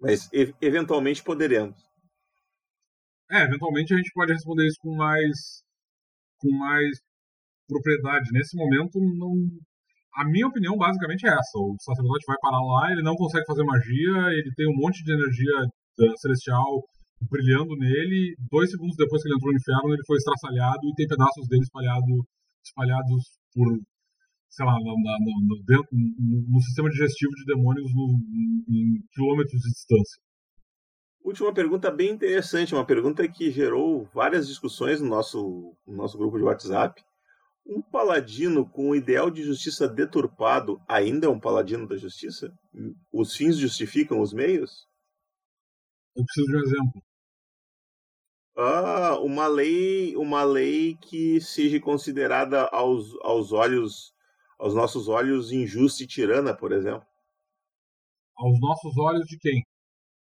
Mas 0.00 0.28
e 0.32 0.54
eventualmente 0.60 1.24
poderemos. 1.24 1.76
É, 3.30 3.42
eventualmente 3.42 3.92
a 3.92 3.96
gente 3.96 4.12
pode 4.12 4.32
responder 4.32 4.66
isso 4.66 4.78
com 4.80 4.94
mais 4.94 5.64
com 6.38 6.52
mais 6.52 7.00
propriedade. 7.66 8.30
Nesse 8.32 8.56
momento, 8.56 9.00
não. 9.00 9.32
A 10.14 10.24
minha 10.24 10.46
opinião 10.46 10.76
basicamente 10.76 11.26
é 11.26 11.30
essa: 11.30 11.58
o 11.58 11.76
sacerdote 11.80 12.24
vai 12.26 12.36
parar 12.40 12.60
lá, 12.60 12.92
ele 12.92 13.02
não 13.02 13.16
consegue 13.16 13.46
fazer 13.46 13.64
magia, 13.64 14.32
ele 14.32 14.52
tem 14.54 14.68
um 14.68 14.76
monte 14.76 15.02
de 15.02 15.12
energia 15.12 15.56
uh, 15.64 16.18
celestial 16.18 16.84
brilhando 17.30 17.74
nele. 17.76 18.36
Dois 18.50 18.70
segundos 18.70 18.96
depois 18.96 19.22
que 19.22 19.28
ele 19.28 19.36
entrou 19.36 19.52
no 19.52 19.58
inferno, 19.58 19.92
ele 19.94 20.06
foi 20.06 20.16
estraçalhado 20.18 20.80
e 20.84 20.94
tem 20.94 21.08
pedaços 21.08 21.48
dele 21.48 21.62
espalhado, 21.62 22.12
espalhados 22.64 23.22
por 23.52 23.68
sei 24.48 24.64
lá, 24.64 24.72
no, 24.72 24.96
no, 24.96 25.64
dentro, 25.64 25.88
no, 25.92 26.60
sistema 26.60 26.90
digestivo 26.90 27.32
de 27.32 27.44
demônios 27.44 27.92
no, 27.94 28.18
em 28.68 29.02
quilômetros 29.12 29.60
de 29.60 29.68
distância. 29.68 30.20
Última 31.22 31.52
pergunta 31.52 31.90
bem 31.90 32.10
interessante, 32.10 32.74
uma 32.74 32.86
pergunta 32.86 33.26
que 33.28 33.50
gerou 33.50 34.04
várias 34.14 34.46
discussões 34.46 35.00
no 35.00 35.08
nosso, 35.08 35.76
no 35.86 35.96
nosso 35.96 36.16
grupo 36.16 36.38
de 36.38 36.44
WhatsApp. 36.44 37.02
Um 37.66 37.82
paladino 37.82 38.64
com 38.70 38.90
o 38.90 38.94
ideal 38.94 39.28
de 39.28 39.42
justiça 39.42 39.88
deturpado 39.88 40.80
ainda 40.88 41.26
é 41.26 41.28
um 41.28 41.40
paladino 41.40 41.86
da 41.88 41.96
justiça? 41.96 42.48
Os 43.12 43.34
fins 43.34 43.56
justificam 43.58 44.20
os 44.20 44.32
meios? 44.32 44.86
Eu 46.14 46.24
preciso 46.24 46.46
de 46.46 46.56
um 46.56 46.60
exemplo. 46.60 47.02
Ah, 48.56 49.18
uma 49.20 49.48
lei, 49.48 50.16
uma 50.16 50.44
lei 50.44 50.96
que 50.96 51.40
seja 51.40 51.78
considerada 51.80 52.68
aos, 52.72 53.14
aos 53.22 53.52
olhos 53.52 54.15
aos 54.58 54.74
nossos 54.74 55.08
olhos 55.08 55.52
injusta 55.52 56.02
e 56.02 56.06
tirana, 56.06 56.54
por 56.54 56.72
exemplo? 56.72 57.06
Aos 58.36 58.60
nossos 58.60 58.96
olhos 58.98 59.26
de 59.26 59.38
quem? 59.38 59.62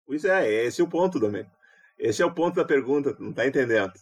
Pois 0.07 0.25
é, 0.25 0.65
esse 0.65 0.81
é 0.81 0.85
o 0.85 0.89
ponto, 0.89 1.19
Domênico. 1.19 1.55
Esse 1.99 2.23
é 2.23 2.27
o 2.27 2.35
ponto 2.35 2.57
da 2.57 2.65
pergunta, 2.65 3.17
não 3.19 3.31
está 3.31 3.47
entendendo? 3.47 3.93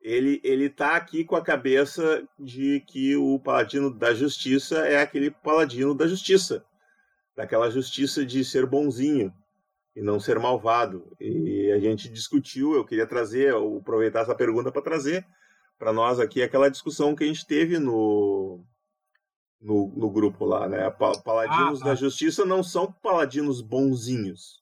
Ele 0.00 0.40
ele 0.42 0.68
tá 0.68 0.96
aqui 0.96 1.24
com 1.24 1.36
a 1.36 1.44
cabeça 1.44 2.26
de 2.38 2.80
que 2.80 3.16
o 3.16 3.38
paladino 3.38 3.90
da 3.90 4.12
justiça 4.12 4.86
é 4.86 5.00
aquele 5.00 5.30
paladino 5.30 5.94
da 5.94 6.08
justiça, 6.08 6.64
daquela 7.36 7.70
justiça 7.70 8.26
de 8.26 8.44
ser 8.44 8.66
bonzinho, 8.66 9.32
e 9.94 10.02
não 10.02 10.18
ser 10.18 10.38
malvado. 10.38 11.16
E 11.20 11.70
a 11.70 11.78
gente 11.78 12.08
discutiu, 12.08 12.74
eu 12.74 12.84
queria 12.84 13.06
trazer, 13.06 13.54
aproveitar 13.54 14.22
essa 14.22 14.34
pergunta 14.34 14.72
para 14.72 14.82
trazer 14.82 15.26
para 15.78 15.92
nós 15.92 16.20
aqui 16.20 16.40
aquela 16.40 16.70
discussão 16.70 17.14
que 17.14 17.24
a 17.24 17.26
gente 17.26 17.44
teve 17.44 17.76
no, 17.76 18.64
no, 19.62 19.92
no 19.94 20.10
grupo 20.10 20.44
lá, 20.44 20.68
né? 20.68 20.90
Paladinos 20.90 21.80
ah, 21.80 21.84
tá. 21.84 21.90
da 21.90 21.94
Justiça 21.94 22.44
não 22.44 22.62
são 22.62 22.92
paladinos 22.92 23.60
bonzinhos, 23.60 24.60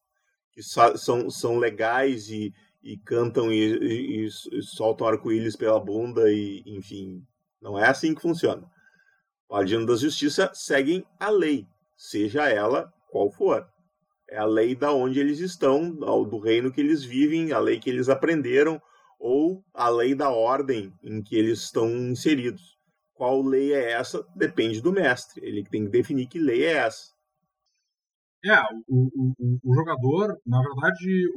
que 0.53 0.63
são, 0.63 1.31
são 1.31 1.57
legais 1.57 2.29
e, 2.29 2.53
e 2.83 2.99
cantam 2.99 3.51
e, 3.51 3.57
e, 3.57 4.27
e 4.27 4.63
soltam 4.63 5.07
arco-íris 5.07 5.57
pela 5.57 5.81
bunda 5.81 6.31
e, 6.31 6.63
enfim, 6.67 7.25
não 7.61 7.79
é 7.79 7.89
assim 7.89 8.15
que 8.15 8.21
funciona. 8.21 8.71
Paladinos 9.49 9.87
da 9.87 9.97
Justiça 9.97 10.51
seguem 10.53 11.05
a 11.19 11.31
lei, 11.31 11.67
seja 11.97 12.49
ela 12.49 12.93
qual 13.11 13.31
for. 13.33 13.67
É 14.29 14.39
a 14.39 14.45
lei 14.45 14.77
da 14.77 14.93
onde 14.93 15.19
eles 15.19 15.41
estão, 15.41 15.91
do 15.91 16.39
reino 16.39 16.71
que 16.71 16.81
eles 16.81 17.03
vivem, 17.03 17.53
a 17.53 17.59
lei 17.59 17.81
que 17.81 17.91
eles 17.91 18.09
aprenderam, 18.09 18.81
ou 19.19 19.65
a 19.75 19.89
lei 19.89 20.15
da 20.15 20.31
ordem 20.31 20.93
em 21.03 21.21
que 21.21 21.37
eles 21.37 21.63
estão 21.63 21.91
inseridos. 21.91 22.80
Qual 23.21 23.43
lei 23.43 23.75
é 23.75 24.01
essa? 24.01 24.25
Depende 24.35 24.81
do 24.81 24.97
mestre. 24.97 25.45
Ele 25.45 25.63
tem 25.69 25.85
que 25.85 25.91
definir 25.91 26.27
que 26.27 26.39
lei 26.39 26.65
é 26.65 26.89
essa. 26.89 27.13
É, 28.43 28.57
o, 28.89 29.13
o, 29.13 29.61
o 29.63 29.75
jogador, 29.75 30.41
na 30.47 30.57
verdade, 30.57 31.29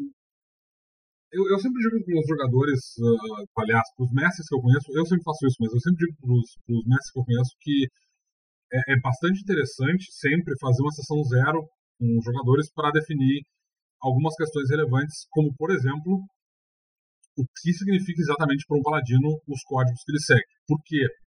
eu, 1.28 1.44
eu 1.44 1.60
sempre 1.60 1.84
digo 1.84 2.00
para 2.06 2.20
os 2.22 2.28
jogadores, 2.32 2.80
uh, 3.04 3.60
aliás, 3.60 3.84
para 3.98 4.06
os 4.06 4.14
mestres 4.14 4.48
que 4.48 4.56
eu 4.56 4.62
conheço, 4.62 4.88
eu 4.96 5.06
sempre 5.06 5.28
faço 5.28 5.46
isso, 5.46 5.58
mas 5.60 5.74
eu 5.74 5.82
sempre 5.82 6.08
digo 6.08 6.16
para 6.24 6.32
os 6.32 6.86
mestres 6.88 7.12
que 7.12 7.20
eu 7.20 7.26
conheço 7.28 7.52
que 7.60 7.78
é, 8.72 8.80
é, 8.94 9.00
bastante 9.04 9.44
interessante 9.44 10.08
sempre 10.08 10.56
fazer 10.64 10.82
uma 10.84 10.96
sessão 10.96 11.20
zero 11.36 11.68
com 12.00 12.08
os 12.16 12.24
jogadores 12.24 12.72
para 12.72 12.96
definir 12.96 13.44
algumas 14.00 14.34
questões 14.38 14.70
relevantes, 14.72 15.28
como, 15.32 15.54
por 15.60 15.70
exemplo, 15.76 16.24
o 17.36 17.44
que 17.44 17.74
significa 17.74 18.22
exatamente 18.22 18.64
para 18.66 18.80
um 18.80 18.82
paladino 18.82 19.36
os 19.52 19.62
códigos 19.68 20.00
que 20.06 20.12
ele 20.14 20.24
segue. 20.24 20.48
Porque 20.66 21.23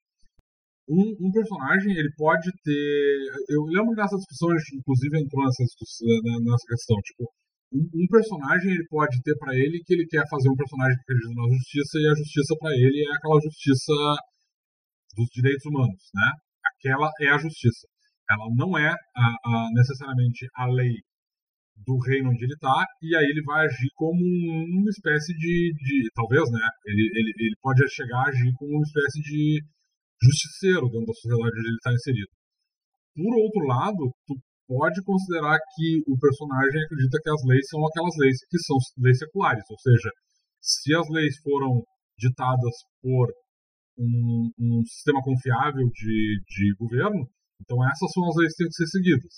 um, 0.88 1.28
um, 1.28 1.30
personagem 1.32 1.92
ele 1.96 2.12
pode 2.16 2.50
ter. 2.62 3.18
Eu 3.48 3.64
lembro 3.64 3.94
dessa 3.96 4.16
discussão, 4.16 4.50
a 4.50 4.58
gente 4.58 4.76
inclusive 4.76 5.16
entrou 5.16 5.44
nessa, 5.44 5.64
discussão, 5.64 6.08
né, 6.22 6.32
nessa 6.44 6.66
questão. 6.68 6.96
Tipo, 7.00 7.24
um, 7.72 7.84
um, 7.88 8.06
personagem 8.08 8.72
ele 8.72 8.86
pode 8.88 9.16
ter 9.22 9.36
para 9.38 9.54
ele 9.54 9.82
que 9.84 9.94
ele 9.94 10.06
quer 10.06 10.24
fazer 10.28 10.48
um 10.50 10.56
personagem 10.56 10.96
que 10.96 11.02
acredita 11.02 11.34
na 11.34 11.48
justiça 11.48 11.98
e 11.98 12.06
a 12.06 12.14
justiça 12.14 12.52
para 12.60 12.72
ele 12.76 13.00
é 13.00 13.16
aquela 13.16 13.40
justiça 13.40 13.94
dos 15.16 15.28
direitos 15.32 15.64
humanos, 15.66 16.02
né? 16.14 16.28
Aquela 16.76 17.10
é 17.20 17.28
a 17.32 17.38
justiça. 17.38 17.86
Ela 18.30 18.46
não 18.56 18.76
é 18.76 18.88
a, 18.90 19.26
a, 19.44 19.68
necessariamente 19.74 20.46
a 20.56 20.66
lei 20.66 21.00
do 21.86 21.98
reino 21.98 22.30
onde 22.30 22.44
ele 22.44 22.54
está, 22.54 22.84
e 23.02 23.16
aí 23.16 23.24
ele 23.24 23.42
vai 23.42 23.66
agir 23.66 23.88
como 23.94 24.20
uma 24.20 24.90
espécie 24.90 25.32
de. 25.34 25.72
de 25.76 26.08
talvez, 26.14 26.44
né? 26.50 26.68
Ele, 26.86 27.10
ele, 27.14 27.32
ele 27.36 27.56
pode 27.60 27.82
chegar 27.90 28.20
a 28.20 28.28
agir 28.28 28.52
como 28.56 28.76
uma 28.76 28.84
espécie 28.84 29.20
de 29.22 29.60
justiceiro 30.22 30.88
dentro 30.90 31.06
da 31.06 31.14
sociedade 31.14 31.58
onde 31.58 31.68
ele 31.68 31.76
está 31.76 31.92
inserido. 31.92 32.32
Por 33.14 33.32
outro 33.38 33.62
lado, 33.66 34.02
tu 34.26 34.34
pode 34.66 34.98
considerar 35.04 35.58
que 35.74 36.02
o 36.06 36.18
personagem 36.18 36.82
acredita 36.82 37.20
que 37.22 37.30
as 37.30 37.42
leis 37.46 37.66
são 37.68 37.80
aquelas 37.86 38.14
leis 38.18 38.38
que 38.48 38.58
são 38.58 38.76
leis 38.98 39.18
seculares, 39.18 39.64
ou 39.70 39.78
seja, 39.78 40.10
se 40.60 40.94
as 40.94 41.08
leis 41.10 41.36
foram 41.42 41.84
ditadas 42.18 42.74
por 43.02 43.28
um, 43.98 44.50
um 44.58 44.82
sistema 44.84 45.20
confiável 45.22 45.86
de, 45.92 46.40
de 46.48 46.74
governo, 46.78 47.28
então 47.60 47.78
essas 47.86 48.10
são 48.12 48.24
as 48.28 48.36
leis 48.36 48.52
que 48.52 48.64
têm 48.64 48.68
que 48.68 48.74
ser 48.74 48.86
seguidas. 48.86 49.34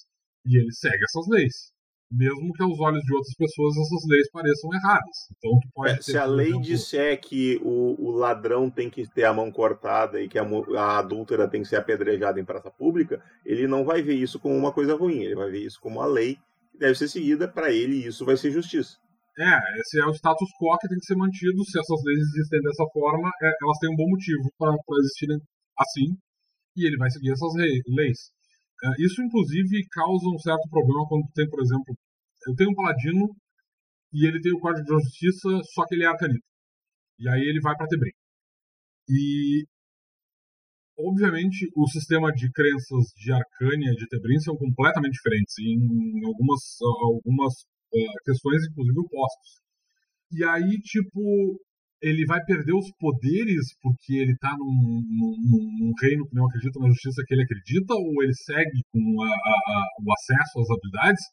E 0.46 0.56
ele 0.56 0.72
segue 0.72 1.02
essas 1.04 1.26
leis. 1.28 1.75
Mesmo 2.10 2.52
que 2.52 2.62
aos 2.62 2.78
olhos 2.78 3.02
de 3.02 3.14
outras 3.14 3.34
pessoas 3.34 3.74
essas 3.76 4.08
leis 4.08 4.30
pareçam 4.30 4.70
erradas. 4.72 5.16
Então 5.36 5.58
tu 5.58 5.68
pode 5.74 5.92
é, 5.92 6.02
Se 6.02 6.16
a 6.16 6.24
lei 6.24 6.48
exemplo... 6.48 6.62
disser 6.64 7.20
que 7.20 7.60
o, 7.62 7.96
o, 7.98 8.10
ladrão 8.12 8.70
tem 8.70 8.88
que 8.88 9.08
ter 9.08 9.24
a 9.24 9.34
mão 9.34 9.50
cortada 9.50 10.20
e 10.20 10.28
que 10.28 10.38
a, 10.38 10.44
a 10.78 10.98
adúltera 10.98 11.48
tem 11.48 11.62
que 11.62 11.68
ser 11.68 11.76
apedrejada 11.76 12.40
em 12.40 12.44
praça 12.44 12.70
pública, 12.70 13.20
ele 13.44 13.66
não 13.66 13.84
vai 13.84 14.02
ver 14.02 14.14
isso 14.14 14.38
como 14.38 14.54
uma 14.54 14.72
coisa 14.72 14.94
ruim. 14.94 15.20
Ele 15.20 15.34
vai 15.34 15.50
ver 15.50 15.66
isso 15.66 15.80
como 15.80 15.98
uma 15.98 16.06
lei 16.06 16.38
que 16.70 16.78
deve 16.78 16.94
ser 16.94 17.08
seguida 17.08 17.48
para 17.48 17.72
ele 17.72 17.96
e 17.96 18.06
isso 18.06 18.24
vai 18.24 18.36
ser 18.36 18.52
justiça. 18.52 18.96
É, 19.38 19.80
esse 19.80 20.00
é 20.00 20.06
o 20.06 20.14
status 20.14 20.48
quo 20.58 20.78
que 20.78 20.88
tem 20.88 20.98
que 20.98 21.06
ser 21.06 21.16
mantido. 21.16 21.64
Se 21.64 21.78
essas 21.78 22.00
leis 22.04 22.20
existem 22.20 22.60
dessa 22.62 22.84
forma, 22.92 23.28
é, 23.42 23.50
elas 23.62 23.78
têm 23.78 23.90
um 23.90 23.96
bom 23.96 24.08
motivo 24.08 24.48
para 24.56 24.76
existirem 25.00 25.38
assim 25.76 26.16
e 26.76 26.86
ele 26.86 26.96
vai 26.96 27.10
seguir 27.10 27.32
essas 27.32 27.52
leis. 27.88 28.30
É, 28.84 28.88
isso, 29.04 29.22
inclusive, 29.22 29.86
causa 29.90 30.28
um 30.28 30.38
certo 30.38 30.68
problema 30.68 31.06
quando 31.08 31.26
tem, 31.34 31.48
por 31.48 31.60
exemplo, 31.62 31.96
eu 32.46 32.54
tenho 32.54 32.70
um 32.70 32.74
paladino 32.74 33.34
e 34.12 34.26
ele 34.26 34.40
tem 34.40 34.52
o 34.52 34.60
Código 34.60 34.84
de 34.84 34.92
Justiça, 34.92 35.48
só 35.74 35.86
que 35.86 35.94
ele 35.94 36.04
é 36.04 36.08
arcanita. 36.08 36.44
E 37.18 37.28
aí 37.28 37.40
ele 37.40 37.60
vai 37.60 37.76
para 37.76 37.86
Tebrim. 37.88 38.12
E, 39.08 39.66
obviamente, 40.98 41.68
o 41.76 41.88
sistema 41.88 42.32
de 42.32 42.50
crenças 42.52 43.06
de 43.16 43.32
Arcânia 43.32 43.90
e 43.92 43.96
de 43.96 44.06
Tebrim 44.08 44.38
são 44.40 44.56
completamente 44.56 45.14
diferentes, 45.14 45.54
em 45.58 46.24
algumas, 46.26 46.60
algumas 46.82 47.54
uh, 47.92 48.24
questões, 48.24 48.66
inclusive, 48.68 48.98
opostos. 49.00 49.60
E 50.32 50.44
aí, 50.44 50.78
tipo, 50.82 51.60
ele 52.02 52.24
vai 52.26 52.42
perder 52.44 52.74
os 52.74 52.90
poderes 52.98 53.74
porque 53.80 54.14
ele 54.14 54.32
está 54.32 54.52
num, 54.56 55.02
num, 55.02 55.64
num, 55.80 55.92
reino 56.00 56.26
que 56.28 56.34
não 56.34 56.46
acredita 56.46 56.78
na 56.80 56.88
justiça 56.88 57.22
que 57.26 57.34
ele 57.34 57.44
acredita, 57.44 57.94
ou 57.94 58.22
ele 58.22 58.34
segue 58.34 58.80
com 58.92 59.22
a, 59.22 59.28
a, 59.28 59.30
a, 59.30 59.78
o 60.04 60.12
acesso 60.12 60.60
às 60.60 60.70
habilidades? 60.70 61.24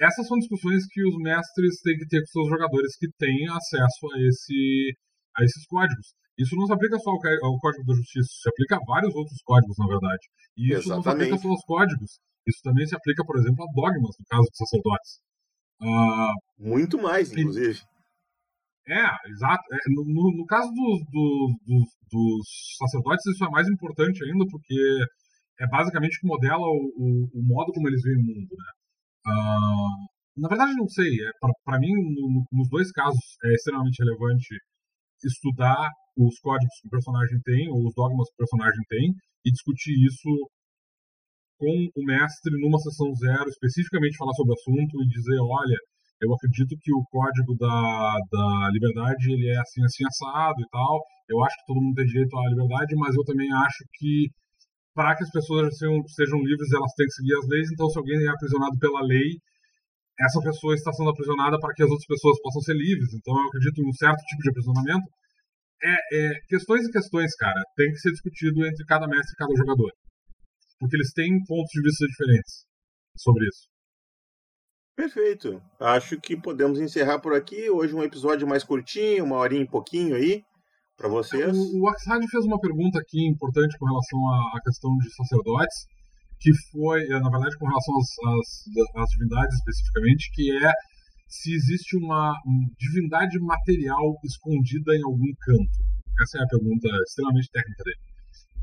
Essas 0.00 0.26
são 0.26 0.38
discussões 0.38 0.86
que 0.90 1.02
os 1.06 1.16
mestres 1.18 1.80
têm 1.82 1.96
que 1.96 2.06
ter 2.06 2.20
com 2.20 2.26
seus 2.26 2.48
jogadores 2.48 2.96
que 2.96 3.08
têm 3.18 3.48
acesso 3.48 4.02
a, 4.14 4.20
esse, 4.26 4.94
a 5.36 5.44
esses 5.44 5.66
códigos. 5.66 6.14
Isso 6.38 6.56
não 6.56 6.66
se 6.66 6.72
aplica 6.72 6.98
só 6.98 7.10
ao, 7.10 7.58
Código 7.58 7.84
da 7.84 7.94
Justiça, 7.94 8.28
se 8.42 8.48
aplica 8.48 8.76
a 8.76 8.84
vários 8.86 9.14
outros 9.14 9.38
códigos, 9.44 9.76
na 9.78 9.86
verdade. 9.86 10.24
E 10.56 10.72
isso 10.72 10.88
Exatamente. 10.88 10.96
não 10.96 11.02
se 11.02 11.08
aplica 11.08 11.36
só 11.38 11.48
aos 11.48 11.64
códigos. 11.64 12.10
Isso 12.46 12.60
também 12.64 12.86
se 12.86 12.96
aplica, 12.96 13.24
por 13.24 13.38
exemplo, 13.38 13.62
a 13.62 13.72
dogmas, 13.72 14.16
no 14.18 14.26
caso 14.26 14.48
dos 14.48 14.58
sacerdotes. 14.58 15.20
Uh, 15.82 16.34
Muito 16.58 16.98
mais, 16.98 17.30
inclusive. 17.32 17.80
É, 18.88 19.30
exato. 19.30 19.62
É, 19.72 19.78
no, 19.94 20.36
no, 20.36 20.46
caso 20.46 20.68
dos, 20.72 20.98
dos, 21.06 21.50
dos, 21.66 21.86
dos, 22.10 22.46
sacerdotes, 22.78 23.26
isso 23.26 23.44
é 23.44 23.50
mais 23.50 23.68
importante 23.68 24.24
ainda, 24.24 24.44
porque 24.50 24.74
é 25.60 25.66
basicamente 25.68 26.18
que 26.18 26.26
modela 26.26 26.66
o, 26.66 26.92
o, 26.96 27.40
o 27.40 27.42
modo 27.46 27.72
como 27.72 27.88
eles 27.88 28.02
veem 28.02 28.18
o 28.18 28.26
mundo. 28.26 28.50
Né? 28.50 28.70
Uh, 29.32 30.40
na 30.42 30.48
verdade, 30.48 30.74
não 30.74 30.88
sei. 30.88 31.08
É, 31.08 31.30
Para 31.64 31.78
mim, 31.78 31.92
no, 31.92 32.44
nos 32.52 32.68
dois 32.70 32.90
casos, 32.90 33.20
é 33.44 33.54
extremamente 33.54 34.02
relevante 34.02 34.56
estudar 35.24 35.88
os 36.16 36.38
códigos 36.40 36.74
que 36.82 36.88
o 36.88 36.90
personagem 36.90 37.38
tem, 37.44 37.70
ou 37.70 37.86
os 37.86 37.94
dogmas 37.94 38.28
que 38.28 38.34
o 38.34 38.42
personagem 38.42 38.82
tem, 38.88 39.14
e 39.46 39.50
discutir 39.50 39.94
isso 40.06 40.30
com 41.58 41.70
o 41.70 42.04
mestre 42.04 42.50
numa 42.60 42.78
sessão 42.78 43.14
zero, 43.14 43.48
especificamente 43.48 44.18
falar 44.18 44.34
sobre 44.34 44.50
o 44.52 44.58
assunto 44.58 45.02
e 45.02 45.06
dizer, 45.06 45.38
olha, 45.38 45.78
eu 46.22 46.32
acredito 46.32 46.78
que 46.80 46.92
o 46.94 47.02
código 47.10 47.56
da, 47.58 48.16
da 48.30 48.70
liberdade 48.70 49.32
ele 49.32 49.48
é 49.50 49.58
assim, 49.58 49.82
assim, 49.82 50.04
assado 50.06 50.62
e 50.62 50.68
tal. 50.70 51.02
Eu 51.28 51.42
acho 51.42 51.56
que 51.58 51.66
todo 51.66 51.82
mundo 51.82 51.96
tem 51.96 52.06
direito 52.06 52.38
à 52.38 52.48
liberdade, 52.48 52.94
mas 52.94 53.14
eu 53.16 53.24
também 53.24 53.50
acho 53.52 53.82
que 53.98 54.30
para 54.94 55.16
que 55.16 55.24
as 55.24 55.30
pessoas 55.30 55.76
sejam, 55.76 55.98
sejam 56.06 56.38
livres, 56.38 56.70
elas 56.70 56.92
têm 56.94 57.06
que 57.06 57.18
seguir 57.18 57.34
as 57.34 57.48
leis. 57.48 57.68
Então, 57.72 57.88
se 57.90 57.98
alguém 57.98 58.22
é 58.22 58.28
aprisionado 58.28 58.78
pela 58.78 59.02
lei, 59.02 59.40
essa 60.20 60.38
pessoa 60.40 60.74
está 60.74 60.92
sendo 60.92 61.10
aprisionada 61.10 61.58
para 61.58 61.74
que 61.74 61.82
as 61.82 61.90
outras 61.90 62.06
pessoas 62.06 62.38
possam 62.40 62.62
ser 62.62 62.76
livres. 62.76 63.10
Então, 63.14 63.34
eu 63.34 63.48
acredito 63.48 63.82
em 63.82 63.88
um 63.88 63.92
certo 63.92 64.22
tipo 64.22 64.42
de 64.42 64.50
aprisionamento. 64.50 65.08
É, 65.82 65.96
é, 66.14 66.40
questões 66.46 66.86
e 66.86 66.92
questões, 66.92 67.34
cara, 67.34 67.60
tem 67.74 67.90
que 67.90 67.98
ser 67.98 68.12
discutido 68.12 68.64
entre 68.64 68.84
cada 68.86 69.08
mestre 69.08 69.32
e 69.34 69.36
cada 69.36 69.54
jogador. 69.56 69.90
Porque 70.78 70.94
eles 70.94 71.12
têm 71.12 71.42
pontos 71.48 71.72
de 71.72 71.82
vista 71.82 72.06
diferentes 72.06 72.64
sobre 73.16 73.48
isso. 73.48 73.71
Perfeito. 74.94 75.60
Acho 75.80 76.20
que 76.20 76.36
podemos 76.36 76.78
encerrar 76.78 77.18
por 77.18 77.34
aqui. 77.34 77.70
Hoje 77.70 77.94
um 77.94 78.02
episódio 78.02 78.46
mais 78.46 78.62
curtinho, 78.62 79.24
uma 79.24 79.36
horinha 79.36 79.62
e 79.62 79.68
pouquinho 79.68 80.14
aí 80.14 80.42
para 80.96 81.08
vocês. 81.08 81.56
O, 81.56 81.82
o 81.82 82.28
fez 82.30 82.44
uma 82.44 82.60
pergunta 82.60 83.00
aqui 83.00 83.26
importante 83.26 83.76
com 83.78 83.86
relação 83.86 84.18
à, 84.28 84.56
à, 84.56 84.60
questão 84.62 84.94
de 84.98 85.10
sacerdotes, 85.14 85.86
que 86.38 86.50
foi, 86.70 87.02
eh, 87.04 87.20
na 87.20 87.30
verdade, 87.30 87.56
com 87.56 87.66
relação 87.66 87.94
às, 87.96 88.08
às, 88.28 89.02
às 89.02 89.08
divindades 89.10 89.56
especificamente, 89.56 90.30
que 90.34 90.64
é 90.64 90.72
se 91.26 91.54
existe 91.54 91.96
uma 91.96 92.34
divindade 92.78 93.38
material 93.40 94.18
escondida 94.22 94.94
em 94.94 95.02
algum 95.04 95.32
canto. 95.40 95.78
Essa 96.20 96.38
é 96.38 96.42
a 96.42 96.46
pergunta 96.46 96.88
extremamente 97.08 97.48
técnica 97.50 97.84
dele. 97.84 98.00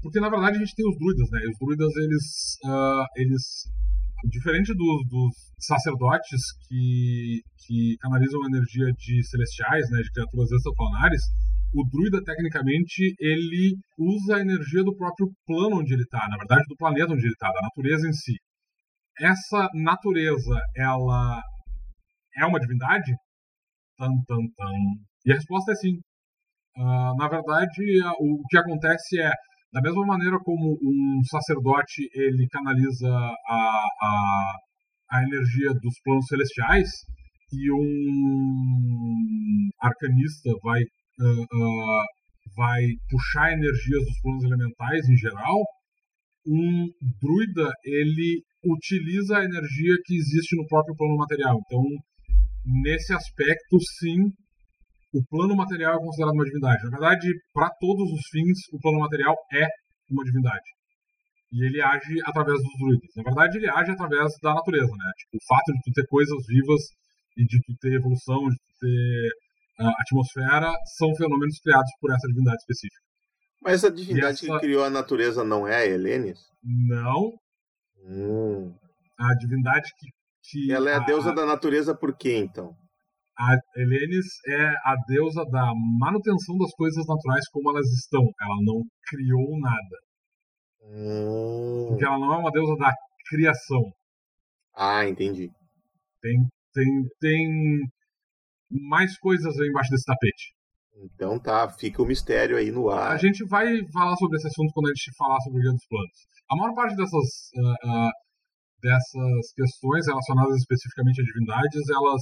Porque, 0.03 0.19
na 0.19 0.29
verdade, 0.29 0.57
a 0.57 0.59
gente 0.59 0.75
tem 0.75 0.87
os 0.87 0.97
druidas, 0.99 1.29
né? 1.31 1.39
E 1.43 1.49
os 1.49 1.57
druidas, 1.57 1.95
eles, 1.97 2.57
uh, 2.63 3.05
eles 3.15 3.65
diferente 4.25 4.73
dos, 4.73 5.07
dos 5.07 5.33
sacerdotes 5.59 6.41
que, 6.67 7.41
que 7.65 7.95
canalizam 8.01 8.45
energia 8.45 8.91
de 8.97 9.23
celestiais, 9.27 9.89
né, 9.91 10.01
de 10.01 10.11
criaturas 10.11 10.51
extraplanares, 10.51 11.21
o 11.73 11.85
druida, 11.85 12.23
tecnicamente, 12.23 13.13
ele 13.19 13.77
usa 13.97 14.37
a 14.37 14.41
energia 14.41 14.83
do 14.83 14.95
próprio 14.95 15.29
plano 15.45 15.79
onde 15.79 15.93
ele 15.93 16.01
está, 16.01 16.27
na 16.27 16.37
verdade, 16.37 16.63
do 16.67 16.75
planeta 16.75 17.13
onde 17.13 17.21
ele 17.21 17.33
está, 17.33 17.51
da 17.51 17.61
natureza 17.61 18.07
em 18.07 18.13
si. 18.13 18.33
Essa 19.19 19.69
natureza, 19.75 20.59
ela 20.75 21.41
é 22.37 22.45
uma 22.45 22.59
divindade? 22.59 23.13
Tan, 23.97 24.09
tan, 24.27 24.41
tan. 24.57 24.73
E 25.25 25.31
a 25.31 25.35
resposta 25.35 25.71
é 25.73 25.75
sim. 25.75 25.99
Uh, 26.77 27.15
na 27.17 27.27
verdade, 27.27 28.01
o 28.19 28.41
que 28.49 28.57
acontece 28.57 29.19
é, 29.19 29.31
da 29.71 29.81
mesma 29.81 30.05
maneira 30.05 30.37
como 30.39 30.77
um 30.81 31.21
sacerdote 31.25 32.09
ele 32.13 32.47
canaliza 32.49 33.07
a, 33.07 33.85
a, 34.01 34.55
a 35.11 35.23
energia 35.23 35.73
dos 35.73 35.93
planos 36.03 36.25
celestiais 36.27 36.89
e 37.53 37.71
um 37.71 39.69
arcanista 39.79 40.49
vai, 40.63 40.81
uh, 40.81 41.41
uh, 41.41 42.05
vai 42.55 42.83
puxar 43.09 43.53
energias 43.53 44.03
dos 44.05 44.21
planos 44.21 44.43
elementais 44.43 45.09
em 45.09 45.17
geral, 45.17 45.57
um 46.47 46.87
druida 47.21 47.71
ele 47.83 48.41
utiliza 48.65 49.37
a 49.37 49.45
energia 49.45 49.95
que 50.05 50.15
existe 50.15 50.55
no 50.55 50.67
próprio 50.67 50.95
plano 50.95 51.15
material. 51.15 51.57
Então, 51.65 51.83
nesse 52.83 53.13
aspecto, 53.13 53.77
sim, 53.99 54.31
o 55.13 55.23
plano 55.25 55.55
material 55.55 55.95
é 55.95 55.99
considerado 55.99 56.33
uma 56.33 56.45
divindade. 56.45 56.83
Na 56.83 56.91
verdade, 56.91 57.27
para 57.53 57.69
todos 57.79 58.11
os 58.11 58.21
fins, 58.31 58.57
o 58.71 58.79
plano 58.79 58.99
material 58.99 59.35
é 59.53 59.67
uma 60.09 60.23
divindade. 60.23 60.69
E 61.51 61.65
ele 61.65 61.81
age 61.81 62.21
através 62.25 62.57
dos 62.57 62.77
druidas. 62.79 63.09
Na 63.15 63.23
verdade, 63.23 63.57
ele 63.57 63.69
age 63.69 63.91
através 63.91 64.31
da 64.41 64.53
natureza, 64.53 64.91
né? 64.91 65.11
Tipo, 65.17 65.37
o 65.37 65.47
fato 65.47 65.73
de 65.73 65.81
tu 65.83 65.91
ter 65.93 66.05
coisas 66.07 66.37
vivas 66.47 66.81
e 67.37 67.45
de 67.45 67.59
tu 67.61 67.73
ter 67.81 67.93
evolução, 67.93 68.49
de 68.49 68.55
tu 68.55 68.79
ter 68.79 69.83
uh, 69.83 69.93
atmosfera, 69.99 70.71
são 70.97 71.15
fenômenos 71.15 71.59
criados 71.59 71.89
por 71.99 72.11
essa 72.13 72.27
divindade 72.27 72.57
específica. 72.57 73.01
Mas 73.61 73.83
a 73.83 73.89
divindade 73.89 74.45
essa... 74.45 74.45
que 74.45 74.59
criou 74.59 74.83
a 74.83 74.89
natureza 74.89 75.43
não 75.43 75.67
é 75.67 75.75
a 75.75 75.85
Helenes? 75.85 76.39
Não. 76.63 77.33
Hum. 78.05 78.75
A 79.17 79.33
divindade 79.33 79.89
que, 79.97 80.07
que 80.43 80.71
Ela 80.71 80.91
é 80.91 80.93
a, 80.93 80.97
a 80.97 81.05
deusa 81.05 81.33
da 81.33 81.45
natureza 81.45 81.95
por 81.95 82.15
quê, 82.15 82.37
então? 82.37 82.75
A 83.39 83.55
Helenes 83.77 84.27
é 84.47 84.67
a 84.83 84.95
deusa 85.07 85.45
da 85.45 85.71
manutenção 85.97 86.57
das 86.57 86.71
coisas 86.73 87.05
naturais 87.07 87.47
como 87.49 87.69
elas 87.69 87.87
estão. 87.93 88.21
Ela 88.41 88.57
não 88.63 88.83
criou 89.07 89.57
nada. 89.61 89.97
Hum. 90.83 91.85
Porque 91.87 92.05
ela 92.05 92.19
não 92.19 92.33
é 92.33 92.37
uma 92.37 92.51
deusa 92.51 92.75
da 92.75 92.91
criação. 93.29 93.81
Ah, 94.75 95.07
entendi. 95.07 95.49
Tem, 96.21 96.35
tem, 96.73 96.85
tem 97.21 97.89
mais 98.69 99.17
coisas 99.19 99.57
aí 99.57 99.69
embaixo 99.69 99.91
desse 99.91 100.05
tapete. 100.05 100.53
Então 101.01 101.39
tá, 101.39 101.69
fica 101.69 102.01
o 102.01 102.05
mistério 102.05 102.57
aí 102.57 102.71
no 102.71 102.89
ar. 102.89 103.13
A 103.13 103.17
gente 103.17 103.45
vai 103.47 103.79
falar 103.93 104.17
sobre 104.17 104.37
esse 104.37 104.47
assunto 104.47 104.73
quando 104.73 104.87
a 104.87 104.93
gente 104.93 105.15
falar 105.17 105.39
sobre 105.39 105.59
o 105.59 105.61
Guia 105.61 105.71
dos 105.71 105.87
Planos. 105.87 106.27
A 106.51 106.55
maior 106.57 106.75
parte 106.75 106.95
dessas, 106.97 107.27
uh, 107.55 107.87
uh, 107.87 108.11
dessas 108.81 109.53
questões 109.55 110.07
relacionadas 110.07 110.57
especificamente 110.57 111.21
a 111.21 111.23
divindades, 111.23 111.89
elas 111.89 112.21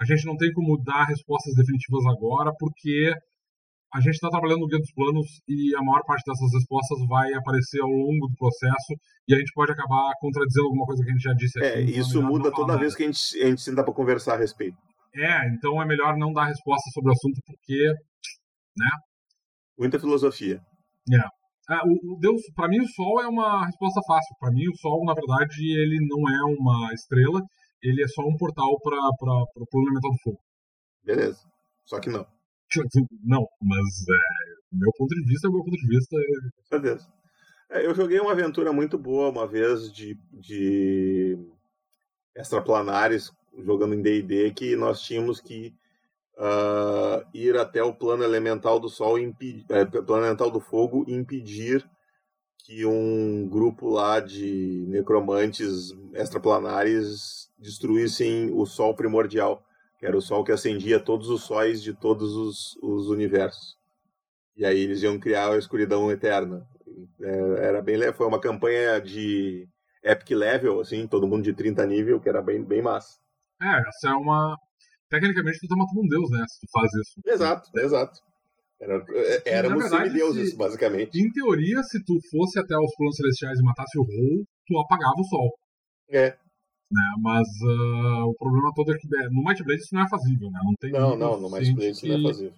a 0.00 0.04
gente 0.04 0.24
não 0.26 0.36
tem 0.36 0.52
como 0.52 0.80
dar 0.82 1.04
respostas 1.04 1.54
definitivas 1.54 2.04
agora, 2.06 2.52
porque 2.58 3.12
a 3.92 4.00
gente 4.00 4.14
está 4.14 4.28
trabalhando 4.28 4.60
no 4.60 4.66
Guia 4.66 4.78
dos 4.78 4.92
Planos 4.92 5.26
e 5.48 5.74
a 5.74 5.82
maior 5.82 6.02
parte 6.04 6.22
dessas 6.24 6.52
respostas 6.52 6.98
vai 7.08 7.32
aparecer 7.32 7.80
ao 7.80 7.88
longo 7.88 8.28
do 8.28 8.36
processo 8.36 8.94
e 9.26 9.34
a 9.34 9.38
gente 9.38 9.52
pode 9.54 9.72
acabar 9.72 10.12
contradizendo 10.20 10.66
alguma 10.66 10.86
coisa 10.86 11.02
que 11.02 11.10
a 11.10 11.12
gente 11.12 11.22
já 11.22 11.32
disse 11.32 11.58
aqui. 11.58 11.66
É, 11.66 11.80
isso 11.80 12.22
muda 12.22 12.50
toda 12.52 12.68
nada. 12.68 12.80
vez 12.80 12.94
que 12.94 13.02
a 13.02 13.06
gente, 13.06 13.42
a 13.42 13.46
gente 13.46 13.62
senta 13.62 13.82
para 13.82 13.94
conversar 13.94 14.34
a 14.34 14.38
respeito. 14.38 14.76
É, 15.14 15.48
então 15.48 15.80
é 15.82 15.86
melhor 15.86 16.16
não 16.16 16.32
dar 16.32 16.44
resposta 16.44 16.90
sobre 16.92 17.10
o 17.10 17.12
assunto 17.12 17.40
porque, 17.46 17.92
né? 18.76 18.90
Muita 19.78 19.98
filosofia. 19.98 20.60
É. 21.10 21.74
é 21.74 21.78
o, 21.84 22.14
o 22.14 22.18
Deus, 22.20 22.42
para 22.54 22.68
mim 22.68 22.80
o 22.80 22.88
Sol 22.88 23.22
é 23.22 23.26
uma 23.26 23.64
resposta 23.64 24.00
fácil. 24.06 24.36
Para 24.38 24.52
mim 24.52 24.68
o 24.68 24.76
Sol, 24.76 25.04
na 25.04 25.14
verdade, 25.14 25.56
ele 25.60 25.98
não 26.06 26.28
é 26.28 26.56
uma 26.56 26.92
estrela 26.92 27.40
ele 27.82 28.02
é 28.02 28.08
só 28.08 28.22
um 28.22 28.36
portal 28.36 28.78
para 28.80 28.96
o 28.98 29.66
plano 29.66 29.86
elemental 29.86 30.10
do 30.10 30.18
fogo. 30.22 30.40
Beleza. 31.02 31.40
Só 31.84 32.00
que 32.00 32.10
não. 32.10 32.26
Não, 33.24 33.48
mas 33.62 34.08
é, 34.08 34.76
meu 34.76 34.90
ponto 34.96 35.14
de 35.14 35.24
vista 35.24 35.48
é 35.48 35.50
meu 35.50 35.64
ponto 35.64 35.76
de 35.76 35.88
vista. 35.88 36.16
É... 36.16 36.78
Beleza. 36.78 37.12
É, 37.70 37.86
eu 37.86 37.94
joguei 37.94 38.18
uma 38.18 38.32
aventura 38.32 38.72
muito 38.72 38.98
boa 38.98 39.28
uma 39.28 39.46
vez 39.46 39.92
de, 39.92 40.18
de 40.32 41.38
extraplanares 42.34 43.30
jogando 43.64 43.94
em 43.94 44.02
D&D 44.02 44.52
que 44.52 44.76
nós 44.76 45.00
tínhamos 45.02 45.40
que 45.40 45.74
uh, 46.36 47.26
ir 47.34 47.56
até 47.56 47.82
o 47.82 47.94
plano 47.94 48.22
elemental 48.22 48.78
do 48.78 48.88
Sol, 48.88 49.18
impedir, 49.18 49.66
é, 49.70 49.84
plano 49.84 50.22
elemental 50.22 50.50
do 50.50 50.60
Fogo 50.60 51.04
e 51.08 51.14
impedir 51.14 51.84
que 52.58 52.84
um 52.84 53.48
grupo 53.48 53.88
lá 53.88 54.20
de 54.20 54.84
necromantes 54.88 55.92
extraplanares 56.14 57.50
destruíssem 57.58 58.50
o 58.52 58.66
Sol 58.66 58.94
primordial, 58.94 59.64
que 59.98 60.06
era 60.06 60.16
o 60.16 60.20
Sol 60.20 60.44
que 60.44 60.52
acendia 60.52 61.00
todos 61.00 61.28
os 61.28 61.42
sóis 61.42 61.82
de 61.82 61.94
todos 61.94 62.36
os, 62.36 62.76
os 62.82 63.08
universos. 63.08 63.76
E 64.56 64.64
aí 64.64 64.80
eles 64.80 65.02
iam 65.02 65.18
criar 65.18 65.52
a 65.52 65.58
escuridão 65.58 66.10
eterna. 66.10 66.66
É, 67.20 67.66
era 67.66 67.80
bem 67.80 68.12
foi 68.12 68.26
uma 68.26 68.40
campanha 68.40 69.00
de 69.00 69.68
epic 70.02 70.30
level, 70.30 70.80
assim, 70.80 71.06
todo 71.06 71.26
mundo 71.28 71.44
de 71.44 71.52
30 71.52 71.86
nível, 71.86 72.20
que 72.20 72.28
era 72.28 72.42
bem, 72.42 72.62
bem 72.64 72.82
massa. 72.82 73.18
É, 73.62 73.88
essa 73.88 74.08
é 74.08 74.12
uma. 74.12 74.56
Tecnicamente 75.08 75.58
tu 75.60 75.68
tá 75.68 75.76
matando 75.76 76.00
um 76.00 76.08
deus, 76.08 76.30
né? 76.30 76.44
Se 76.48 76.60
tu 76.60 76.70
faz 76.70 76.92
isso. 76.94 77.20
Exato, 77.26 77.70
exato. 77.76 78.20
Era, 78.80 79.04
éramos 79.44 79.82
verdade, 79.82 80.04
semideuses, 80.04 80.50
se, 80.50 80.56
basicamente. 80.56 81.20
Em 81.20 81.32
teoria, 81.32 81.82
se 81.82 82.02
tu 82.04 82.14
fosse 82.30 82.60
até 82.60 82.76
os 82.76 82.94
planos 82.96 83.16
celestiais 83.16 83.58
e 83.58 83.62
matasse 83.62 83.98
o 83.98 84.02
Rol, 84.02 84.44
tu 84.66 84.78
apagava 84.78 85.14
o 85.18 85.24
sol. 85.24 85.50
É. 86.10 86.30
Né? 86.90 87.02
Mas 87.20 87.46
uh, 87.62 88.28
o 88.28 88.34
problema 88.34 88.72
todo 88.74 88.92
é 88.92 88.96
que 88.96 89.06
no 89.30 89.44
Might 89.44 89.62
Blade 89.62 89.80
isso 89.80 89.94
não 89.94 90.02
é 90.02 90.08
fazível, 90.08 90.50
né? 90.50 90.60
Não, 90.62 90.74
tem 90.74 90.92
não, 90.92 91.16
não, 91.16 91.40
no 91.40 91.50
Might 91.50 91.72
Blade 91.74 91.90
isso 91.90 92.06
não 92.06 92.18
é 92.18 92.22
fazível. 92.22 92.54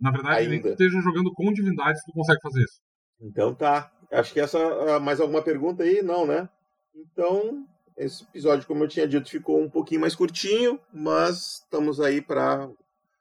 Na 0.00 0.10
verdade, 0.10 0.38
Ainda. 0.38 0.50
nem 0.50 0.60
que 0.60 0.68
tu 0.68 0.72
esteja 0.72 1.00
jogando 1.00 1.32
com 1.32 1.52
divindades, 1.52 2.02
tu 2.04 2.12
consegue 2.12 2.40
fazer 2.40 2.62
isso. 2.62 2.80
Então 3.20 3.54
tá. 3.54 3.90
Acho 4.10 4.32
que 4.32 4.40
essa. 4.40 4.58
Ah, 4.58 5.00
mais 5.00 5.20
alguma 5.20 5.42
pergunta 5.42 5.82
aí? 5.82 6.02
Não, 6.02 6.26
né? 6.26 6.48
Então, 6.94 7.66
esse 7.96 8.22
episódio, 8.24 8.66
como 8.66 8.84
eu 8.84 8.88
tinha 8.88 9.08
dito, 9.08 9.28
ficou 9.28 9.60
um 9.60 9.68
pouquinho 9.68 10.00
mais 10.00 10.14
curtinho, 10.14 10.78
mas 10.92 11.60
estamos 11.62 12.00
aí 12.00 12.22
para 12.22 12.70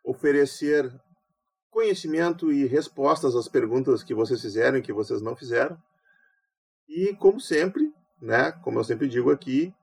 oferecer 0.04 0.92
conhecimento 1.74 2.52
e 2.52 2.68
respostas 2.68 3.36
às 3.36 3.48
perguntas 3.48 4.04
que 4.04 4.14
vocês 4.14 4.40
fizeram 4.40 4.78
e 4.78 4.82
que 4.82 4.94
vocês 4.94 5.22
não 5.22 5.36
fizeram. 5.36 5.76
E 6.88 7.16
como 7.16 7.42
sempre, 7.42 7.92
né, 8.22 8.52
como 8.52 8.80
eu 8.80 8.84
sempre 8.84 9.08
digo 9.08 9.32
aqui, 9.32 9.74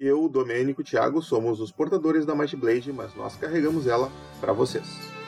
eu, 0.00 0.28
Domênico 0.28 0.80
e 0.80 0.84
Thiago 0.84 1.22
somos 1.22 1.60
os 1.60 1.70
portadores 1.70 2.26
da 2.26 2.34
Might 2.34 2.56
Blade, 2.56 2.92
mas 2.92 3.14
nós 3.14 3.36
carregamos 3.36 3.86
ela 3.86 4.10
para 4.40 4.52
vocês. 4.52 5.23